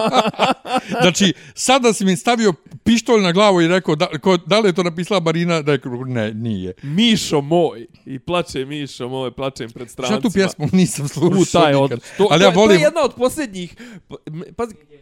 znači, 1.02 1.32
sada 1.54 1.92
si 1.92 2.04
mi 2.04 2.16
stavio 2.16 2.52
pištolj 2.84 3.22
na 3.22 3.32
glavu 3.32 3.60
i 3.60 3.68
rekao, 3.68 3.96
da, 3.96 4.06
ko, 4.18 4.36
da 4.36 4.58
li 4.58 4.68
je 4.68 4.72
to 4.72 4.82
napisala 4.82 5.20
Marina? 5.20 5.62
Da 5.62 5.72
je, 5.72 5.80
ne, 6.06 6.34
nije. 6.34 6.72
Mišo 6.82 7.40
moj. 7.40 7.86
I 8.06 8.18
plače 8.18 8.64
Mišo 8.64 9.08
moj, 9.08 9.30
plačem 9.30 9.70
pred 9.70 9.90
strancima. 9.90 10.20
Šta 10.20 10.28
tu 10.28 10.32
pjesmu 10.32 10.68
nisam 10.72 11.08
slušao 11.08 11.40
U, 11.40 11.44
taj 11.44 11.74
od... 11.74 11.90
nikad. 11.90 12.00
To, 12.16 12.26
ali 12.30 12.38
to, 12.38 12.44
ja 12.44 12.48
je- 12.48 12.54
to 12.54 12.60
volim, 12.60 12.78
je 12.78 12.82
jedna 12.82 13.00
od 13.02 13.14
posljednjih... 13.14 13.76
pa- 14.08 14.16
Pazi, 14.56 14.74
Je. 14.90 15.00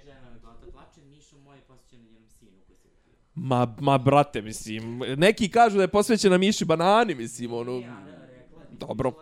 Ma, 3.34 3.74
ma, 3.80 3.98
brate, 3.98 4.42
mislim, 4.42 4.98
neki 5.16 5.48
kažu 5.48 5.76
da 5.76 5.82
je 5.82 5.88
posvećena 5.88 6.38
Miši 6.38 6.64
Banani, 6.64 7.14
mislim, 7.14 7.52
ono... 7.52 7.82
Dobro. 8.70 9.12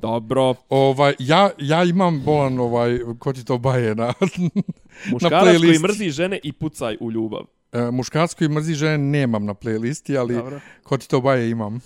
Dobro. 0.00 0.54
ovaj, 0.68 1.14
ja, 1.18 1.50
ja 1.58 1.84
imam 1.84 2.22
bolan, 2.24 2.58
ovaj, 2.58 2.98
ko 3.18 3.32
ti 3.32 3.44
to 3.44 3.58
baje 3.58 3.94
na, 3.94 4.12
Muškarac 5.12 5.44
koji 5.44 5.58
playlisti. 5.58 5.82
mrzi 5.82 6.10
žene 6.10 6.40
i 6.42 6.52
pucaj 6.52 6.96
u 7.00 7.10
ljubav. 7.10 7.42
E, 7.72 7.90
muškarac 7.90 8.34
koji 8.34 8.48
mrzi 8.48 8.74
žene 8.74 8.98
nemam 8.98 9.44
na 9.44 9.54
playlisti, 9.54 10.18
ali 10.18 10.34
Dobro. 10.34 10.60
ko 10.82 10.98
ti 10.98 11.08
to 11.08 11.20
baje 11.20 11.50
imam. 11.50 11.80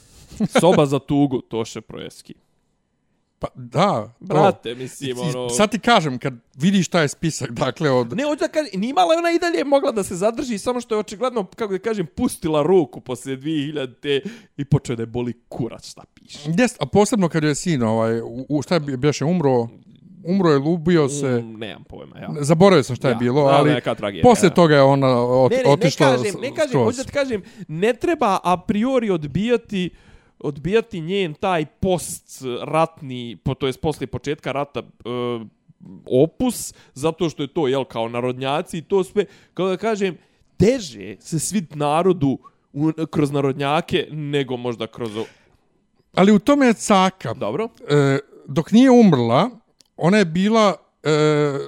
Soba 0.60 0.86
za 0.86 0.98
tugu, 0.98 1.40
Toše 1.40 1.80
Projeski. 1.80 2.34
Pa 3.38 3.46
da, 3.54 4.14
Brate, 4.20 4.70
to. 4.70 4.78
mislim, 4.78 5.18
ono... 5.20 5.48
Sad 5.50 5.70
ti 5.70 5.78
kažem, 5.78 6.18
kad 6.18 6.34
vidiš 6.54 6.88
taj 6.88 7.08
spisak, 7.08 7.50
dakle, 7.52 7.90
od... 7.90 8.12
Ne, 8.12 8.24
hoću 8.24 8.38
da 8.38 8.48
kažem, 8.48 8.82
imala 8.82 9.12
je 9.12 9.18
ona 9.18 9.30
i 9.30 9.38
dalje 9.38 9.64
mogla 9.64 9.92
da 9.92 10.02
se 10.02 10.14
zadrži, 10.16 10.58
samo 10.58 10.80
što 10.80 10.94
je 10.94 10.98
očigledno, 10.98 11.44
kako 11.46 11.72
da 11.72 11.78
kažem, 11.80 12.06
pustila 12.06 12.62
ruku 12.62 13.00
poslije 13.00 13.38
2000 13.38 14.20
i 14.56 14.64
počeo 14.64 14.96
da 14.96 15.02
je 15.02 15.06
boli 15.06 15.32
kurac 15.48 15.86
šta 15.86 16.02
piše. 16.14 16.38
Jest, 16.48 16.76
a 16.80 16.86
posebno 16.86 17.28
kad 17.28 17.44
je 17.44 17.54
sin, 17.54 17.82
ovaj, 17.82 18.20
u, 18.48 18.62
šta 18.62 18.74
je 18.74 18.80
bi- 18.80 18.96
beše, 18.96 19.24
umro, 19.24 19.68
umro 20.24 20.50
je, 20.50 20.58
lubio 20.58 21.08
se, 21.08 21.26
Mm, 21.34 21.54
nemam 21.54 21.84
pojma, 21.84 22.18
ja. 22.18 22.28
zaboravio 22.34 22.82
sam 22.82 22.96
šta 22.96 23.08
je 23.08 23.12
Ja, 23.12 23.18
bilo, 23.18 23.42
da, 23.42 23.50
ali 23.50 23.70
neka 23.70 23.94
tragedija, 23.94 24.22
posle 24.24 24.46
ja. 24.46 24.50
toga 24.50 24.74
je 24.74 24.82
ona 24.82 25.20
ot, 25.20 25.50
Ne, 25.50 25.56
ne, 25.56 25.62
ne 25.62 25.70
otišla 25.70 26.06
kažem, 26.08 26.34
ne 26.40 26.54
kažem, 26.54 26.80
hoću 26.80 26.96
da 26.96 27.04
ti 27.04 27.12
kažem, 27.12 27.42
ne 27.68 27.92
treba 27.92 28.38
a 28.44 28.56
priori 28.58 29.10
odbijati 29.10 29.90
odbijati 30.44 31.00
njen 31.00 31.34
taj 31.34 31.66
post 31.66 32.42
ratni, 32.62 33.36
po, 33.44 33.54
to 33.54 33.66
jest 33.66 33.80
posle 33.80 34.06
početka 34.06 34.52
rata 34.52 34.80
e, 34.80 34.84
opus, 36.06 36.74
zato 36.94 37.28
što 37.30 37.42
je 37.42 37.54
to, 37.54 37.68
jel, 37.68 37.84
kao 37.84 38.08
narodnjaci 38.08 38.78
i 38.78 38.82
to 38.82 39.04
sve, 39.04 39.24
kao 39.54 39.68
da 39.68 39.76
kažem, 39.76 40.18
teže 40.56 41.16
se 41.20 41.38
svit 41.38 41.74
narodu 41.74 42.38
u, 42.72 42.92
kroz 43.10 43.30
narodnjake 43.30 44.08
nego 44.10 44.56
možda 44.56 44.86
kroz... 44.86 45.10
Ali 46.14 46.32
u 46.32 46.38
tome 46.38 46.66
je 46.66 46.74
caka. 46.74 47.34
Dobro? 47.34 47.68
E, 47.88 48.18
dok 48.46 48.72
nije 48.72 48.90
umrla, 48.90 49.50
ona 49.96 50.18
je 50.18 50.24
bila 50.24 50.74
e, 51.02 51.10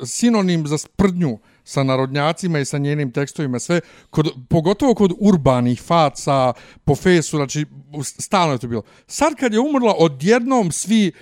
sinonim 0.04 0.66
za 0.66 0.78
sprdnju 0.78 1.38
sa 1.66 1.82
narodnjacima 1.82 2.58
i 2.58 2.64
sa 2.64 2.78
njenim 2.78 3.12
tekstovima, 3.12 3.58
sve, 3.58 3.80
kod, 4.10 4.28
pogotovo 4.48 4.94
kod 4.94 5.12
urbanih 5.18 5.82
faca, 5.82 6.52
po 6.84 6.94
fesu, 6.94 7.36
znači, 7.36 7.66
stalno 8.02 8.52
je 8.52 8.58
to 8.58 8.66
bilo. 8.68 8.82
Sad 9.06 9.34
kad 9.34 9.52
je 9.52 9.60
umrla, 9.60 9.94
odjednom 9.98 10.72
svi 10.72 11.12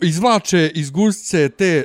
izvlače 0.00 0.70
iz 0.74 0.90
gusce 0.90 1.48
te, 1.48 1.66
e, 1.66 1.84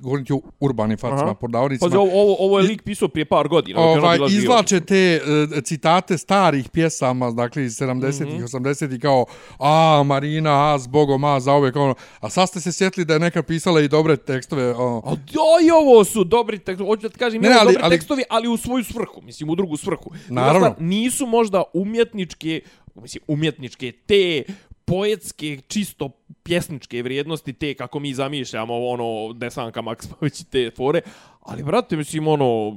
govorim 0.00 0.24
ti 0.24 0.32
o 0.32 0.40
urbanim 0.60 0.98
facama, 0.98 1.22
Aha. 1.22 1.34
pod 1.34 1.50
navodnicima, 1.50 1.90
Pa 1.90 1.98
ovo, 1.98 2.22
ovo, 2.22 2.36
ovo 2.38 2.58
je 2.58 2.64
lik 2.64 2.82
pisao 2.82 3.08
prije 3.08 3.24
par 3.24 3.48
godina. 3.48 3.80
ovaj, 3.80 4.18
izvlače 4.30 4.80
te 4.80 5.20
uh, 5.22 5.62
citate 5.62 6.18
starih 6.18 6.68
pjesama, 6.68 7.30
dakle 7.30 7.64
iz 7.64 7.72
70-ih, 7.80 8.40
mm 8.40 8.44
-hmm. 8.44 8.60
80-ih, 8.60 9.00
kao 9.00 9.24
a, 9.58 10.02
Marina, 10.06 10.74
a, 10.74 10.78
s 10.78 10.86
Bogom, 10.86 11.24
a, 11.24 11.40
za 11.40 11.52
ove, 11.52 11.72
kao 11.72 11.84
ono. 11.84 11.94
A 12.20 12.30
sad 12.30 12.48
ste 12.48 12.60
se 12.60 12.72
sjetili 12.72 13.04
da 13.04 13.14
je 13.14 13.20
neka 13.20 13.42
pisala 13.42 13.80
i 13.80 13.88
dobre 13.88 14.16
tekstove, 14.16 14.74
ono. 14.74 15.02
A 15.04 15.14
da, 15.14 15.66
i 15.66 15.70
ovo 15.70 16.04
su 16.04 16.24
dobri 16.24 16.58
tekstovi, 16.58 16.88
hoću 16.88 17.08
da 17.08 17.15
ti 17.16 17.20
kažem, 17.20 17.42
Ne, 17.42 17.48
ne, 17.48 17.54
ali- 17.54 17.66
dobri 17.66 17.82
ali- 17.82 17.90
tekstovi, 17.90 18.22
ali 18.30 18.48
u 18.48 18.56
svoju 18.56 18.84
svrhu, 18.84 19.22
mislim, 19.22 19.50
u 19.50 19.54
drugu 19.54 19.76
svrhu. 19.76 20.10
Naravno. 20.28 20.60
stvar, 20.60 20.74
nisu 20.80 21.26
možda 21.26 21.62
umjetničke, 21.74 22.60
mislim, 22.94 23.22
umjetničke, 23.28 23.92
te 24.06 24.42
poetske, 24.84 25.58
čisto 25.68 26.10
pjesničke 26.42 27.02
vrijednosti, 27.02 27.52
te 27.52 27.74
kako 27.74 27.98
mi 27.98 28.14
zamišljamo, 28.14 28.74
ono, 28.78 29.32
Desanka 29.32 29.82
Maksimović 29.82 30.40
i 30.40 30.44
te 30.44 30.70
fore, 30.76 31.00
ali, 31.40 31.62
brate, 31.62 31.96
mislim, 31.96 32.28
ono, 32.28 32.76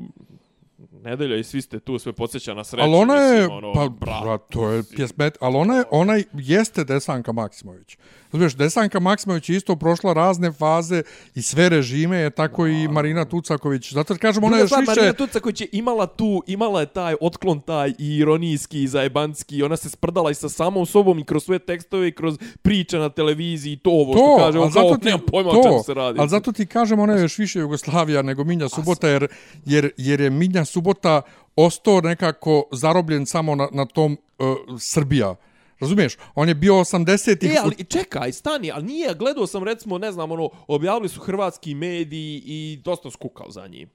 nedelja 0.93 1.37
i 1.37 1.43
svi 1.43 1.61
ste 1.61 1.79
tu, 1.79 1.99
sve 1.99 2.13
podsjeća 2.13 2.53
na 2.53 2.63
sreću. 2.63 2.83
Ali 2.83 2.95
ona 2.95 3.15
je, 3.15 3.41
mislim, 3.41 3.57
ono, 3.57 3.73
pa, 3.73 3.89
brat, 3.89 4.21
brat, 4.23 4.41
to 4.49 4.69
je 4.69 4.83
pjesmet, 4.95 5.37
ali 5.41 5.55
ona, 5.55 5.75
je, 5.75 5.83
ona 5.91 6.13
jeste 6.33 6.83
Desanka 6.83 7.31
Maksimović. 7.31 7.97
Znaš, 8.31 8.55
Desanka 8.55 8.99
Maksimović 8.99 9.49
je 9.49 9.55
isto 9.55 9.75
prošla 9.75 10.13
razne 10.13 10.51
faze 10.51 11.03
i 11.35 11.41
sve 11.41 11.69
režime, 11.69 12.17
je 12.17 12.29
tako 12.29 12.67
i 12.67 12.87
Marina 12.87 13.25
Tucaković. 13.25 13.93
Zato 13.93 14.15
kažem, 14.15 14.43
ona 14.43 14.57
je 14.57 14.61
još 14.61 14.71
više... 14.71 14.91
Marina 14.91 15.13
Tucaković 15.13 15.61
je 15.61 15.67
imala 15.71 16.07
tu, 16.07 16.43
imala 16.47 16.79
je 16.79 16.85
taj 16.85 17.15
otklon 17.21 17.61
taj 17.61 17.89
i 17.97 18.17
ironijski 18.17 18.83
i 18.83 18.87
zajebanski, 18.87 19.63
ona 19.63 19.77
se 19.77 19.89
sprdala 19.89 20.31
i 20.31 20.33
sa 20.33 20.49
samom 20.49 20.85
sobom 20.85 21.19
i 21.19 21.23
kroz 21.23 21.43
svoje 21.43 21.59
tekstove 21.59 22.07
i 22.07 22.11
kroz 22.11 22.37
priče 22.61 22.97
na 22.97 23.09
televiziji 23.09 23.73
i 23.73 23.77
to 23.77 23.89
ovo 23.89 24.13
što 24.13 24.37
kaže, 24.37 24.57
ali 24.57 24.65
on 24.67 24.71
kao, 24.71 24.97
ti- 24.97 25.05
nemam 25.05 25.21
pojma 25.31 25.49
o 25.49 25.63
čemu 25.63 25.83
se 25.85 25.93
radi. 25.93 26.19
Ali 26.19 26.29
zato 26.29 26.51
ti 26.51 26.65
kažem, 26.65 26.99
ona 26.99 27.13
je 27.13 27.21
još 27.21 27.37
više 27.37 27.59
Jugoslavija 27.59 28.21
nego 28.21 28.43
Minja 28.43 28.69
Subota, 28.69 29.07
jer, 29.07 29.27
jer, 29.65 29.91
jer 29.97 30.21
je 30.21 30.29
Minja 30.29 30.65
Subota 30.65 31.21
ostao 31.55 32.01
nekako 32.01 32.63
zarobljen 32.71 33.25
samo 33.25 33.55
na, 33.55 33.67
na 33.71 33.85
tom 33.85 34.17
uh, 34.39 34.45
Srbija. 34.79 35.35
Razumiješ? 35.79 36.17
On 36.35 36.47
je 36.47 36.55
bio 36.55 36.73
80-ih... 36.73 37.51
E, 37.51 37.57
ali 37.63 37.83
čekaj, 37.83 38.31
stani, 38.31 38.71
ali 38.71 38.83
nije, 38.83 39.15
gledao 39.15 39.47
sam 39.47 39.63
recimo, 39.63 39.97
ne 39.97 40.11
znam, 40.11 40.31
ono, 40.31 40.49
objavili 40.67 41.09
su 41.09 41.19
hrvatski 41.19 41.75
mediji 41.75 42.41
i 42.45 42.81
dosta 42.83 43.11
skukao 43.11 43.51
za 43.51 43.67
njim. 43.67 43.89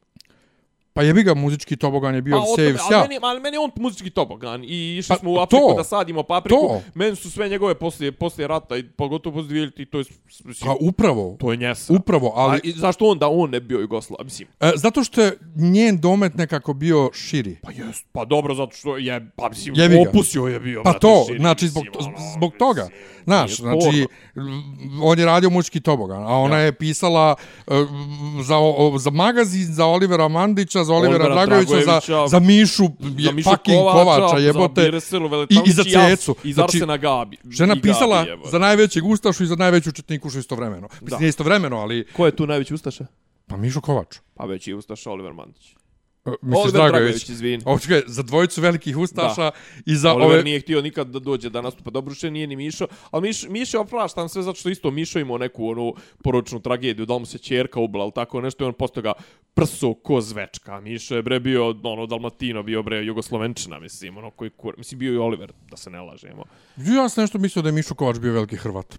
Pa 0.94 1.02
jebi 1.02 1.22
ga, 1.22 1.34
muzički 1.34 1.76
tobogan 1.76 2.14
je 2.14 2.22
bio 2.22 2.36
pa, 2.36 2.44
save 2.56 2.74
sja. 2.80 2.84
Ali 2.92 3.02
meni, 3.02 3.18
ali 3.22 3.40
meni 3.40 3.56
on 3.56 3.70
muzički 3.76 4.10
tobogan 4.10 4.64
i 4.64 4.96
išli 4.98 5.08
Pa, 5.08 5.16
smo 5.16 5.32
u 5.32 5.36
Afriku 5.36 5.68
to, 5.68 5.74
da 5.76 5.84
sadimo 5.84 6.22
papriku. 6.22 6.56
to. 6.58 6.80
Meni 6.94 7.16
su 7.16 7.30
sve 7.30 7.48
njegove 7.48 7.74
poslije, 7.74 8.12
poslije 8.12 8.48
rata 8.48 8.76
i 8.76 8.82
pogotovo 8.84 9.34
poslije 9.34 9.66
2000 9.68 9.84
to 9.86 9.98
je, 9.98 10.04
mislim, 10.44 10.68
Pa 10.68 10.76
upravo, 10.80 11.36
to 11.40 11.50
je 11.50 11.56
njesa. 11.56 11.92
upravo, 11.92 12.32
ali... 12.36 12.56
A, 12.56 12.60
i 12.64 12.72
zašto 12.72 13.04
onda 13.06 13.28
on 13.28 13.50
ne 13.50 13.60
bi 13.60 13.66
bio 13.66 13.78
Jugoslav? 13.78 14.18
Mislim, 14.24 14.48
E, 14.60 14.72
zato 14.76 15.04
što 15.04 15.20
je 15.22 15.38
njen 15.56 15.98
domet 15.98 16.34
nekako 16.34 16.74
bio 16.74 17.10
širi. 17.14 17.56
pa 17.62 17.70
jest, 17.72 18.06
pa 18.12 18.24
dobro, 18.24 18.54
zato 18.54 18.76
što 18.76 18.96
je, 18.96 19.30
pa 19.36 19.48
mislim, 19.48 19.74
Jebi 19.76 19.94
ga. 19.94 20.10
opusio 20.10 20.42
je 20.42 20.60
bio, 20.60 20.82
Pa 20.82 20.90
brate, 20.90 20.98
to, 21.00 21.24
širi, 21.26 21.38
znači 21.38 21.68
zbog, 21.68 21.84
mislim, 21.86 22.14
ono, 22.14 22.32
zbog 22.32 22.52
toga. 22.54 22.88
Znaš, 23.24 23.56
znači, 23.56 24.06
on 25.02 25.18
je 25.18 25.24
radio 25.26 25.50
mučki 25.50 25.80
tobogan, 25.80 26.22
a 26.22 26.28
ona 26.28 26.56
Ja. 26.56 26.62
je 26.62 26.72
pisala 26.72 27.34
uh, 27.66 27.74
za, 28.42 28.56
o, 28.58 28.98
za 28.98 29.10
magazin, 29.10 29.64
za 29.64 29.86
Olivera 29.86 30.28
Mandića, 30.28 30.83
za 30.84 30.94
Olivera, 30.94 31.24
Olivera 31.24 31.34
Dragovića, 31.36 31.70
za, 31.70 31.76
Dragojevića, 31.76 32.28
za 32.28 32.40
Mišu, 32.40 32.84
za 33.18 33.32
Mišu 33.32 33.50
fucking 33.50 33.78
Kovača, 33.82 34.28
za 34.28 34.38
jebote. 34.38 34.82
Bireselu 34.82 35.28
Veletović 35.28 35.66
I- 35.66 35.70
i 35.70 35.72
za 35.72 35.84
Cecu. 35.84 36.34
I 36.44 36.52
za 36.52 36.54
Znači, 36.54 36.76
Arsena 36.76 36.96
Gabi. 36.96 37.36
Žena 37.50 37.74
i 37.74 37.80
pisala 37.80 38.16
Gabi, 38.16 38.30
jebote. 38.30 38.50
za 38.50 38.58
najvećeg 38.58 39.06
Ustašu 39.06 39.44
i 39.44 39.46
za 39.46 39.56
najveću 39.56 39.92
četnikušu 39.92 40.38
istovremeno. 40.38 40.88
Mislim, 40.92 41.08
Da. 41.10 41.18
nije 41.18 41.28
istovremeno, 41.28 41.76
ali... 41.76 42.06
Ko 42.06 42.26
je 42.26 42.36
tu 42.36 42.46
najveći 42.46 42.74
Ustaša? 42.74 43.06
Pa 43.46 43.56
Mišo 43.56 43.80
Kovač. 43.80 44.16
Pa 44.34 44.44
već 44.44 44.68
je 44.68 44.74
Ustaša 44.74 45.10
Oliver 45.10 45.32
Mandić. 45.32 45.74
E, 46.26 46.30
Misliš 46.42 46.64
Oliver 46.64 46.90
Dragović? 46.90 47.30
Ovo 47.64 47.78
čekaj, 47.78 48.02
za 48.06 48.22
dvojicu 48.22 48.60
velikih 48.60 48.98
Ustaša 48.98 49.50
i 49.86 49.96
za 49.96 50.12
Oliver 50.14 50.34
ove... 50.34 50.42
nije 50.42 50.60
htio 50.60 50.82
nikad 50.82 51.06
da 51.06 51.18
dođe 51.18 51.50
da 51.50 51.60
nastupa 51.60 51.90
Dobruše, 51.90 52.30
nije 52.30 52.46
ni 52.46 52.56
Mišo, 52.56 52.86
ali 53.10 53.28
Miš, 53.28 53.48
Mišo 53.48 53.80
opraštam 53.80 54.28
sve 54.28 54.42
zato 54.42 54.58
što 54.58 54.68
isto 54.68 54.90
Mišo 54.90 55.18
imao 55.18 55.38
neku 55.38 55.68
onu 55.68 55.94
poročnu 56.22 56.60
tragediju, 56.60 57.06
da 57.06 57.18
mu 57.18 57.26
se 57.26 57.38
čerka 57.38 57.80
ubila, 57.80 58.04
ali 58.04 58.12
tako 58.12 58.40
nešto, 58.40 58.64
i 58.64 58.66
on 58.66 58.72
posto 58.72 59.02
ga 59.02 59.12
prso 59.54 59.94
ko 59.94 60.20
zvečka. 60.20 60.80
Mišo 60.80 61.16
je 61.16 61.22
bre 61.22 61.40
bio, 61.40 61.74
ono, 61.82 62.06
Dalmatino, 62.06 62.62
bio 62.62 62.82
bre 62.82 63.04
Jugoslovenčina, 63.04 63.78
mislim, 63.78 64.16
ono 64.16 64.30
koji 64.30 64.50
kur... 64.50 64.74
Mislim, 64.78 64.98
bio 64.98 65.14
i 65.14 65.18
Oliver, 65.18 65.52
da 65.70 65.76
se 65.76 65.90
ne 65.90 66.00
lažemo. 66.00 66.44
Ja 66.76 67.08
sam 67.08 67.22
nešto 67.22 67.38
mislio 67.38 67.62
da 67.62 67.68
je 67.68 67.72
Mišo 67.72 67.94
Kovač 67.94 68.18
bio 68.18 68.32
veliki 68.32 68.56
Hrvat. 68.56 68.98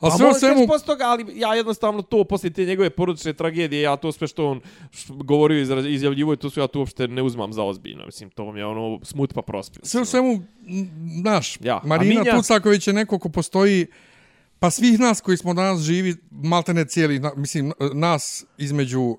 A 0.00 0.10
sve 0.10 0.26
o 0.26 0.34
svemu... 0.34 0.66
toga, 0.86 1.04
ali 1.04 1.26
ja 1.34 1.54
jednostavno 1.54 2.02
to, 2.02 2.24
poslije 2.24 2.52
te 2.52 2.64
njegove 2.64 2.90
porodične 2.90 3.32
tragedije, 3.32 3.82
ja 3.82 3.96
to 3.96 4.12
sve 4.12 4.26
što 4.26 4.46
on 4.46 4.60
govorio 5.08 5.58
i 5.58 5.62
izraz- 5.62 5.86
izjavljivo, 5.88 6.36
to 6.36 6.50
su 6.50 6.60
ja 6.60 6.66
to 6.66 6.78
uopšte 6.78 7.08
ne 7.08 7.22
uzmam 7.22 7.52
za 7.52 7.62
ozbiljno. 7.62 8.06
Mislim, 8.06 8.30
to 8.30 8.44
vam 8.44 8.56
je 8.56 8.66
ono 8.66 9.00
smut 9.02 9.34
pa 9.34 9.42
prospio. 9.42 9.80
Sve 9.84 10.00
u 10.00 10.04
svemu, 10.04 10.42
znaš, 11.20 11.58
Ja, 11.60 11.80
Marina 11.84 12.22
Minja- 12.22 12.36
Tucaković 12.36 12.86
je 12.86 12.92
neko 12.92 13.18
ko 13.18 13.28
postoji, 13.28 13.86
pa 14.58 14.70
svih 14.70 15.00
nas 15.00 15.20
koji 15.20 15.36
smo 15.36 15.54
danas 15.54 15.80
živi, 15.80 16.16
maltene 16.30 16.84
cijeli, 16.84 17.18
na, 17.18 17.32
mislim, 17.36 17.72
nas 17.94 18.44
između, 18.58 19.16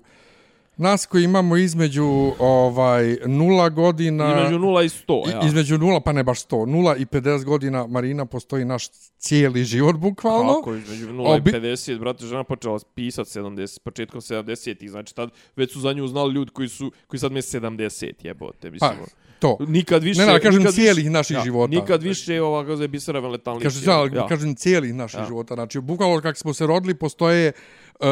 nas 0.76 1.06
koji 1.06 1.24
imamo 1.24 1.56
između 1.56 2.04
ovaj 2.38 3.16
nula 3.26 3.68
godina... 3.68 4.34
Između 4.36 4.58
0 4.58 4.84
i 4.84 4.88
100, 4.88 5.28
i- 5.28 5.30
ja. 5.30 5.40
Između 5.44 5.78
nula, 5.78 6.00
pa 6.00 6.12
ne 6.12 6.24
baš 6.24 6.40
100, 6.40 6.66
nula 6.66 6.96
i 6.96 7.06
50 7.06 7.44
godina 7.44 7.86
Marina 7.86 8.26
postoji 8.26 8.64
naš 8.64 8.88
cijeli 9.18 9.64
život, 9.64 9.96
bukvalno. 9.96 10.54
Kako, 10.54 10.74
između 10.74 11.08
0 11.08 11.26
Obi- 11.28 11.50
i 11.50 11.52
50, 11.52 11.98
brate, 11.98 12.26
žena 12.26 12.44
počela 12.44 12.78
pisat 12.94 13.26
70, 13.26 13.78
početkom 13.80 14.20
70-ih, 14.20 14.90
znači 14.90 15.14
tad 15.14 15.30
već 15.56 15.72
su 15.72 15.80
za 15.80 15.92
nju 15.92 16.06
znali 16.06 16.34
ljudi 16.34 16.50
koji 16.50 16.68
su, 16.68 16.92
koji 17.06 17.20
sad 17.20 17.32
me 17.32 17.40
70, 17.40 18.12
jebote, 18.22 18.58
Pa, 18.60 18.70
mislim. 18.70 19.06
to. 19.38 19.56
nikad 19.60 20.02
više... 20.02 20.20
Ne, 20.20 20.32
ne, 20.32 20.40
kažem 20.40 20.66
cijelih 20.66 20.96
više, 20.96 21.10
naših 21.10 21.36
ja, 21.36 21.42
života. 21.44 21.70
Nikad 21.70 22.02
više 22.02 22.42
ova, 22.42 22.64
kako 22.64 22.76
se 22.76 22.88
bisera 22.88 23.20
veletalnih. 23.20 23.62
Kažem, 23.62 23.82
ja, 24.14 24.26
kažem 24.28 24.54
cijelih 24.54 24.94
naših 24.94 25.20
ja. 25.20 25.26
života. 25.26 25.54
Znači, 25.54 25.80
bukvalno 25.80 26.20
kako 26.20 26.38
smo 26.38 26.54
se 26.54 26.66
rodili, 26.66 26.94
postoje 26.94 27.52
uh, 28.00 28.06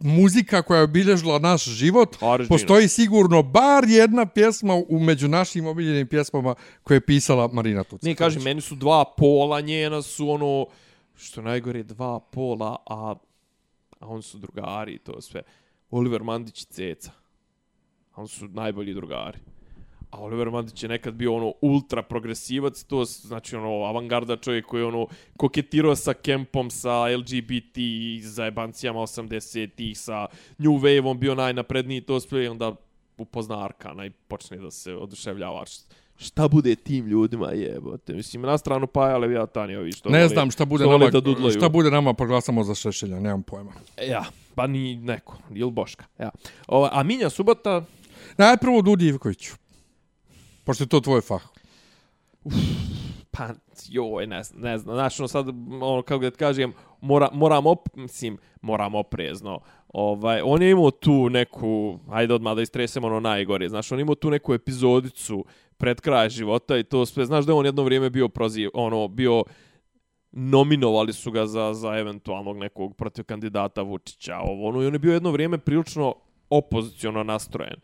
muzika 0.00 0.62
koja 0.62 0.78
je 0.78 0.84
obilježila 0.84 1.38
naš 1.38 1.64
život. 1.64 2.16
Original. 2.20 2.48
Postoji 2.48 2.88
sigurno 2.88 3.42
bar 3.42 3.84
jedna 3.88 4.26
pjesma 4.26 4.74
u 4.88 4.98
među 4.98 5.28
našim 5.28 5.66
obiljenim 5.66 6.06
pjesmama 6.06 6.54
koje 6.82 6.96
je 6.96 7.06
pisala 7.06 7.48
Marina 7.52 7.84
Tucaković. 7.84 8.02
Ne, 8.02 8.14
kažem, 8.14 8.42
meni 8.42 8.60
su 8.60 8.74
dva 8.74 9.04
pola 9.16 9.60
njena 9.60 10.02
su 10.02 10.30
ono, 10.30 10.66
što 11.16 11.42
najgore, 11.42 11.82
dva 11.82 12.20
pola, 12.20 12.76
a, 12.86 13.14
a 14.00 14.06
oni 14.06 14.22
su 14.22 14.38
drugari 14.38 14.94
i 14.94 14.98
to 14.98 15.20
sve. 15.20 15.42
Oliver 15.90 16.22
Mandić 16.22 16.62
i 16.62 16.66
Ceca. 16.66 17.10
A 18.12 18.20
oni 18.20 18.28
su 18.28 18.48
najbolji 18.48 18.94
drugari. 18.94 19.38
A 20.14 20.18
Oliver 20.18 20.50
Mandić 20.50 20.82
je 20.82 20.88
nekad 20.88 21.14
bio 21.14 21.34
ono 21.34 21.52
ultra 21.60 22.02
progresivac, 22.02 22.82
to 22.82 23.04
znači 23.04 23.56
ono 23.56 23.82
avangarda 23.84 24.36
čovjek 24.36 24.66
koji 24.66 24.80
je 24.80 24.86
ono 24.86 25.06
koketirao 25.36 25.96
sa 25.96 26.14
kempom, 26.14 26.70
sa 26.70 27.06
LGBT 27.08 27.76
zajebancijama 28.22 29.00
80-ih, 29.00 29.98
sa 29.98 30.26
New 30.58 30.72
Wave-om 30.72 31.18
bio 31.18 31.34
najnapredniji 31.34 32.00
to 32.00 32.20
sve 32.20 32.44
i 32.44 32.48
onda 32.48 32.72
upozna 33.18 33.64
Arkana 33.64 34.06
i 34.06 34.10
počne 34.10 34.56
da 34.56 34.70
se 34.70 34.94
oduševljava. 34.94 35.64
Šta 36.16 36.48
bude 36.48 36.74
tim 36.74 37.06
ljudima 37.06 37.50
jebote? 37.50 38.14
Mislim, 38.14 38.42
na 38.42 38.58
stranu 38.58 38.86
Paja 38.86 39.18
Leviatani 39.18 39.76
ovi 39.76 39.92
što 39.92 40.08
Ne 40.08 40.18
vole- 40.18 40.28
znam 40.28 40.50
šta 40.50 40.64
bude 40.64 40.86
nama, 40.86 41.10
da 41.10 41.20
dudlaju. 41.20 41.50
šta 41.52 41.68
bude 41.68 41.90
nama, 41.90 42.14
proglasamo 42.14 42.64
za 42.64 42.74
Šešelja, 42.74 43.20
nemam 43.20 43.42
pojma. 43.42 43.72
Ja, 44.02 44.24
pa 44.54 44.66
ni 44.66 44.96
neko, 44.96 45.38
ili 45.50 45.70
Boška. 45.70 46.04
Ja. 46.18 46.30
O, 46.68 46.88
a 46.92 47.02
Minja 47.02 47.30
Subota, 47.30 47.84
Najprvo 48.38 48.82
Dudi 48.82 49.06
Ivkoviću. 49.06 49.54
Pošto 50.64 50.84
je 50.84 50.88
to 50.88 51.00
tvoj 51.00 51.20
fah. 51.20 51.42
pa 53.30 53.48
joj, 53.88 54.26
ne 54.26 54.42
ne 54.54 54.78
znam. 54.78 54.96
Znači, 54.96 55.22
ono 55.22 55.28
sad, 55.28 55.48
ono, 55.80 56.02
kako 56.02 56.22
da 56.22 56.30
ti 56.30 56.36
kažem, 56.36 56.72
mora, 57.00 57.28
moram, 57.32 57.66
op, 57.66 57.88
mislim, 57.94 58.38
moram 58.60 58.94
oprezno. 58.94 59.60
Ovaj, 59.88 60.40
on 60.44 60.62
je 60.62 60.70
imao 60.70 60.90
tu 60.90 61.30
neku, 61.30 61.98
ajde 62.10 62.34
odmah 62.34 62.56
da 62.56 62.62
istresemo 62.62 63.06
ono 63.06 63.20
najgore, 63.20 63.68
znaš, 63.68 63.92
on 63.92 63.98
je 63.98 64.02
imao 64.02 64.14
tu 64.14 64.30
neku 64.30 64.54
epizodicu 64.54 65.44
pred 65.76 66.00
kraj 66.00 66.28
života 66.28 66.78
i 66.78 66.84
to 66.84 67.06
sve, 67.06 67.26
znaš 67.26 67.44
da 67.44 67.52
je 67.52 67.56
on 67.56 67.66
jedno 67.66 67.82
vrijeme 67.82 68.10
bio 68.10 68.28
proziv, 68.28 68.70
ono, 68.74 69.08
bio 69.08 69.44
nominovali 70.32 71.12
su 71.12 71.30
ga 71.30 71.46
za, 71.46 71.74
za 71.74 71.98
eventualnog 71.98 72.56
nekog 72.56 72.96
protiv 72.96 73.24
kandidata 73.24 73.82
Vučića, 73.82 74.38
ovo, 74.38 74.68
ono, 74.68 74.82
i 74.82 74.86
on 74.86 74.92
je 74.92 74.98
bio 74.98 75.12
jedno 75.12 75.30
vrijeme 75.30 75.58
prilično 75.58 76.14
opoziciono 76.50 77.22
nastrojen. 77.22 77.76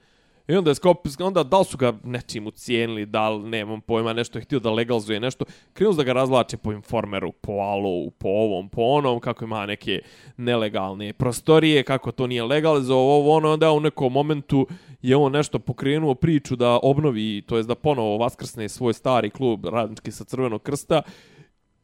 I 0.48 0.56
onda 0.56 0.70
je 0.70 0.74
Skopis, 0.74 1.20
onda 1.20 1.42
da 1.42 1.58
li 1.58 1.64
su 1.64 1.76
ga 1.76 1.92
nečim 2.04 2.46
ucijenili, 2.46 3.06
da 3.06 3.28
li, 3.28 3.48
nemam 3.48 3.80
pojma, 3.80 4.12
nešto 4.12 4.38
je 4.38 4.42
htio 4.42 4.58
da 4.58 4.70
legalizuje 4.70 5.20
nešto, 5.20 5.44
krenuli 5.72 5.96
da 5.96 6.02
ga 6.02 6.12
razvlače 6.12 6.56
po 6.56 6.72
informeru, 6.72 7.32
po 7.32 7.52
alou, 7.52 8.10
po 8.10 8.28
ovom, 8.28 8.68
po 8.68 8.82
onom, 8.82 9.20
kako 9.20 9.44
ima 9.44 9.66
neke 9.66 10.02
nelegalne 10.36 11.12
prostorije, 11.12 11.82
kako 11.82 12.12
to 12.12 12.26
nije 12.26 12.42
legalizovao, 12.42 13.04
ovo, 13.04 13.36
ono, 13.36 13.52
onda 13.52 13.72
u 13.72 13.80
nekom 13.80 14.12
momentu 14.12 14.66
je 15.02 15.16
on 15.16 15.32
nešto 15.32 15.58
pokrenuo 15.58 16.14
priču 16.14 16.56
da 16.56 16.78
obnovi, 16.82 17.42
to 17.46 17.56
jest 17.56 17.68
da 17.68 17.74
ponovo 17.74 18.16
vaskrsne 18.16 18.68
svoj 18.68 18.92
stari 18.92 19.30
klub 19.30 19.66
radnički 19.66 20.12
sa 20.12 20.24
Crvenog 20.24 20.62
krsta, 20.62 21.02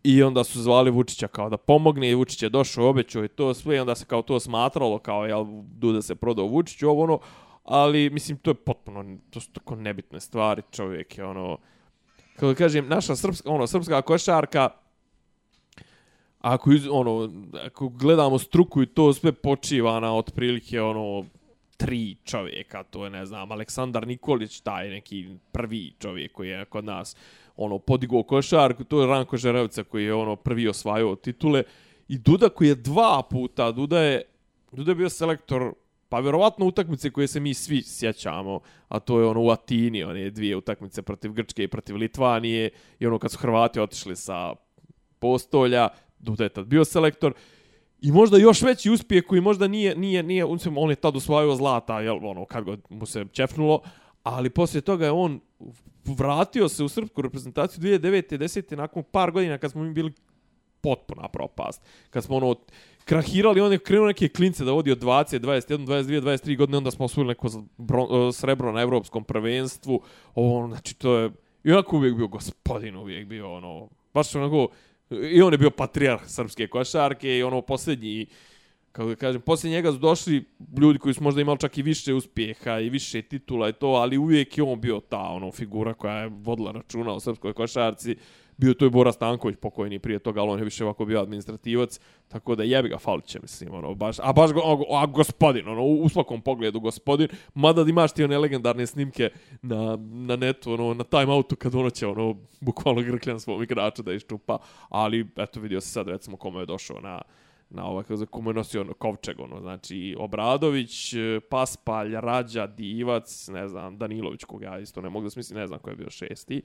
I 0.06 0.22
onda 0.22 0.44
su 0.44 0.62
zvali 0.62 0.90
Vučića 0.90 1.28
kao 1.28 1.48
da 1.50 1.56
pomogne 1.56 2.10
i 2.10 2.14
Vučić 2.14 2.42
je 2.42 2.48
došao, 2.48 2.88
obećao 2.88 3.22
je 3.22 3.28
to 3.28 3.54
sve 3.54 3.76
i 3.76 3.78
onda 3.78 3.94
se 3.94 4.04
kao 4.04 4.22
to 4.22 4.40
smatralo 4.40 4.98
kao 4.98 5.26
jel 5.26 5.44
Duda 5.66 6.02
se 6.02 6.14
prodao 6.14 6.46
Vučiću, 6.46 6.88
ovo 6.88 7.02
ono, 7.02 7.18
ali 7.66 8.10
mislim 8.10 8.38
to 8.38 8.50
je 8.50 8.54
potpuno, 8.54 9.18
to 9.30 9.40
su 9.40 9.52
tako 9.52 9.76
nebitne 9.76 10.20
stvari, 10.20 10.62
čovjek 10.70 11.18
je 11.18 11.24
ono, 11.24 11.58
kako 12.36 12.54
kažem, 12.54 12.88
naša 12.88 13.16
srpska, 13.16 13.50
ono, 13.50 13.66
srpska 13.66 14.02
košarka, 14.02 14.68
ako, 16.40 16.72
iz, 16.72 16.86
ono, 16.90 17.30
ako 17.66 17.88
gledamo 17.88 18.38
struku 18.38 18.82
i 18.82 18.86
to 18.86 19.12
sve 19.12 19.32
počiva 19.32 20.00
na 20.00 20.16
otprilike 20.16 20.82
ono, 20.82 21.24
tri 21.76 22.16
čovjeka, 22.24 22.82
to 22.82 23.04
je, 23.04 23.10
ne 23.10 23.26
znam, 23.26 23.52
Aleksandar 23.52 24.06
Nikolić, 24.06 24.60
taj 24.60 24.88
neki 24.88 25.28
prvi 25.52 25.92
čovjek 25.98 26.32
koji 26.32 26.48
je 26.48 26.64
kod 26.64 26.84
nas 26.84 27.16
ono 27.56 27.78
podigao 27.78 28.22
košarku, 28.22 28.84
to 28.84 29.00
je 29.00 29.06
Ranko 29.06 29.36
Žerevca 29.36 29.84
koji 29.84 30.04
je 30.04 30.14
ono 30.14 30.36
prvi 30.36 30.68
osvajao 30.68 31.16
titule 31.16 31.62
i 32.08 32.18
Duda 32.18 32.48
koji 32.48 32.68
je 32.68 32.74
dva 32.74 33.22
puta, 33.30 33.72
Duda 33.72 34.00
je, 34.00 34.22
Duda 34.72 34.90
je 34.90 34.94
bio 34.94 35.08
selektor 35.08 35.72
pa 36.08 36.20
vjerovatno 36.20 36.66
utakmice 36.66 37.10
koje 37.10 37.26
se 37.26 37.40
mi 37.40 37.54
svi 37.54 37.82
sjećamo, 37.82 38.60
a 38.88 39.00
to 39.00 39.20
je 39.20 39.26
ono 39.26 39.42
u 39.42 39.50
Atini, 39.50 40.04
one 40.04 40.30
dvije 40.30 40.56
utakmice 40.56 41.02
protiv 41.02 41.32
Grčke 41.32 41.64
i 41.64 41.68
protiv 41.68 41.96
Litvanije 41.96 42.70
i 42.98 43.06
ono 43.06 43.18
kad 43.18 43.30
su 43.30 43.38
Hrvati 43.38 43.80
otišli 43.80 44.16
sa 44.16 44.54
postolja, 45.18 45.88
Duda 46.18 46.44
je 46.44 46.48
tad 46.48 46.66
bio 46.66 46.84
selektor 46.84 47.34
I 48.00 48.12
možda 48.12 48.38
još 48.38 48.62
veći 48.62 48.90
uspjeh 48.90 49.24
koji 49.24 49.40
možda 49.40 49.68
nije, 49.68 49.96
nije, 49.96 50.22
nije, 50.22 50.44
on, 50.44 50.58
se, 50.58 50.70
on 50.76 50.90
je 50.90 50.96
tad 50.96 51.16
osvajao 51.16 51.56
zlata, 51.56 52.00
jel, 52.00 52.18
ono, 52.22 52.44
kad 52.44 52.64
god 52.64 52.80
mu 52.90 53.06
se 53.06 53.24
čefnulo, 53.32 53.80
ali 54.22 54.50
poslije 54.50 54.80
toga 54.80 55.04
je 55.04 55.10
on 55.10 55.40
vratio 56.04 56.68
se 56.68 56.84
u 56.84 56.88
srpsku 56.88 57.22
reprezentaciju 57.22 57.84
2009. 57.84 58.34
i 58.34 58.38
10. 58.38 58.76
nakon 58.76 59.02
par 59.02 59.30
godina 59.30 59.58
kad 59.58 59.70
smo 59.70 59.82
mi 59.82 59.92
bili 59.92 60.12
potpuna 60.86 61.28
propast. 61.28 61.82
Kad 62.10 62.24
smo 62.24 62.36
ono 62.36 62.54
krahirali, 63.04 63.60
on 63.60 63.72
je 63.72 63.78
krenuo 63.78 64.06
neke 64.06 64.28
klince 64.28 64.64
da 64.64 64.72
vodi 64.72 64.92
od 64.92 65.02
20, 65.02 65.40
21, 65.40 65.86
22, 65.86 66.20
23 66.20 66.56
godine, 66.56 66.78
onda 66.78 66.90
smo 66.90 67.04
osvojili 67.04 67.34
neko 67.34 67.48
e, 67.48 68.32
srebro 68.32 68.72
na 68.72 68.80
evropskom 68.80 69.24
prvenstvu. 69.24 70.00
Ovo, 70.34 70.58
ono, 70.58 70.68
znači, 70.68 70.94
to 70.94 71.16
je... 71.16 71.30
I 71.64 71.72
onako 71.72 71.96
uvijek 71.96 72.16
bio 72.16 72.28
gospodin, 72.28 72.96
uvijek 72.96 73.26
bio 73.26 73.52
ono, 73.52 73.88
baš 74.14 74.34
onako, 74.34 74.68
i 75.10 75.42
on 75.42 75.52
je 75.52 75.58
bio 75.58 75.70
patrijarh 75.70 76.22
srpske 76.26 76.68
košarke 76.68 77.38
i 77.38 77.42
ono 77.42 77.62
posljednji, 77.62 78.26
kako 78.92 79.08
da 79.08 79.16
kažem, 79.16 79.40
poslije 79.40 79.72
njega 79.72 79.92
su 79.92 79.98
došli 79.98 80.44
ljudi 80.78 80.98
koji 80.98 81.14
su 81.14 81.22
možda 81.22 81.40
imali 81.40 81.58
čak 81.58 81.78
i 81.78 81.82
više 81.82 82.14
uspjeha 82.14 82.78
i 82.78 82.88
više 82.90 83.22
titula 83.22 83.68
i 83.68 83.72
to, 83.72 83.86
ali 83.86 84.18
uvijek 84.18 84.58
je 84.58 84.64
on 84.64 84.80
bio 84.80 85.00
ta 85.00 85.20
ono 85.20 85.52
figura 85.52 85.94
koja 85.94 86.18
je 86.18 86.30
vodila 86.32 86.72
računa 86.72 87.12
o 87.12 87.20
srpskoj 87.20 87.52
košarci. 87.52 88.16
Bio 88.56 88.74
to 88.74 88.84
je 88.84 88.90
Bora 88.90 89.12
Stanković 89.12 89.56
pokojni 89.60 89.98
prije 89.98 90.18
toga, 90.18 90.40
ali 90.40 90.50
on 90.50 90.58
je 90.58 90.64
više 90.64 90.84
ovako 90.84 91.04
bio 91.04 91.20
administrativac, 91.20 92.00
tako 92.28 92.54
da 92.54 92.62
jebi 92.62 92.88
ga 92.88 92.98
Faliće, 92.98 93.38
mislim, 93.42 93.74
ono, 93.74 93.94
baš, 93.94 94.16
a 94.22 94.32
baš 94.32 94.52
go, 94.52 94.60
a, 94.60 95.02
a 95.02 95.06
gospodin, 95.06 95.68
ono, 95.68 95.82
u 95.82 96.08
svakom 96.08 96.40
pogledu 96.40 96.80
gospodin, 96.80 97.28
mada 97.54 97.84
da 97.84 97.90
imaš 97.90 98.12
ti 98.12 98.24
one 98.24 98.38
legendarne 98.38 98.86
snimke 98.86 99.30
na, 99.62 99.98
na 100.00 100.36
netu, 100.36 100.72
ono, 100.72 100.94
na 100.94 101.04
time 101.04 101.32
outu 101.32 101.56
kad 101.56 101.74
ono 101.74 101.90
će, 101.90 102.06
ono, 102.06 102.36
bukvalno 102.60 103.02
grkljan 103.02 103.40
svom 103.40 103.62
igrača 103.62 104.02
da 104.02 104.12
iščupa, 104.12 104.58
ali, 104.88 105.26
eto, 105.36 105.60
vidio 105.60 105.80
se 105.80 105.88
sad, 105.88 106.08
recimo, 106.08 106.36
kome 106.36 106.60
je 106.60 106.66
došao 106.66 107.00
na, 107.00 107.22
na 107.70 107.86
ovaj 107.86 108.04
kako 108.04 108.26
komu 108.26 108.50
je 108.50 108.54
nosio 108.54 108.80
ono, 108.80 108.94
Kovčeg 108.94 109.40
ono 109.40 109.60
znači 109.60 110.16
Obradović, 110.18 111.14
Paspalj, 111.48 112.14
Rađa, 112.14 112.66
Divac, 112.66 113.48
ne 113.48 113.68
znam 113.68 113.98
Danilović 113.98 114.44
koga 114.44 114.66
ja 114.66 114.78
isto 114.78 115.00
ne 115.00 115.08
mogu 115.08 115.24
da 115.24 115.30
smislim, 115.30 115.58
ne 115.58 115.66
znam 115.66 115.78
ko 115.78 115.90
je 115.90 115.96
bio 115.96 116.10
šesti. 116.10 116.62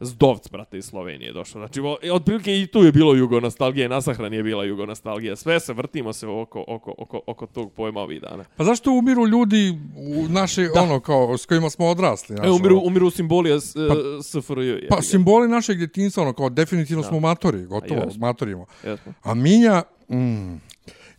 Zdovc, 0.00 0.50
brate, 0.50 0.78
iz 0.78 0.84
Slovenije 0.84 1.32
došao. 1.32 1.60
Znači, 1.60 1.80
otprilike 2.12 2.60
i 2.60 2.66
tu 2.66 2.84
je 2.84 2.92
bilo 2.92 3.14
jugo 3.14 3.40
nostalgije, 3.40 3.88
na 3.88 4.00
sahrani 4.00 4.36
je 4.36 4.42
bila 4.42 4.64
jugo 4.64 4.86
nostalgija. 4.86 5.36
Sve 5.36 5.60
se 5.60 5.72
vrtimo 5.72 6.12
se 6.12 6.26
oko, 6.26 6.64
oko, 6.68 6.94
oko, 6.98 7.20
oko 7.26 7.46
tog 7.46 7.72
pojma 7.72 8.00
ovih 8.00 8.20
dana. 8.20 8.44
Pa 8.56 8.64
zašto 8.64 8.92
umiru 8.92 9.26
ljudi 9.26 9.78
u 9.96 10.28
naše, 10.28 10.68
da. 10.74 10.82
ono, 10.82 11.00
kao, 11.00 11.38
s 11.38 11.46
kojima 11.46 11.70
smo 11.70 11.86
odrasli? 11.86 12.36
Znači, 12.36 12.48
e, 12.48 12.52
umiru, 12.52 12.76
ono? 12.76 12.86
umiru 12.86 13.10
simboli 13.10 13.50
pa, 13.50 14.22
SFRJ. 14.22 14.88
Pa, 14.88 15.02
simboli 15.02 15.48
našeg 15.48 15.78
djetinstva, 15.78 16.22
ono, 16.22 16.32
kao, 16.32 16.50
definitivno 16.50 17.02
da. 17.02 17.08
smo 17.08 17.20
matori, 17.20 17.64
gotovo, 17.64 18.00
Jesmo. 18.00 18.26
matorimo. 18.26 18.66
Jesmo. 18.84 19.12
A 19.22 19.34
Minja, 19.34 19.82
mm, 20.08 20.54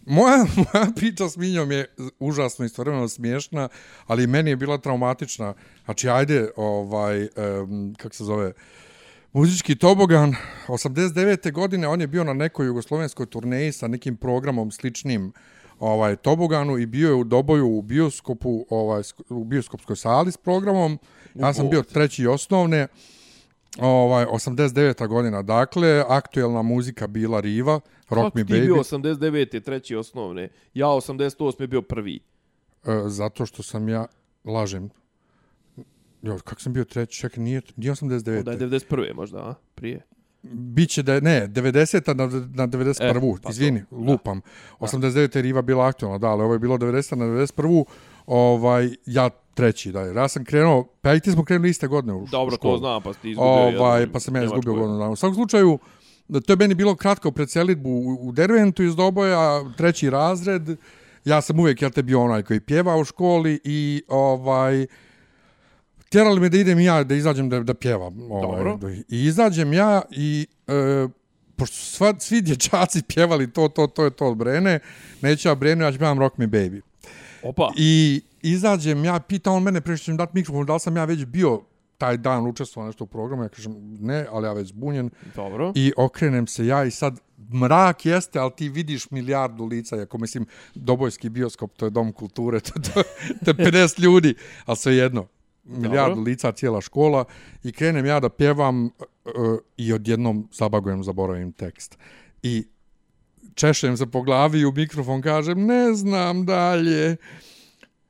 moja, 0.05 0.45
moja 0.73 0.91
priča 0.95 1.29
s 1.29 1.37
Minjom 1.37 1.71
je 1.71 1.95
užasno 2.19 2.65
istovremeno 2.65 3.07
smiješna, 3.07 3.69
ali 4.07 4.27
meni 4.27 4.49
je 4.49 4.55
bila 4.55 4.77
traumatična. 4.77 5.53
Znači, 5.85 6.09
ajde, 6.09 6.49
ovaj, 6.55 7.21
um, 7.21 7.95
kako 7.97 8.15
se 8.15 8.23
zove, 8.23 8.53
muzički 9.33 9.75
tobogan, 9.75 10.35
89. 10.67 11.51
godine 11.51 11.87
on 11.87 12.01
je 12.01 12.07
bio 12.07 12.23
na 12.23 12.33
nekoj 12.33 12.65
jugoslovenskoj 12.65 13.25
turneji 13.25 13.71
sa 13.71 13.87
nekim 13.87 14.17
programom 14.17 14.71
sličnim 14.71 15.33
ovaj 15.79 16.15
toboganu 16.15 16.77
i 16.77 16.85
bio 16.85 17.07
je 17.07 17.13
u 17.15 17.23
doboju 17.23 17.67
u 17.67 17.81
bioskopu 17.81 18.65
ovaj 18.69 19.01
u 19.29 19.43
bioskopskoj 19.43 19.95
sali 19.95 20.31
s 20.31 20.37
programom 20.37 20.99
ja 21.35 21.53
sam 21.53 21.69
bio 21.69 21.83
treći 21.83 22.27
osnovne 22.27 22.87
ovaj 23.79 24.25
89. 24.25 25.07
godina 25.07 25.41
dakle 25.41 26.03
aktuelna 26.07 26.61
muzika 26.61 27.07
bila 27.07 27.39
Riva 27.39 27.79
Rock 28.09 28.35
Me 28.35 28.43
Baby 28.43 28.47
Kako 28.47 28.53
ti 28.53 28.61
bio 28.61 28.75
89. 28.75 29.63
treći 29.63 29.95
osnovne 29.95 30.49
ja 30.73 30.87
88. 30.87 31.67
bio 31.67 31.81
prvi 31.81 32.19
e, 32.85 33.01
zato 33.07 33.45
što 33.45 33.63
sam 33.63 33.89
ja 33.89 34.05
lažem 34.45 34.89
Jo, 36.21 36.39
kako 36.43 36.61
sam 36.61 36.73
bio 36.73 36.83
treći, 36.83 37.19
čekaj, 37.19 37.43
nije, 37.43 37.61
nije 37.75 37.91
89. 37.91 38.39
Onda 38.39 38.51
je 38.51 38.57
91. 38.57 39.15
možda, 39.15 39.37
a? 39.37 39.53
Prije. 39.75 40.01
Biće 40.41 41.03
da 41.03 41.13
je, 41.13 41.21
ne, 41.21 41.47
90. 41.47 42.13
na, 42.13 42.25
na 42.65 42.67
91. 42.67 43.37
E, 43.37 43.41
pa 43.43 43.49
izvini, 43.49 43.83
to, 43.89 43.95
lupam. 43.95 44.41
Da. 44.79 44.85
89. 44.87 45.35
je 45.35 45.41
Riva 45.41 45.61
bila 45.61 45.87
aktualna, 45.87 46.17
da, 46.17 46.27
ali 46.27 46.43
ovo 46.43 46.53
je 46.53 46.59
bilo 46.59 46.77
90. 46.77 47.15
na 47.15 47.25
91. 47.25 47.83
Ovaj, 48.25 48.89
ja 49.05 49.29
treći, 49.59 49.91
da 49.91 50.01
je. 50.01 50.13
Ja 50.15 50.27
sam 50.27 50.45
krenuo, 50.45 50.87
pa 51.01 51.13
i 51.13 51.19
ti 51.19 51.31
smo 51.31 51.43
krenuli 51.43 51.69
iste 51.69 51.87
godine 51.87 52.13
u 52.13 52.25
Dobro, 52.31 52.55
školu. 52.55 52.73
to 52.73 52.79
znam, 52.79 53.03
pa 53.03 53.13
ti 53.13 53.29
izgubio. 53.29 53.79
Ovaj, 53.79 54.11
pa 54.11 54.19
sam 54.19 54.35
ja 54.35 54.43
izgubio 54.43 54.73
godinu. 54.73 55.11
U 55.11 55.15
svakom 55.15 55.35
slučaju, 55.35 55.79
to 56.45 56.53
je 56.53 56.57
meni 56.57 56.75
bilo 56.75 56.95
kratko 56.95 57.31
pred 57.31 57.49
selitbu 57.49 57.89
u, 57.89 58.27
u 58.27 58.31
Derventu 58.31 58.83
iz 58.83 58.95
Doboja, 58.95 59.73
treći 59.77 60.09
razred. 60.09 60.69
Ja 61.25 61.41
sam 61.41 61.59
uvijek, 61.59 61.81
ja 61.81 61.89
te 61.89 62.03
bio 62.03 62.21
onaj 62.21 62.43
koji 62.43 62.59
pjeva 62.59 62.97
u 62.97 63.03
školi 63.03 63.59
i 63.63 64.03
ovaj, 64.07 64.85
tjerali 66.09 66.39
me 66.39 66.49
da 66.49 66.57
idem 66.57 66.79
ja 66.79 67.03
da 67.03 67.15
izađem 67.15 67.49
da, 67.49 67.59
da 67.59 67.73
pjevam. 67.73 68.31
Ovaj, 68.31 68.63
Dobro. 68.63 68.91
I 69.09 69.25
izađem 69.25 69.73
ja 69.73 70.01
i 70.11 70.47
e, 70.67 71.07
pošto 71.55 71.75
sva, 71.75 72.13
svi 72.19 72.41
dječaci 72.41 73.01
pjevali 73.03 73.51
to, 73.51 73.67
to, 73.67 73.87
to 73.87 74.03
je 74.03 74.11
to 74.11 74.25
od 74.25 74.37
Brene, 74.37 74.79
neću 75.21 75.47
ja 75.47 75.55
Brenu, 75.55 75.83
ja 75.83 75.91
ću 75.91 75.97
pjevam 75.97 76.19
Rock 76.19 76.37
Me 76.37 76.47
Baby. 76.47 76.81
Opa. 77.43 77.71
I 77.77 78.21
izađem 78.41 79.05
ja, 79.05 79.19
pita 79.19 79.51
on 79.51 79.63
mene 79.63 79.81
prešćem 79.81 80.17
dati 80.17 80.31
mikrofon, 80.35 80.65
da 80.65 80.73
li 80.73 80.79
sam 80.79 80.97
ja 80.97 81.05
već 81.05 81.25
bio 81.25 81.61
taj 81.97 82.17
dan 82.17 82.47
učestvovao 82.47 82.87
nešto 82.87 83.03
u 83.03 83.07
programu, 83.07 83.43
ja 83.43 83.49
kažem 83.49 83.73
ne, 83.99 84.25
ali 84.31 84.47
ja 84.47 84.53
već 84.53 84.67
zbunjen. 84.67 85.09
Dobro. 85.35 85.71
I 85.75 85.93
okrenem 85.97 86.47
se 86.47 86.65
ja 86.65 86.83
i 86.83 86.91
sad 86.91 87.19
mrak 87.53 88.05
jeste, 88.05 88.39
ali 88.39 88.51
ti 88.57 88.69
vidiš 88.69 89.11
milijardu 89.11 89.65
lica, 89.65 89.95
jako 89.95 90.17
mislim, 90.17 90.45
Dobojski 90.75 91.29
bioskop, 91.29 91.77
to 91.77 91.85
je 91.85 91.89
dom 91.89 92.13
kulture, 92.13 92.59
to, 92.59 92.73
to, 92.73 93.03
to 93.45 93.51
je 93.51 93.53
50 93.71 93.99
ljudi, 94.01 94.35
ali 94.65 94.77
sve 94.77 94.95
jedno, 94.95 95.27
milijardu 95.63 96.15
Dobro. 96.15 96.23
lica 96.23 96.51
cijela 96.51 96.81
škola 96.81 97.25
i 97.63 97.71
krenem 97.71 98.05
ja 98.05 98.19
da 98.19 98.29
pjevam 98.29 98.85
uh, 98.85 98.91
i 99.77 99.93
odjednom 99.93 100.47
zabagujem, 100.51 101.03
zaboravim 101.03 101.51
tekst. 101.51 101.97
I 102.43 102.67
češem 103.55 103.97
se 103.97 104.07
po 104.07 104.21
glavi 104.21 104.65
u 104.65 104.71
mikrofon 104.71 105.21
kažem 105.21 105.65
ne 105.65 105.93
znam 105.93 106.45
dalje 106.45 107.17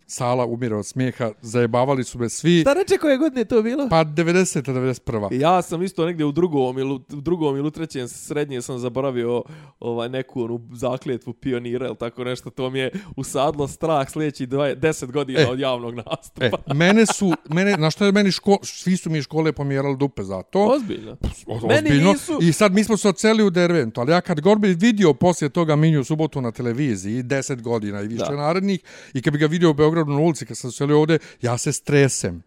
sala 0.09 0.45
umire 0.45 0.75
od 0.75 0.85
smijeha, 0.85 1.31
zajebavali 1.41 2.03
su 2.03 2.19
me 2.19 2.29
svi. 2.29 2.61
Šta 2.61 2.73
reče 2.73 2.97
koje 2.97 3.17
godine 3.17 3.45
to 3.45 3.61
bilo? 3.61 3.87
Pa 3.89 4.05
90. 4.05 4.61
91. 4.61 5.41
Ja 5.41 5.61
sam 5.61 5.83
isto 5.83 6.05
negdje 6.05 6.25
u 6.25 6.31
drugom 6.31 6.77
ili, 6.77 6.93
u 6.93 6.99
drugom 7.21 7.57
ili 7.57 7.67
u 7.67 7.71
trećem 7.71 8.07
srednje 8.07 8.61
sam 8.61 8.79
zaboravio 8.79 9.43
ovaj, 9.79 10.09
neku 10.09 10.43
onu 10.43 10.61
zakljetvu 10.73 11.33
pionira 11.33 11.87
ili 11.87 11.95
tako 11.95 12.23
nešto. 12.23 12.49
To 12.49 12.69
mi 12.69 12.79
je 12.79 12.91
usadlo 13.15 13.67
strah 13.67 14.09
sljedeći 14.11 14.47
10 14.47 15.11
godina 15.11 15.39
e, 15.39 15.47
od 15.47 15.59
javnog 15.59 15.95
nastupa. 15.95 16.57
E, 16.67 16.73
mene 16.73 17.05
su, 17.05 17.33
mene, 17.49 17.77
na 17.77 17.91
što 17.91 18.05
je 18.05 18.11
meni 18.11 18.31
ško, 18.31 18.57
svi 18.63 18.97
su 18.97 19.09
mi 19.09 19.21
škole 19.21 19.51
pomjerali 19.51 19.97
dupe 19.97 20.23
za 20.23 20.41
to. 20.41 20.65
Ozbiljno. 20.65 21.17
Ozbiljno. 21.47 21.67
Meni 21.67 21.89
nisu... 21.89 22.39
I 22.41 22.51
sad 22.51 22.73
mi 22.73 22.83
smo 22.83 22.97
se 22.97 23.09
oceli 23.09 23.43
u 23.43 23.49
Derventu, 23.49 24.01
ali 24.01 24.11
ja 24.11 24.21
kad 24.21 24.41
god 24.41 24.59
bi 24.59 24.73
vidio 24.73 25.13
poslije 25.13 25.49
toga 25.49 25.75
Minju 25.75 26.03
subotu 26.03 26.41
na 26.41 26.51
televiziji, 26.51 27.23
10 27.23 27.61
godina 27.61 28.01
i 28.01 28.07
više 28.07 28.25
da. 28.29 28.35
narednih, 28.35 28.79
i 29.13 29.21
kad 29.21 29.33
bi 29.33 29.39
ga 29.39 29.45
vidio 29.45 29.69
u 29.69 29.73
Beogradu, 29.73 29.98
Beogradu 29.99 30.19
na 30.21 30.25
ulici 30.25 30.45
kad 30.45 30.57
sam 30.57 30.71
se 30.71 30.83
ovdje, 30.83 31.19
ja 31.41 31.57
se 31.57 31.71
stresem. 31.71 32.43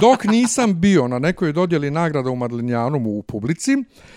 Dok 0.00 0.24
nisam 0.24 0.80
bio 0.80 1.08
na 1.08 1.18
nekoj 1.18 1.52
dodjeli 1.52 1.90
nagrada 1.90 2.30
u 2.30 2.36
Madlinjanu 2.36 2.98
u 2.98 3.22
publici 3.22 3.70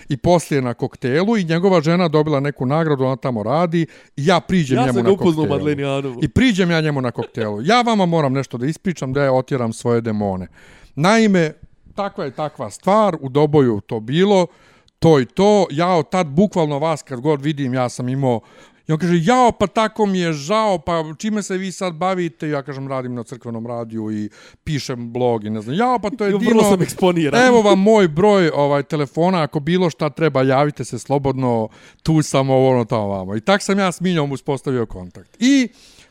i 0.10 0.18
poslije 0.18 0.62
na 0.62 0.74
koktelu 0.74 1.38
i 1.38 1.44
njegova 1.44 1.82
žena 1.82 2.08
dobila 2.08 2.40
neku 2.40 2.66
nagradu, 2.66 3.04
ona 3.04 3.16
tamo 3.16 3.44
radi 3.44 3.88
i 4.18 4.26
ja 4.26 4.40
priđem 4.40 4.78
ja 4.78 4.86
njemu 4.86 5.04
na 5.04 5.10
koktelu. 5.10 5.80
Ja 5.80 6.04
I 6.22 6.28
priđem 6.28 6.72
ja 6.72 6.82
njemu 6.82 7.02
na 7.02 7.12
koktelu. 7.12 7.62
Ja 7.62 7.82
vama 7.82 8.06
moram 8.06 8.34
nešto 8.34 8.58
da 8.58 8.66
ispričam 8.66 9.14
da 9.14 9.24
ja 9.24 9.34
otjeram 9.34 9.74
svoje 9.74 10.02
demone. 10.02 10.48
Naime, 10.96 11.54
takva 11.96 12.26
je 12.26 12.32
takva 12.32 12.70
stvar, 12.70 13.18
u 13.22 13.30
doboju 13.30 13.82
to 13.82 14.00
bilo, 14.00 14.48
to 15.00 15.20
i 15.20 15.26
to. 15.26 15.68
Ja 15.72 15.90
od 15.90 16.10
tad 16.10 16.28
bukvalno 16.28 16.80
vas 16.80 17.02
kad 17.02 17.20
god 17.22 17.42
vidim, 17.42 17.74
ja 17.74 17.90
sam 17.90 18.10
imao 18.10 18.42
I 18.90 18.92
on 18.92 18.98
kaže, 18.98 19.20
jao, 19.22 19.52
pa 19.52 19.68
tako 19.68 20.06
mi 20.06 20.20
je 20.20 20.34
žao, 20.34 20.78
pa 20.78 21.04
čime 21.18 21.44
se 21.44 21.58
vi 21.58 21.72
sad 21.72 21.94
bavite? 21.94 22.50
Ja 22.50 22.62
kažem, 22.62 22.88
radim 22.88 23.16
na 23.16 23.24
crkvenom 23.24 23.68
radiju 23.68 24.12
i 24.12 24.30
pišem 24.64 25.14
blog 25.14 25.46
i 25.46 25.50
ne 25.50 25.62
znam, 25.62 25.76
jao, 25.76 26.00
pa 26.00 26.10
to 26.10 26.26
je 26.26 26.38
divno. 26.38 26.64
sam 26.64 26.82
eksponiran. 26.82 27.48
Evo 27.48 27.62
vam 27.62 27.80
moj 27.80 28.08
broj 28.08 28.52
ovaj 28.54 28.84
telefona, 28.84 29.42
ako 29.42 29.60
bilo 29.60 29.90
šta 29.90 30.10
treba, 30.10 30.42
javite 30.42 30.86
se 30.86 31.00
slobodno, 31.00 31.68
tu 32.04 32.22
sam 32.22 32.50
ovo, 32.50 32.70
ono 32.70 32.86
tamo 32.86 33.08
vamo. 33.08 33.36
I 33.36 33.42
tak 33.42 33.62
sam 33.62 33.80
ja 33.80 33.92
s 33.92 34.02
Minjom 34.02 34.32
uspostavio 34.32 34.86
kontakt. 34.86 35.38
I 35.40 35.68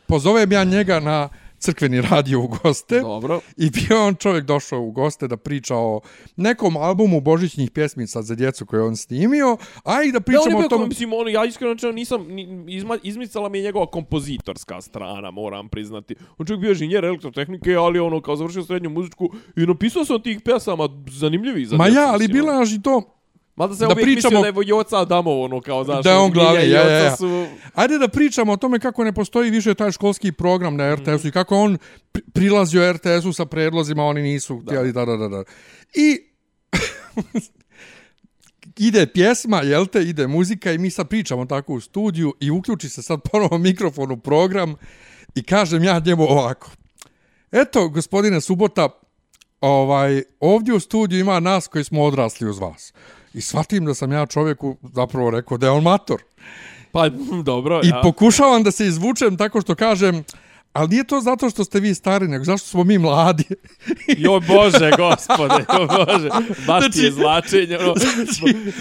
pozovem 0.07 0.53
ja 0.53 0.65
njega 0.65 1.01
na 1.01 1.29
crkveni 1.59 2.01
radio 2.01 2.41
u 2.41 2.49
goste. 2.49 3.01
Dobro. 3.01 3.41
I 3.57 3.71
bio 3.71 4.07
on 4.07 4.15
čovjek 4.15 4.45
došao 4.45 4.81
u 4.81 4.91
goste 4.91 5.29
da 5.29 5.37
priča 5.37 5.77
o 5.77 6.01
nekom 6.37 6.77
albumu 6.77 7.21
božićnih 7.21 7.71
pjesmica 7.71 8.23
za 8.23 8.35
djecu 8.35 8.67
koje 8.67 8.83
on 8.83 8.97
snimio, 8.97 9.57
a 9.85 10.03
i 10.03 10.13
da 10.13 10.21
pričamo 10.21 10.59
o 10.59 10.69
tom... 10.69 10.89
Mislim, 10.89 11.13
on, 11.13 11.29
ja 11.29 11.45
iskreno 11.45 11.75
čeo 11.75 11.93
nisam, 11.93 12.27
izma, 12.69 12.99
izmicala 13.03 13.49
mi 13.49 13.59
je 13.59 13.65
njegova 13.65 13.87
kompozitorska 13.87 14.81
strana, 14.81 15.31
moram 15.31 15.69
priznati. 15.69 16.15
On 16.39 16.47
čovjek 16.47 16.61
bio 16.61 16.71
inženjer 16.71 17.05
elektrotehnike, 17.05 17.75
ali 17.75 17.99
ono, 17.99 18.21
kao 18.21 18.37
završio 18.37 18.63
srednju 18.63 18.91
muzičku 18.91 19.31
i 19.57 19.61
napisao 19.61 20.05
sam 20.05 20.23
tih 20.23 20.41
pesama 20.45 20.89
zanimljivih 21.11 21.69
za 21.69 21.77
Ma 21.77 21.89
ja, 21.89 22.09
ali 22.13 22.29
bila 22.29 22.53
je 22.53 22.75
i 22.75 22.83
to 22.83 23.18
Mada 23.59 23.75
se 23.75 23.87
da 23.87 23.93
uvijek 23.93 24.05
pričamo, 24.05 24.41
mislio 24.41 24.53
da 24.53 24.61
je 24.61 24.69
Joca 24.69 25.01
Adamo, 25.01 25.41
ono, 25.41 25.61
kao, 25.61 25.85
znaš, 25.85 26.05
da 26.05 26.11
je 26.11 26.17
on 26.17 26.31
glavni, 26.31 26.71
ja, 26.71 26.83
ja, 26.83 27.05
ja. 27.05 27.17
Su... 27.17 27.47
Ajde 27.75 27.99
da 27.99 28.09
pričamo 28.09 28.53
o 28.53 28.57
tome 28.57 28.79
kako 28.79 29.05
ne 29.05 29.13
postoji 29.13 29.51
više 29.51 29.75
taj 29.75 29.93
školski 29.93 30.33
program 30.33 30.77
na 30.77 30.95
RTS-u 30.95 31.25
mm. 31.25 31.29
i 31.29 31.31
kako 31.31 31.57
on 31.57 31.79
prilazio 32.33 32.93
RTS-u 32.93 33.33
sa 33.33 33.47
predlozima, 33.47 34.05
oni 34.05 34.23
nisu 34.23 34.61
da. 34.63 34.73
htjeli, 34.73 34.93
da, 34.93 35.05
da, 35.05 35.17
da, 35.17 35.29
da. 35.29 35.45
I 35.95 36.21
ide 38.89 39.07
pjesma, 39.07 39.63
jel 39.63 39.87
te, 39.87 40.03
ide 40.03 40.27
muzika 40.27 40.73
i 40.73 40.79
mi 40.79 40.91
sad 40.91 41.09
pričamo 41.09 41.47
tako 41.47 41.75
u 41.75 41.81
studiju 41.81 42.35
i 42.41 42.51
uključi 42.51 42.89
se 42.89 43.03
sad 43.03 43.21
ponovo 43.33 43.59
mikrofon 43.59 44.13
u 44.13 44.17
program 44.17 44.75
i 45.35 45.43
kažem 45.43 45.85
ja 45.85 46.03
njemu 46.07 46.23
ovako. 46.23 46.71
Eto, 47.53 47.89
gospodine 47.89 48.41
Subota, 48.41 48.89
ovaj, 49.61 50.23
ovdje 50.41 50.75
u 50.75 50.81
studiju 50.81 51.21
ima 51.21 51.41
nas 51.41 51.69
koji 51.69 51.85
smo 51.85 52.05
odrasli 52.05 52.49
uz 52.49 52.59
vas. 52.59 52.93
I 53.35 53.41
shvatim 53.41 53.85
da 53.85 53.95
sam 53.95 54.13
ja 54.13 54.27
čovjeku 54.27 54.77
zapravo 54.95 55.31
rekao 55.31 55.59
da 55.59 55.67
je 55.67 55.71
on 55.71 55.83
mator. 55.83 56.23
Pa, 56.93 57.09
dobro, 57.45 57.81
I 57.85 57.89
ja. 57.89 58.01
pokušavam 58.03 58.63
da 58.63 58.71
se 58.71 58.87
izvučem 58.87 59.37
tako 59.37 59.61
što 59.61 59.75
kažem, 59.75 60.25
ali 60.79 60.89
nije 60.89 61.05
to 61.05 61.21
zato 61.21 61.51
što 61.51 61.65
ste 61.65 61.81
vi 61.81 61.95
stari, 61.95 62.29
nego 62.29 62.45
zašto 62.45 62.69
smo 62.69 62.85
mi 62.85 62.99
mladi. 62.99 63.45
Jo 64.19 64.41
bože, 64.41 64.91
gospode, 64.97 65.65
jo 65.75 65.87
bože. 65.87 66.29
Baš 66.67 66.85
ti 66.85 66.99
je 66.99 67.11
Znači- 67.11 67.13
zlačenje. 67.13 67.79
Ono, 67.79 67.95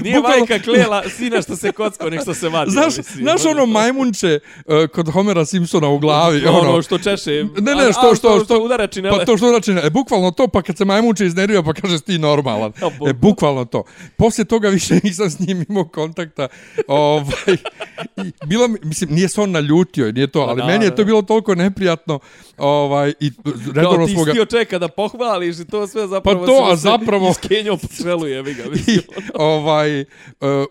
nije 0.02 0.16
bukvalno- 0.16 0.38
majka 0.40 0.60
klela 0.60 1.04
sina 1.10 1.42
što 1.42 1.56
se 1.56 1.72
kocko, 1.72 2.10
nek 2.10 2.22
što 2.22 2.34
se 2.34 2.50
vadi. 2.50 2.72
Znaš, 2.72 2.98
mislim. 2.98 3.24
znaš 3.24 3.46
ono 3.46 3.66
majmunče 3.66 4.40
uh, 4.58 4.88
kod 4.88 5.10
Homera 5.10 5.46
Simpsona 5.46 5.88
u 5.88 6.00
glavi? 6.00 6.46
ono, 6.46 6.60
ono 6.60 6.82
što 6.82 6.98
češe. 6.98 7.32
Ne, 7.58 7.76
ne, 7.76 7.84
a, 7.84 7.92
što, 7.92 8.16
što, 8.16 8.44
što, 8.46 8.60
udara 8.60 8.88
činele. 8.88 9.20
Pa 9.20 9.26
to 9.26 9.38
što 9.38 9.50
znači, 9.50 9.72
e, 9.72 9.90
bukvalno 9.90 10.32
to, 10.32 10.48
pa 10.48 10.62
kad 10.62 10.78
se 10.78 10.86
majmunče 10.86 11.26
iznervio, 11.26 11.64
pa 11.64 11.74
kaže 11.74 12.00
ti 12.00 12.18
normalan. 12.20 12.72
E, 13.10 13.14
bukvalno 13.14 13.66
to. 13.66 13.84
Poslije 14.18 14.46
toga 14.46 14.70
više 14.70 15.00
nisam 15.04 15.30
s 15.30 15.40
njim 15.40 15.66
imao 15.70 15.86
kontakta. 15.86 16.48
Ovaj, 16.88 17.58
bilo 18.46 18.68
mi, 18.68 18.80
mislim, 18.84 19.10
nije 19.14 19.30
se 19.30 19.42
on 19.42 19.52
naljutio, 19.52 20.12
nije 20.12 20.28
to, 20.28 20.46
Pa 20.46 20.52
ali 20.52 20.62
da, 20.62 20.68
meni 20.68 20.86
je 20.86 20.96
to 20.96 21.06
bilo 21.06 21.22
toliko 21.22 21.56
neprijatno. 21.56 21.87
Ovaj, 22.58 23.14
i 23.20 23.32
Kao 23.44 23.54
redovno 23.74 24.06
ti 24.06 24.14
smo 24.14 24.24
ga... 24.24 24.32
stio 24.32 24.46
čeka 24.46 24.80
da 24.80 24.88
pohvališ 24.88 25.60
i 25.60 25.66
to 25.66 25.88
sve 25.88 26.08
zapravo... 26.08 26.40
Pa 26.40 26.46
to, 26.46 26.68
a 26.72 26.76
zapravo- 26.76 27.30
Iskenjao 27.32 27.78
po 27.78 27.88
čelu, 28.04 28.28
jebi 28.28 28.54
ga, 28.54 28.64
I, 28.94 29.00
ovaj, 29.34 30.02
uh, 30.02 30.06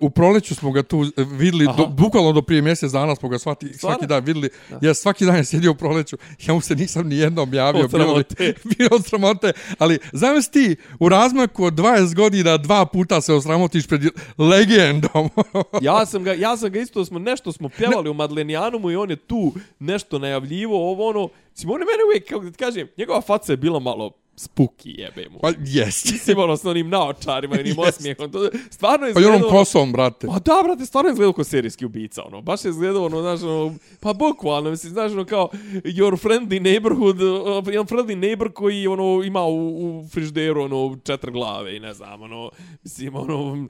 u 0.01 0.11
proleću 0.11 0.55
smo 0.55 0.73
ga 0.73 0.83
tu 0.83 1.05
videli, 1.17 1.67
Aha. 1.69 1.77
do, 1.77 1.87
bukvalno 1.87 2.33
do 2.33 2.43
prije 2.43 2.63
mjesec 2.63 2.93
dana 2.93 3.17
smo 3.17 3.29
ga 3.29 3.39
Stvarno? 3.39 3.69
svaki 3.79 4.07
dan 4.07 4.25
videli. 4.25 4.49
Ja 4.83 4.95
svaki 4.95 5.25
dan 5.25 5.37
je 5.37 5.45
sjedio 5.45 5.71
u 5.71 5.75
proleću, 5.75 6.17
ja 6.47 6.55
mu 6.55 6.61
se 6.61 6.75
nisam 6.75 7.09
ni 7.09 7.17
jednom 7.17 7.55
javio. 7.55 7.85
Od 7.85 7.91
sramote. 7.91 8.55
Bilo 8.79 8.91
od 8.93 9.07
sramote, 9.07 9.53
ali 9.79 9.99
zamisli 10.13 10.53
ti, 10.53 10.77
u 11.01 11.09
razmaku 11.09 11.65
od 11.65 11.75
20 11.75 12.15
godina 12.15 12.57
dva 12.57 12.87
puta 12.87 13.21
se 13.21 13.33
osramotiš 13.35 13.87
pred 13.87 14.03
legendom. 14.39 15.31
Ja 15.83 16.07
sam 16.07 16.25
ga, 16.25 16.33
ja 16.33 16.57
sam 16.57 16.71
ga 16.71 16.81
isto, 16.81 17.05
smo, 17.05 17.19
nešto 17.19 17.53
smo 17.53 17.69
pjevali 17.69 18.11
u 18.11 18.15
Madlenijanumu 18.15 18.91
i 18.91 18.97
on 18.97 19.11
je 19.11 19.17
tu 19.17 19.53
nešto 19.79 20.19
najavljivo, 20.19 20.91
ovo 20.91 21.06
ono, 21.07 21.29
mislim, 21.51 21.71
on 21.71 21.81
je 21.81 21.87
mene 21.87 22.05
uvijek, 22.07 22.29
kako 22.29 22.45
da 22.45 22.51
ti 22.51 22.59
kažem, 22.59 22.89
njegova 22.97 23.21
faca 23.21 23.53
je 23.53 23.57
bila 23.57 23.79
malo 23.81 24.11
spuki, 24.39 24.91
jebe 24.91 25.29
mu. 25.29 25.39
pa 25.39 25.53
jest. 25.61 26.13
Mislim, 26.13 26.39
ono, 26.39 26.57
s 26.57 26.65
onim 26.65 26.89
naočarima 26.89 27.57
i 27.57 27.61
onim 27.61 27.75
Jest. 27.79 27.89
osmijehom, 27.89 28.33
to 28.33 28.39
stvarno 28.71 29.07
je 29.07 29.15
Pa 29.15 29.21
i 29.21 29.25
onom 29.25 29.35
izgledalo- 29.35 29.51
kosom, 29.51 29.93
brate. 29.93 30.27
Pa 30.27 30.33
da, 30.35 30.61
brate, 30.65 30.87
stvarno 30.87 31.09
je 31.09 31.13
izgledao 31.13 31.33
kao 31.33 31.45
serijski 31.45 31.85
ubica, 31.87 32.23
ono. 32.25 32.43
Baš 32.43 32.65
je 32.65 32.69
izgledao, 32.69 33.05
ono, 33.05 33.21
znaš, 33.21 33.43
ono, 33.43 33.75
pa 34.01 34.13
bukvalno, 34.13 34.71
mislim, 34.71 34.93
znaš, 34.93 35.13
ono, 35.13 35.25
kao 35.25 35.49
your 35.75 36.17
friendly 36.19 36.61
neighborhood, 36.61 37.23
uh, 37.23 37.39
jedan 37.67 37.87
friendly 37.87 38.15
neighbor 38.15 38.53
koji, 38.53 38.87
ono, 38.87 39.23
ima 39.25 39.43
u, 39.43 39.57
u 39.99 40.09
frižderu, 40.09 40.63
ono, 40.63 40.99
četiri 41.05 41.33
glave 41.33 41.77
i 41.77 41.81
ne 41.81 41.95
znam, 41.95 42.23
ono, 42.23 42.51
mislim, 42.83 43.15
ono, 43.17 43.69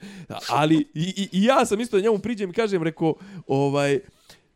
ali, 0.48 0.76
i, 0.94 1.02
i, 1.16 1.28
i 1.32 1.44
ja 1.44 1.66
sam 1.66 1.80
isto 1.80 1.96
da 1.96 2.02
njemu 2.02 2.18
priđem 2.18 2.50
i 2.50 2.54
kažem, 2.54 2.82
rekao, 2.82 3.14
ovaj, 3.46 3.98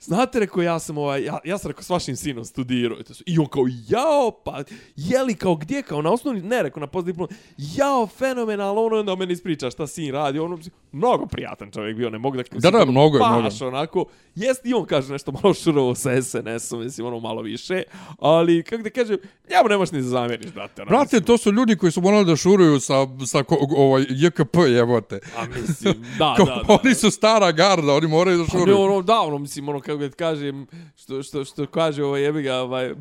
Znate, 0.02 0.40
rekao, 0.40 0.62
ja 0.62 0.78
sam 0.78 0.98
ovaj, 0.98 1.24
ja, 1.24 1.38
ja 1.44 1.58
sam 1.58 1.68
rekao 1.68 1.82
s 1.82 1.90
vašim 1.90 2.16
sinom 2.16 2.44
studirao. 2.44 2.98
i 3.26 3.38
on 3.38 3.46
kao, 3.46 3.64
jao, 3.88 4.30
pa, 4.44 4.62
jeli 4.96 5.34
kao 5.34 5.56
gdje, 5.56 5.82
kao 5.82 6.02
na 6.02 6.10
osnovni, 6.12 6.42
ne, 6.42 6.62
rekao, 6.62 6.80
na 6.80 6.86
postdiplom, 6.86 7.28
jao, 7.58 8.06
fenomenalno, 8.06 8.80
ono, 8.82 8.96
onda 8.96 9.12
on 9.12 9.18
meni 9.18 9.32
ispriča 9.32 9.70
šta 9.70 9.86
sin 9.86 10.12
radi, 10.12 10.38
ono, 10.38 10.58
mnogo 10.92 11.26
prijatan 11.26 11.70
čovjek 11.70 11.96
bio, 11.96 12.10
ne 12.10 12.18
mogu 12.18 12.36
da... 12.36 12.42
Da, 12.52 12.70
da, 12.70 12.84
mnogo 12.84 13.16
je, 13.16 13.42
Baš, 13.42 13.62
onako, 13.62 14.04
jest 14.34 14.66
i 14.66 14.74
on 14.74 14.84
kaže 14.84 15.12
nešto 15.12 15.32
malo 15.42 15.54
šurovo 15.54 15.94
sa 15.94 16.22
SNS-om, 16.22 16.80
mislim, 16.84 17.06
ono, 17.06 17.20
malo 17.20 17.42
više, 17.42 17.82
ali, 18.18 18.62
kako 18.62 18.82
da 18.82 18.90
kažem, 18.90 19.18
njemu 19.50 19.68
nemaš 19.68 19.92
ni 19.92 20.02
da 20.02 20.08
zamjeriš, 20.08 20.52
brate, 20.52 20.82
ono, 20.82 20.88
Brate, 20.88 21.04
mislim, 21.04 21.22
to 21.24 21.38
su 21.38 21.52
ljudi 21.52 21.76
koji 21.76 21.92
su 21.92 22.00
morali 22.00 22.24
da 22.24 22.36
šuruju 22.36 22.80
sa, 22.80 22.94
sa 23.26 23.42
ko, 23.42 23.56
ovaj, 23.76 24.04
JKP, 24.08 24.56
jebote. 24.68 25.20
a 25.38 25.44
mislim, 25.60 26.04
da, 26.18 26.34
Kao, 26.36 26.46
da, 26.46 26.62
da. 26.66 26.78
Oni 26.82 26.94
su 26.94 27.10
stara 27.10 27.52
garda, 27.52 27.92
oni 27.94 28.06
moraju 28.06 28.38
da 28.38 28.44
Pa 28.44 28.50
šuruju. 28.58 28.80
ono, 28.80 29.02
da, 29.02 29.20
ono, 29.20 29.38
mislim, 29.38 29.68
ono, 29.68 29.80
kako 29.90 30.08
ti 30.08 30.16
kažem, 30.16 30.66
što, 30.96 31.22
što, 31.22 31.44
što 31.44 31.66
kaže, 31.66 32.04
ovaj, 32.04 32.22
jebi 32.22 32.42
ga, 32.42 32.56
ovaj, 32.56 32.94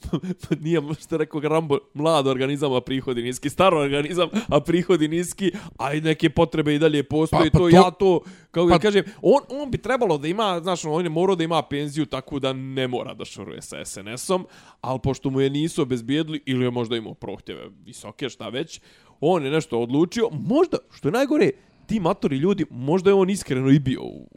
nije, 0.60 0.80
što 1.00 1.16
rekao 1.16 1.40
Rambo, 1.40 1.78
mlad 1.94 2.26
organizam, 2.26 2.72
a 2.72 2.80
prihodi 2.80 3.22
niski, 3.22 3.50
star 3.50 3.74
organizam, 3.74 4.28
a 4.48 4.60
prihodi 4.60 5.08
niski, 5.08 5.50
a 5.78 5.94
i 5.94 6.00
neke 6.00 6.30
potrebe 6.30 6.74
i 6.74 6.78
dalje 6.78 7.02
postoje, 7.02 7.50
Pa- 7.50 7.50
pa 7.50 7.58
to, 7.58 7.70
to- 7.70 7.76
ja 7.76 7.90
to, 7.90 8.20
kako 8.50 8.68
pa- 8.68 8.78
kažem, 8.78 9.04
on, 9.22 9.40
on 9.52 9.70
bi 9.70 9.78
trebalo 9.78 10.18
da 10.18 10.28
ima, 10.28 10.60
znaš, 10.60 10.84
on 10.84 11.04
je 11.04 11.10
morao 11.10 11.36
da 11.36 11.44
ima 11.44 11.62
penziju 11.62 12.06
tako 12.06 12.38
da 12.38 12.52
ne 12.52 12.88
mora 12.88 13.14
da 13.14 13.24
šoruje 13.24 13.62
sa 13.62 13.84
SNS-om, 13.84 14.46
ali 14.80 15.00
pošto 15.02 15.30
mu 15.30 15.40
je 15.40 15.50
nisu 15.50 15.82
obezbijedili, 15.82 16.40
ili 16.46 16.64
je 16.64 16.70
možda 16.70 16.96
imao 16.96 17.14
prohtjeve 17.14 17.68
visoke, 17.84 18.28
šta 18.28 18.48
već, 18.48 18.80
on 19.20 19.44
je 19.44 19.50
nešto 19.50 19.78
odlučio, 19.78 20.28
možda, 20.32 20.78
što 20.90 21.08
je 21.08 21.12
najgore, 21.12 21.50
ti 21.86 22.00
matori 22.00 22.36
ljudi, 22.36 22.64
možda 22.70 23.10
je 23.10 23.14
on 23.14 23.30
iskreno 23.30 23.70
i 23.70 23.78
bio 23.78 24.02
u, 24.02 24.28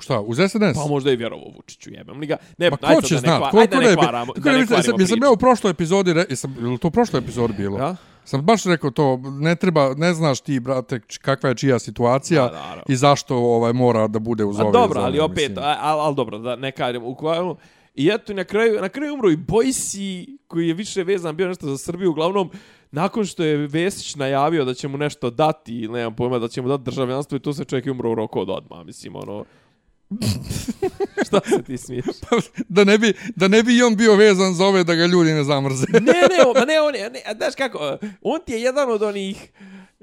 Šta, 0.00 0.20
uz 0.20 0.36
SNS? 0.38 0.74
Pa 0.74 0.86
možda 0.88 1.12
i 1.12 1.16
vjerovo 1.16 1.52
Vučiću, 1.56 1.90
jebem 1.92 2.20
li 2.20 2.26
ga. 2.26 2.36
Ne, 2.58 2.70
Ma 2.70 2.76
ko 2.76 3.02
će 3.02 3.14
da 3.14 3.20
znat? 3.20 3.50
Ko, 3.50 3.58
ajde 3.58 3.76
ko 3.76 3.82
da 3.82 3.86
ne 3.86 3.90
ne, 3.90 3.96
kvaramo, 3.96 4.32
ko 4.32 4.40
da 4.40 4.52
ne, 4.52 4.58
jesam, 4.58 4.66
kvarimo 4.66 5.00
jesam 5.00 5.16
priču. 5.16 5.24
ja 5.24 5.30
u 5.30 5.36
prošloj 5.36 5.70
epizodi, 5.70 6.12
re, 6.12 6.24
jesam, 6.30 6.56
je 6.60 6.66
li 6.66 6.78
to 6.78 6.88
u 6.88 6.90
prošloj 6.90 7.18
epizodi 7.18 7.54
bilo? 7.56 7.78
Ja? 7.78 7.96
Sam 8.24 8.42
baš 8.42 8.64
rekao 8.64 8.90
to, 8.90 9.20
ne 9.40 9.56
treba, 9.56 9.94
ne 9.94 10.14
znaš 10.14 10.40
ti, 10.40 10.60
brate, 10.60 11.00
kakva 11.22 11.48
je 11.48 11.54
čija 11.54 11.78
situacija 11.78 12.42
Da, 12.48 12.52
naravno. 12.52 12.82
i 12.88 12.96
zašto 12.96 13.36
ovaj 13.36 13.72
mora 13.72 14.06
da 14.08 14.18
bude 14.18 14.44
uz 14.44 14.60
A 14.60 14.62
ove 14.62 14.72
dobro, 14.72 14.94
zone, 14.94 15.06
ali 15.06 15.20
opet, 15.20 15.48
mislim. 15.48 15.58
ali 15.64 15.76
al, 15.80 16.00
al, 16.00 16.14
dobro, 16.14 16.38
da 16.38 16.56
ne 16.56 16.72
kažem, 16.72 17.04
uglavnom, 17.04 17.56
I 17.94 18.08
eto, 18.14 18.34
na 18.34 18.44
kraju, 18.44 18.80
na 18.80 18.88
kraju 18.88 19.14
umro 19.14 19.30
i 19.30 19.36
Bojsi, 19.36 20.38
koji 20.46 20.68
je 20.68 20.74
više 20.74 21.04
vezan 21.04 21.36
bio 21.36 21.48
nešto 21.48 21.66
za 21.66 21.78
Srbiju, 21.78 22.10
uglavnom, 22.10 22.50
nakon 22.90 23.24
što 23.24 23.44
je 23.44 23.56
Vesić 23.56 24.14
najavio 24.16 24.64
da 24.64 24.74
će 24.74 24.88
mu 24.88 24.98
nešto 24.98 25.30
dati, 25.30 25.88
nemam 25.88 26.14
pojma, 26.16 26.38
da 26.38 26.48
će 26.48 26.62
mu 26.62 26.68
dati 26.68 26.82
državljanstvo 26.84 27.36
i 27.36 27.40
tu 27.40 27.52
se 27.52 27.64
čovjek 27.64 27.86
umro 27.86 28.10
u 28.10 28.14
roku 28.14 28.40
od 28.40 28.50
odmah, 28.50 28.86
mislim, 28.86 29.16
ono... 29.16 29.44
Šta 31.26 31.40
se 31.46 31.62
ti 31.62 31.78
smiješ? 31.78 32.04
da 32.68 32.84
ne 32.84 32.98
bi 32.98 33.12
da 33.36 33.48
ne 33.48 33.62
bi 33.62 33.82
on 33.82 33.96
bio 33.96 34.14
vezan 34.14 34.54
za 34.54 34.66
ove 34.66 34.84
da 34.84 34.94
ga 34.94 35.06
ljudi 35.06 35.30
ne 35.30 35.44
zamrze. 35.44 35.86
ne, 35.92 36.00
ne, 36.00 36.46
o- 36.46 36.54
ma 36.54 36.64
ne, 36.64 36.80
on 36.80 36.94
je, 36.94 37.10
ne, 37.10 37.20
znaš 37.36 37.54
kako, 37.54 37.96
on 38.22 38.40
ti 38.46 38.52
je 38.52 38.62
jedan 38.62 38.90
od 38.90 39.02
onih, 39.02 39.50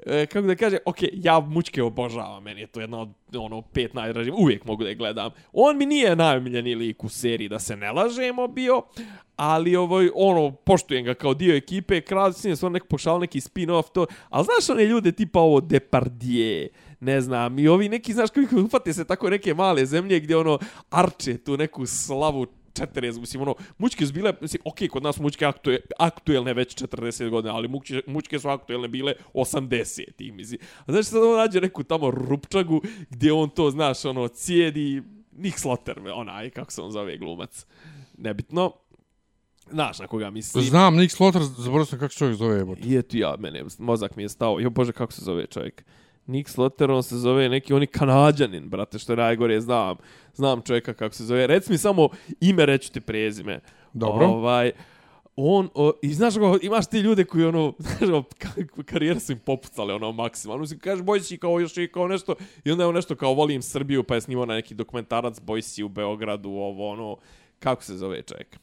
e, 0.06 0.26
kako 0.26 0.46
da 0.46 0.54
kaže, 0.54 0.78
ok, 0.84 0.96
ja 1.12 1.40
mučke 1.40 1.82
obožavam, 1.82 2.42
meni 2.42 2.60
je 2.60 2.66
to 2.66 2.80
jedna 2.80 3.00
od, 3.00 3.08
ono, 3.34 3.62
pet 3.62 3.94
najdražih, 3.94 4.34
uvijek 4.34 4.64
mogu 4.64 4.82
da 4.82 4.88
je 4.88 4.94
gledam. 4.94 5.30
On 5.52 5.78
mi 5.78 5.86
nije 5.86 6.16
najomiljeniji 6.16 6.74
lik 6.74 7.04
u 7.04 7.08
seriji, 7.08 7.48
da 7.48 7.58
se 7.58 7.76
ne 7.76 7.92
lažemo 7.92 8.48
bio, 8.48 8.82
ali 9.36 9.76
ovoj, 9.76 10.10
ono, 10.14 10.50
poštujem 10.52 11.04
ga 11.04 11.14
kao 11.14 11.34
dio 11.34 11.56
ekipe, 11.56 12.00
kralj 12.00 12.32
s 12.32 12.44
njim 12.44 12.56
stvarno 12.56 12.72
neko 12.72 12.86
pokušao 12.86 13.18
neki 13.18 13.40
spin-off, 13.40 13.92
to, 13.92 14.06
ali 14.28 14.44
znaš 14.44 14.70
one 14.70 14.84
ljude 14.84 15.12
tipa 15.12 15.40
ovo 15.40 15.60
Depardieu, 15.60 16.68
ne 17.00 17.20
znam, 17.20 17.58
i 17.58 17.68
ovi 17.68 17.88
neki, 17.88 18.12
znaš, 18.12 18.30
koji 18.30 18.46
upate 18.64 18.92
se 18.92 19.04
tako 19.04 19.30
neke 19.30 19.54
male 19.54 19.86
zemlje 19.86 20.20
gdje 20.20 20.36
ono 20.36 20.58
arče 20.90 21.38
tu 21.38 21.56
neku 21.56 21.86
slavu 21.86 22.46
40, 22.78 23.20
mislim, 23.20 23.42
ono, 23.42 23.54
mučke 23.78 24.06
su 24.06 24.12
bile, 24.12 24.32
mislim, 24.40 24.62
okej, 24.64 24.88
kod 24.88 25.02
nas 25.02 25.18
mučke 25.18 25.46
aktue, 25.46 25.80
aktuelne 25.98 26.54
već 26.54 26.82
40 26.82 27.30
godina, 27.30 27.54
ali 27.54 27.68
mučke, 27.68 28.02
mučke 28.06 28.38
su 28.38 28.48
aktuelne 28.48 28.88
bile 28.88 29.14
80, 29.34 30.02
i 30.18 30.32
mislim. 30.32 30.60
A 30.86 30.92
znaš, 30.92 31.06
sad 31.06 31.22
on 31.22 31.36
nađe 31.36 31.60
neku 31.60 31.82
tamo 31.82 32.10
rupčagu 32.10 32.82
gdje 33.10 33.32
on 33.32 33.50
to, 33.50 33.70
znaš, 33.70 34.04
ono, 34.04 34.28
cijedi, 34.28 35.02
Nick 35.32 35.58
Slotter, 35.58 36.00
onaj, 36.14 36.50
kako 36.50 36.72
se 36.72 36.82
on 36.82 36.90
zove, 36.90 37.16
glumac. 37.16 37.66
Nebitno. 38.18 38.72
Znaš 39.70 39.98
na 39.98 40.06
koga 40.06 40.30
mislim. 40.30 40.64
Znam, 40.64 40.96
Nick 40.96 41.14
Slaughter, 41.14 41.42
zaboravio 41.42 41.84
sam 41.84 41.98
kako 41.98 42.12
se 42.12 42.18
čovjek 42.18 42.36
zove, 42.36 42.56
jebote. 42.58 42.80
I 42.84 42.96
eto 42.96 43.16
ja, 43.16 43.36
mene, 43.38 43.64
mozak 43.78 44.16
mi 44.16 44.22
je 44.22 44.28
stao. 44.28 44.60
Jo, 44.60 44.70
bože, 44.70 44.92
kako 44.92 45.12
se 45.12 45.24
zove 45.24 45.46
čovjek? 45.46 45.84
Nick 46.28 46.48
Slotter, 46.48 46.90
on 46.90 47.02
se 47.02 47.16
zove 47.16 47.48
neki, 47.48 47.74
oni 47.74 47.86
kanadjanin, 47.86 48.68
brate, 48.68 48.98
što 48.98 49.12
je 49.12 49.16
najgore, 49.16 49.60
znam. 49.60 49.96
Znam 50.34 50.62
čovjeka 50.62 50.94
kako 50.94 51.14
se 51.14 51.24
zove. 51.24 51.46
Reci 51.46 51.72
mi 51.72 51.78
samo 51.78 52.08
ime, 52.40 52.66
reću 52.66 52.92
ti 52.92 53.00
prezime. 53.00 53.60
Dobro. 53.92 54.26
Ovaj, 54.26 54.72
on, 55.36 55.68
o, 55.74 55.92
i 56.02 56.14
znaš 56.14 56.34
kako, 56.34 56.58
imaš 56.62 56.86
ti 56.86 56.98
ljude 56.98 57.24
koji, 57.24 57.44
ono, 57.44 57.74
znaš, 57.78 58.02
ono, 58.02 58.22
ka- 58.22 58.82
karijere 58.84 59.20
su 59.20 59.32
im 59.32 59.38
popucale, 59.38 59.94
ono, 59.94 60.12
maksimalno. 60.12 60.60
Mislim, 60.60 60.80
kažeš, 60.80 61.04
Bojsi 61.04 61.38
kao 61.38 61.60
još 61.60 61.76
i 61.76 61.88
kao 61.88 62.08
nešto, 62.08 62.34
i 62.64 62.70
onda 62.70 62.84
je 62.84 62.88
on 62.88 62.94
nešto 62.94 63.16
kao, 63.16 63.34
volim 63.34 63.62
Srbiju, 63.62 64.04
pa 64.04 64.14
je 64.14 64.20
snimao 64.20 64.46
na 64.46 64.54
neki 64.54 64.74
dokumentarac 64.74 65.40
Bojsi 65.40 65.82
u 65.82 65.88
Beogradu, 65.88 66.50
ovo, 66.50 66.90
ono, 66.90 67.16
kako 67.58 67.84
se 67.84 67.96
zove 67.96 68.22
čovjek? 68.22 68.58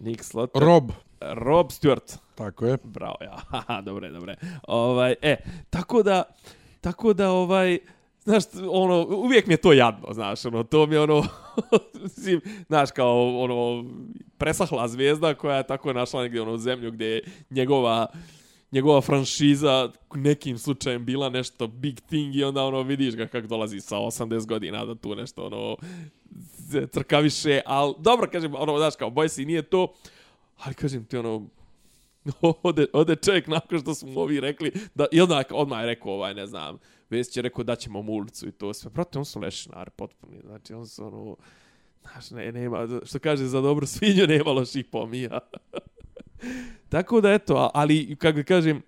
Nick 0.00 0.24
Slotter. 0.24 0.62
Rob, 0.62 0.90
Rob 1.20 1.66
Stewart. 1.66 2.18
tako 2.34 2.66
je. 2.66 2.76
Bravo, 2.84 3.16
ja. 3.20 3.36
Dobre, 3.86 4.10
dobre. 4.10 4.36
Ovaj, 4.68 5.14
e, 5.22 5.36
tako 5.70 6.02
da, 6.02 6.22
tako 6.80 7.12
da, 7.12 7.30
ovaj, 7.30 7.78
znaš, 8.26 8.42
ono, 8.70 9.06
uvijek 9.06 9.46
mi 9.46 9.52
je 9.52 9.58
to 9.58 9.72
jadno, 9.72 10.12
znaš, 10.12 10.44
ono, 10.44 10.62
to 10.62 10.86
mi 10.86 10.94
je 10.94 11.00
ono, 11.00 11.22
mislim, 12.02 12.40
znaš, 12.66 12.90
kao, 12.90 13.38
ono, 13.38 13.84
presahla 14.38 14.88
zvijezda 14.88 15.34
koja 15.34 15.56
je 15.56 15.66
tako 15.66 15.92
našla 15.92 16.22
negdje, 16.22 16.42
ono, 16.42 16.56
zemlju 16.56 16.90
gdje 16.90 17.06
je 17.06 17.22
njegova, 17.50 18.06
njegova 18.72 19.00
franšiza 19.00 19.90
nekim 20.14 20.58
slučajem 20.58 21.04
bila 21.04 21.28
nešto 21.28 21.66
big 21.66 22.00
thing 22.00 22.36
i 22.36 22.44
onda 22.44 22.64
ono 22.64 22.82
vidiš 22.82 23.16
ga 23.16 23.26
kako 23.26 23.46
dolazi 23.46 23.80
sa 23.80 23.96
80 23.96 24.46
godina 24.46 24.84
da 24.84 24.94
tu 24.94 25.14
nešto 25.14 25.46
ono 25.46 25.76
crkaviše, 26.92 27.60
ali 27.66 27.94
dobro 27.98 28.30
kažem, 28.32 28.54
ono, 28.54 28.78
znaš 28.78 28.96
kao, 28.96 29.10
boj 29.10 29.28
se 29.28 29.42
i 29.42 29.46
nije 29.46 29.62
to, 29.62 29.94
ali 30.56 30.74
kažem 30.74 31.04
ti 31.04 31.16
ono, 31.16 31.46
ode, 32.62 32.86
ode 32.92 33.16
čovjek 33.16 33.46
nakon 33.46 33.80
što 33.80 33.94
su 33.94 34.06
mu 34.06 34.20
ovi 34.20 34.40
rekli, 34.40 34.72
da, 34.94 35.06
i 35.12 35.20
onda 35.20 35.42
odmah 35.50 35.80
je 35.80 35.86
rekao, 35.86 36.12
ovaj, 36.12 36.34
ne 36.34 36.46
znam, 36.46 36.78
Vesić 37.10 37.36
je 37.36 37.42
rekao 37.42 37.64
da 37.64 37.76
ćemo 37.76 38.02
mu 38.02 38.12
ulicu 38.12 38.48
i 38.48 38.52
to 38.52 38.74
sve. 38.74 38.90
Proti, 38.90 39.18
on 39.18 39.24
su 39.24 39.40
lešinari 39.40 39.90
potpuni, 39.96 40.40
znači, 40.44 40.74
on 40.74 40.86
su 40.86 41.06
ono, 41.06 41.36
znaš, 42.02 42.30
ne, 42.30 42.52
nema, 42.52 42.88
što 43.04 43.18
kaže, 43.18 43.44
za 43.44 43.60
dobro 43.60 43.86
svinju 43.86 44.26
nema 44.26 44.50
loših 44.50 44.84
pomija. 44.84 45.38
Tako 46.88 47.20
da, 47.20 47.32
eto, 47.32 47.70
ali, 47.74 48.16
kako 48.16 48.42
kažem, 48.46 48.82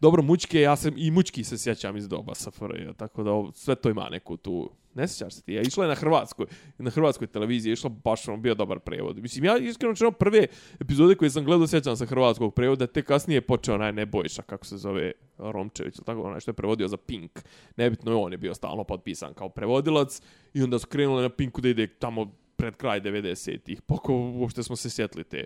dobro, 0.00 0.22
mučke, 0.22 0.60
ja 0.60 0.76
sam 0.76 0.94
i 0.96 1.10
mučki 1.10 1.44
se 1.44 1.58
sjećam 1.58 1.96
iz 1.96 2.08
doba 2.08 2.34
SFRJ, 2.34 2.92
tako 2.96 3.22
da 3.22 3.30
ovo, 3.30 3.52
sve 3.54 3.74
to 3.74 3.90
ima 3.90 4.08
neku 4.08 4.36
tu... 4.36 4.70
Ne 4.94 5.08
sjećaš 5.08 5.34
se 5.34 5.42
ti, 5.42 5.52
ja 5.52 5.62
išla 5.62 5.84
je 5.84 5.88
na 5.88 5.94
Hrvatskoj, 5.94 6.46
na 6.78 6.90
Hrvatskoj 6.90 7.26
televiziji, 7.26 7.72
išla 7.72 7.90
baš 7.90 8.28
ono, 8.28 8.36
bio 8.36 8.54
dobar 8.54 8.78
prevod. 8.78 9.18
Mislim, 9.18 9.44
ja 9.44 9.58
iskreno 9.58 9.94
čeno 9.94 10.10
prve 10.10 10.46
epizode 10.80 11.14
koje 11.14 11.30
sam 11.30 11.44
gledao, 11.44 11.66
sjećam 11.66 11.96
sa 11.96 12.06
hrvatskog 12.06 12.54
prevoda, 12.54 12.86
te 12.86 13.02
kasnije 13.02 13.36
je 13.36 13.40
počeo 13.40 13.74
onaj 13.74 13.92
Nebojša, 13.92 14.42
kako 14.42 14.66
se 14.66 14.76
zove 14.76 15.12
Romčević, 15.38 15.94
tako 16.06 16.22
onaj 16.22 16.40
što 16.40 16.50
je 16.50 16.54
prevodio 16.54 16.88
za 16.88 16.96
Pink. 16.96 17.40
Nebitno 17.76 18.12
je, 18.12 18.16
on 18.16 18.32
je 18.32 18.38
bio 18.38 18.54
stalno 18.54 18.84
potpisan 18.84 19.34
kao 19.34 19.48
prevodilac 19.48 20.20
i 20.54 20.62
onda 20.62 20.78
su 20.78 20.86
krenuli 20.86 21.22
na 21.22 21.28
Pinku 21.28 21.60
da 21.60 21.68
ide 21.68 21.86
tamo 21.86 22.32
pred 22.56 22.76
kraj 22.76 23.00
90-ih, 23.00 23.82
poko 23.82 24.12
pa 24.12 24.38
uopšte 24.38 24.62
smo 24.62 24.76
se 24.76 24.90
sjetli 24.90 25.24
te. 25.24 25.44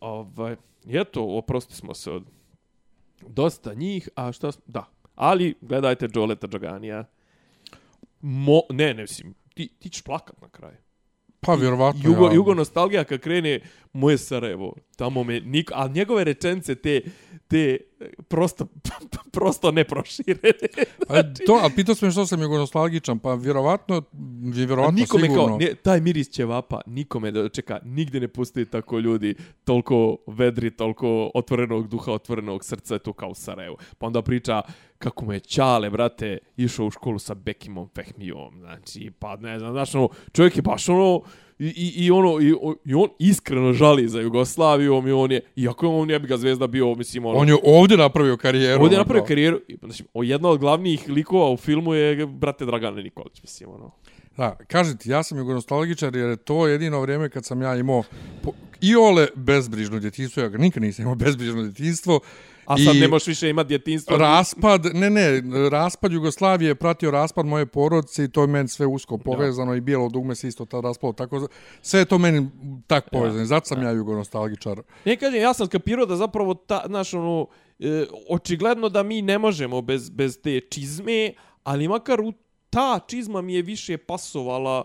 Ovaj, 0.00 0.56
eto, 0.88 1.24
oprosti 1.24 1.76
smo 1.76 1.94
se 1.94 2.10
od 2.10 2.24
dosta 3.28 3.74
njih, 3.74 4.08
a 4.14 4.32
šta... 4.32 4.50
Da, 4.66 4.84
ali 5.14 5.54
gledajte 5.60 6.08
Joleta 6.14 6.48
Džaganija. 6.48 7.04
Mo, 8.20 8.60
ne, 8.70 8.94
ne, 8.94 9.02
mislim, 9.02 9.34
ti, 9.54 9.68
ti 9.78 9.88
ćeš 9.88 10.02
plakat 10.02 10.40
na 10.40 10.48
kraju. 10.48 10.76
Pa, 11.40 11.54
vjerovatno, 11.54 12.00
Jugo, 12.04 12.26
ja. 12.26 12.34
Jugo 12.34 12.54
nostalgija 12.54 13.04
kad 13.04 13.20
krene 13.20 13.60
moje 13.92 14.18
Sarajevo, 14.18 14.74
tamo 14.96 15.24
me 15.24 15.40
niko, 15.40 15.74
a 15.76 15.88
njegove 15.88 16.24
rečence 16.24 16.74
te, 16.74 17.00
te 17.48 17.78
prosto, 18.28 18.66
prosto 19.32 19.70
neproširene. 19.70 20.68
A, 21.08 21.22
to, 21.46 21.60
a 21.62 21.70
pitao 21.76 21.94
sam 21.94 22.10
što 22.10 22.26
sam 22.26 22.40
jego 22.40 22.58
nostalgičan, 22.58 23.18
pa 23.18 23.34
vjerovatno, 23.34 24.02
vjerovatno 24.42 25.00
nikome 25.00 25.22
sigurno. 25.22 25.46
kao, 25.46 25.58
ne, 25.58 25.74
taj 25.74 26.00
miris 26.00 26.30
ćevapa, 26.30 26.80
nikome 26.86 27.30
da 27.30 27.48
čeka, 27.48 27.78
nigde 27.84 28.20
ne 28.20 28.28
postoji 28.28 28.66
tako 28.66 28.98
ljudi, 28.98 29.34
toliko 29.64 30.16
vedri, 30.26 30.70
toliko 30.70 31.30
otvorenog 31.34 31.88
duha, 31.88 32.12
otvorenog 32.12 32.64
srca, 32.64 32.98
to 32.98 33.12
kao 33.12 33.28
u 33.28 33.34
Sarajevu. 33.34 33.76
Pa 33.98 34.06
onda 34.06 34.22
priča 34.22 34.62
kako 34.98 35.24
mu 35.24 35.32
je 35.32 35.40
Ćale, 35.40 35.90
brate, 35.90 36.38
išao 36.56 36.86
u 36.86 36.90
školu 36.90 37.18
sa 37.18 37.34
Bekimom 37.34 37.88
Fehmijom, 37.94 38.58
znači, 38.58 39.10
pa 39.18 39.36
ne 39.36 39.58
znam, 39.58 39.72
znaš, 39.72 39.94
ono, 39.94 40.08
čovjek 40.32 40.56
je 40.56 40.62
baš 40.62 40.88
ono, 40.88 41.22
I, 41.60 41.66
i, 41.66 42.04
i 42.04 42.10
ono 42.10 42.40
i, 42.40 42.54
i 42.84 42.94
on 42.94 43.08
iskreno 43.18 43.72
žali 43.72 44.08
za 44.08 44.20
Jugoslavijom 44.20 45.08
i 45.08 45.12
on 45.12 45.32
je 45.32 45.40
iako 45.56 45.88
on 45.88 46.08
ne 46.08 46.18
bi 46.18 46.28
ga 46.28 46.36
zvezda 46.36 46.66
bio 46.66 46.94
mislim 46.94 47.26
ono, 47.26 47.38
On 47.38 47.48
je 47.48 47.56
ovdje 47.64 47.96
napravio 47.96 48.36
karijeru. 48.36 48.82
ovdje 48.82 48.94
je 48.94 48.98
ono, 48.98 49.04
napravio 49.04 49.26
karijeru 49.26 49.60
znači 49.82 50.04
o 50.14 50.22
jedna 50.22 50.48
od 50.48 50.58
glavnih 50.58 51.08
likova 51.08 51.50
u 51.50 51.56
filmu 51.56 51.94
je 51.94 52.26
brate 52.26 52.64
Dragane 52.64 53.02
Nikolić 53.02 53.42
mislim 53.42 53.70
ono 53.70 53.90
Da, 54.36 54.56
kažete, 54.68 55.10
ja 55.10 55.22
sam 55.22 55.38
jugonostalgičar 55.38 56.16
jer 56.16 56.28
je 56.28 56.36
to 56.36 56.66
jedino 56.66 57.00
vrijeme 57.00 57.28
kad 57.28 57.44
sam 57.44 57.62
ja 57.62 57.76
imao 57.76 58.02
po, 58.42 58.52
i 58.80 58.96
ole 58.96 59.26
bezbrižno 59.34 59.98
djetinstvo, 59.98 60.42
ja 60.42 60.48
nikad 60.48 60.82
nisam 60.82 61.02
imao 61.02 61.14
bezbrižno 61.24 61.62
djetinstvo. 61.62 62.20
A 62.70 62.76
sad 62.78 62.96
I 62.96 63.00
ne 63.00 63.08
možeš 63.08 63.26
više 63.26 63.50
imati 63.50 63.68
djetinstvo 63.68 64.16
Raspad, 64.16 64.86
ne, 64.94 65.10
ne, 65.10 65.42
raspad 65.68 66.12
Jugoslavije 66.12 66.68
je 66.68 66.74
pratio 66.74 67.10
raspad 67.10 67.46
moje 67.46 67.66
porodice 67.66 68.24
i 68.24 68.28
to 68.28 68.40
je 68.40 68.46
meni 68.46 68.68
sve 68.68 68.86
usko 68.86 69.18
povezano 69.18 69.74
i 69.74 69.80
bijelo 69.80 70.08
dugme 70.08 70.34
se 70.34 70.48
isto 70.48 70.64
tad 70.64 70.84
raspalo, 70.84 71.12
tako 71.12 71.48
sve 71.82 72.00
je 72.00 72.04
to 72.04 72.18
meni 72.18 72.50
tak 72.86 73.10
povezano. 73.10 73.44
Zato 73.44 73.66
sam 73.66 73.82
ja 73.82 73.90
jugonostalgičar. 73.90 74.82
Ne 75.04 75.16
kažem, 75.16 75.40
ja 75.40 75.54
sam 75.54 75.66
skapirao 75.66 76.06
da 76.06 76.16
zapravo 76.16 76.54
ta, 76.54 76.82
znaš, 76.86 77.14
ono, 77.14 77.46
e, 77.78 78.06
očigledno 78.28 78.88
da 78.88 79.02
mi 79.02 79.22
ne 79.22 79.38
možemo 79.38 79.82
bez, 79.82 80.10
bez 80.10 80.38
te 80.42 80.60
čizme, 80.60 81.32
ali 81.62 81.88
makar 81.88 82.20
u 82.20 82.32
ta 82.70 83.00
čizma 83.06 83.40
mi 83.40 83.54
je 83.54 83.62
više 83.62 83.98
pasovala 83.98 84.84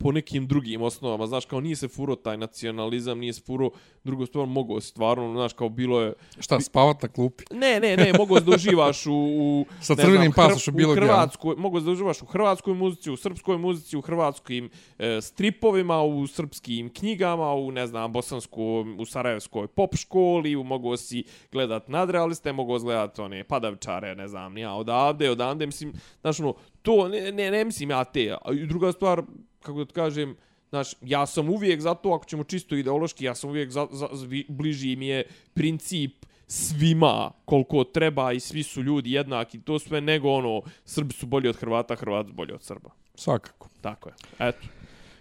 po 0.00 0.12
nekim 0.12 0.46
drugim 0.46 0.82
osnovama, 0.82 1.26
znaš, 1.26 1.44
kao 1.44 1.60
nije 1.60 1.76
se 1.76 1.88
furo 1.88 2.16
taj 2.16 2.36
nacionalizam, 2.36 3.18
nije 3.18 3.32
se 3.32 3.42
furo 3.46 3.70
drugo 4.04 4.26
stvar, 4.26 4.46
mogo 4.46 4.80
stvarno, 4.80 5.32
znaš, 5.32 5.52
kao 5.52 5.68
bilo 5.68 6.00
je... 6.00 6.12
Šta, 6.38 6.60
spavat 6.60 7.02
na 7.02 7.08
klupi? 7.08 7.44
Ne, 7.50 7.80
ne, 7.80 7.96
ne, 7.96 8.12
mogo 8.18 8.40
da 8.40 8.54
uživaš 8.54 9.06
u... 9.06 9.12
u 9.14 9.66
Sa 9.80 9.94
crvenim 9.94 10.32
pasošem 10.32 10.74
Hr- 10.74 10.76
bilo 10.76 10.92
gdje. 10.92 11.04
Hrvatskoj, 11.04 11.54
mogo 11.58 11.80
da 11.80 11.90
uživaš 11.90 12.22
u 12.22 12.26
hrvatskoj 12.26 12.74
muzici, 12.74 13.10
u 13.10 13.16
srpskoj 13.16 13.58
muzici, 13.58 13.96
u 13.96 14.00
hrvatskim 14.00 14.70
e, 14.98 15.20
stripovima, 15.20 16.02
u 16.02 16.26
srpskim 16.26 16.92
knjigama, 16.92 17.54
u, 17.54 17.70
ne 17.70 17.86
znam, 17.86 18.12
bosanskom, 18.12 19.00
u 19.00 19.06
sarajevskoj 19.06 19.66
pop 19.66 19.96
školi, 19.96 20.56
u, 20.56 20.64
mogo 20.64 20.96
si 20.96 21.24
gledat 21.52 21.88
nadrealiste, 21.88 22.52
mogo 22.52 22.78
si 22.78 22.84
gledat 22.84 23.18
one 23.18 23.44
padavičare, 23.44 24.14
ne 24.14 24.28
znam, 24.28 24.58
ja, 24.58 24.74
odavde, 24.74 25.30
odavde, 25.30 25.66
mislim, 25.66 25.92
znaš, 26.20 26.40
ono, 26.40 26.54
to, 26.82 27.08
ne, 27.08 27.32
ne, 27.32 27.50
ne 27.50 27.64
mislim 27.64 27.90
ja 27.90 28.04
te. 28.04 28.36
A 28.44 28.52
druga 28.68 28.92
stvar, 28.92 29.22
kako 29.62 29.84
da 29.84 29.92
kažem, 29.92 30.36
Znaš, 30.70 30.94
ja 31.02 31.26
sam 31.26 31.48
uvijek 31.48 31.80
zato, 31.80 32.12
ako 32.12 32.24
ćemo 32.24 32.44
čisto 32.44 32.76
ideološki, 32.76 33.24
ja 33.24 33.34
sam 33.34 33.50
uvijek 33.50 33.70
za, 33.70 33.86
za, 33.90 34.08
zvi- 34.12 34.46
bliži 34.48 34.96
mi 34.96 35.06
je 35.06 35.24
princip 35.54 36.26
svima 36.46 37.30
koliko 37.44 37.84
treba 37.84 38.32
i 38.32 38.40
svi 38.40 38.62
su 38.62 38.82
ljudi 38.82 39.12
jednaki, 39.12 39.60
to 39.60 39.78
sve 39.78 40.00
nego 40.00 40.30
ono, 40.30 40.62
Srbi 40.84 41.14
su 41.14 41.26
bolji 41.26 41.48
od 41.48 41.56
Hrvata, 41.56 41.96
Hrvati 41.96 42.28
su 42.28 42.34
bolji 42.34 42.52
od 42.52 42.62
Srba. 42.62 42.90
Svakako. 43.14 43.68
Tako 43.80 44.08
je. 44.08 44.14
Eto. 44.38 44.66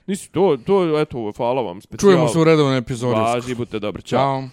Nisi, 0.07 0.31
to, 0.31 0.57
to, 0.65 0.99
eto, 0.99 1.31
hvala 1.37 1.61
vam. 1.61 1.81
Specijal. 1.81 2.11
Čujemo 2.11 2.27
se 2.27 2.39
u 2.39 2.43
redovnoj 2.43 2.77
epizodi. 2.77 3.19
Važi, 3.19 3.55
budite 3.55 3.79
dobri. 3.79 4.01
Ćao. 4.01 4.19
Ćao. 4.19 4.49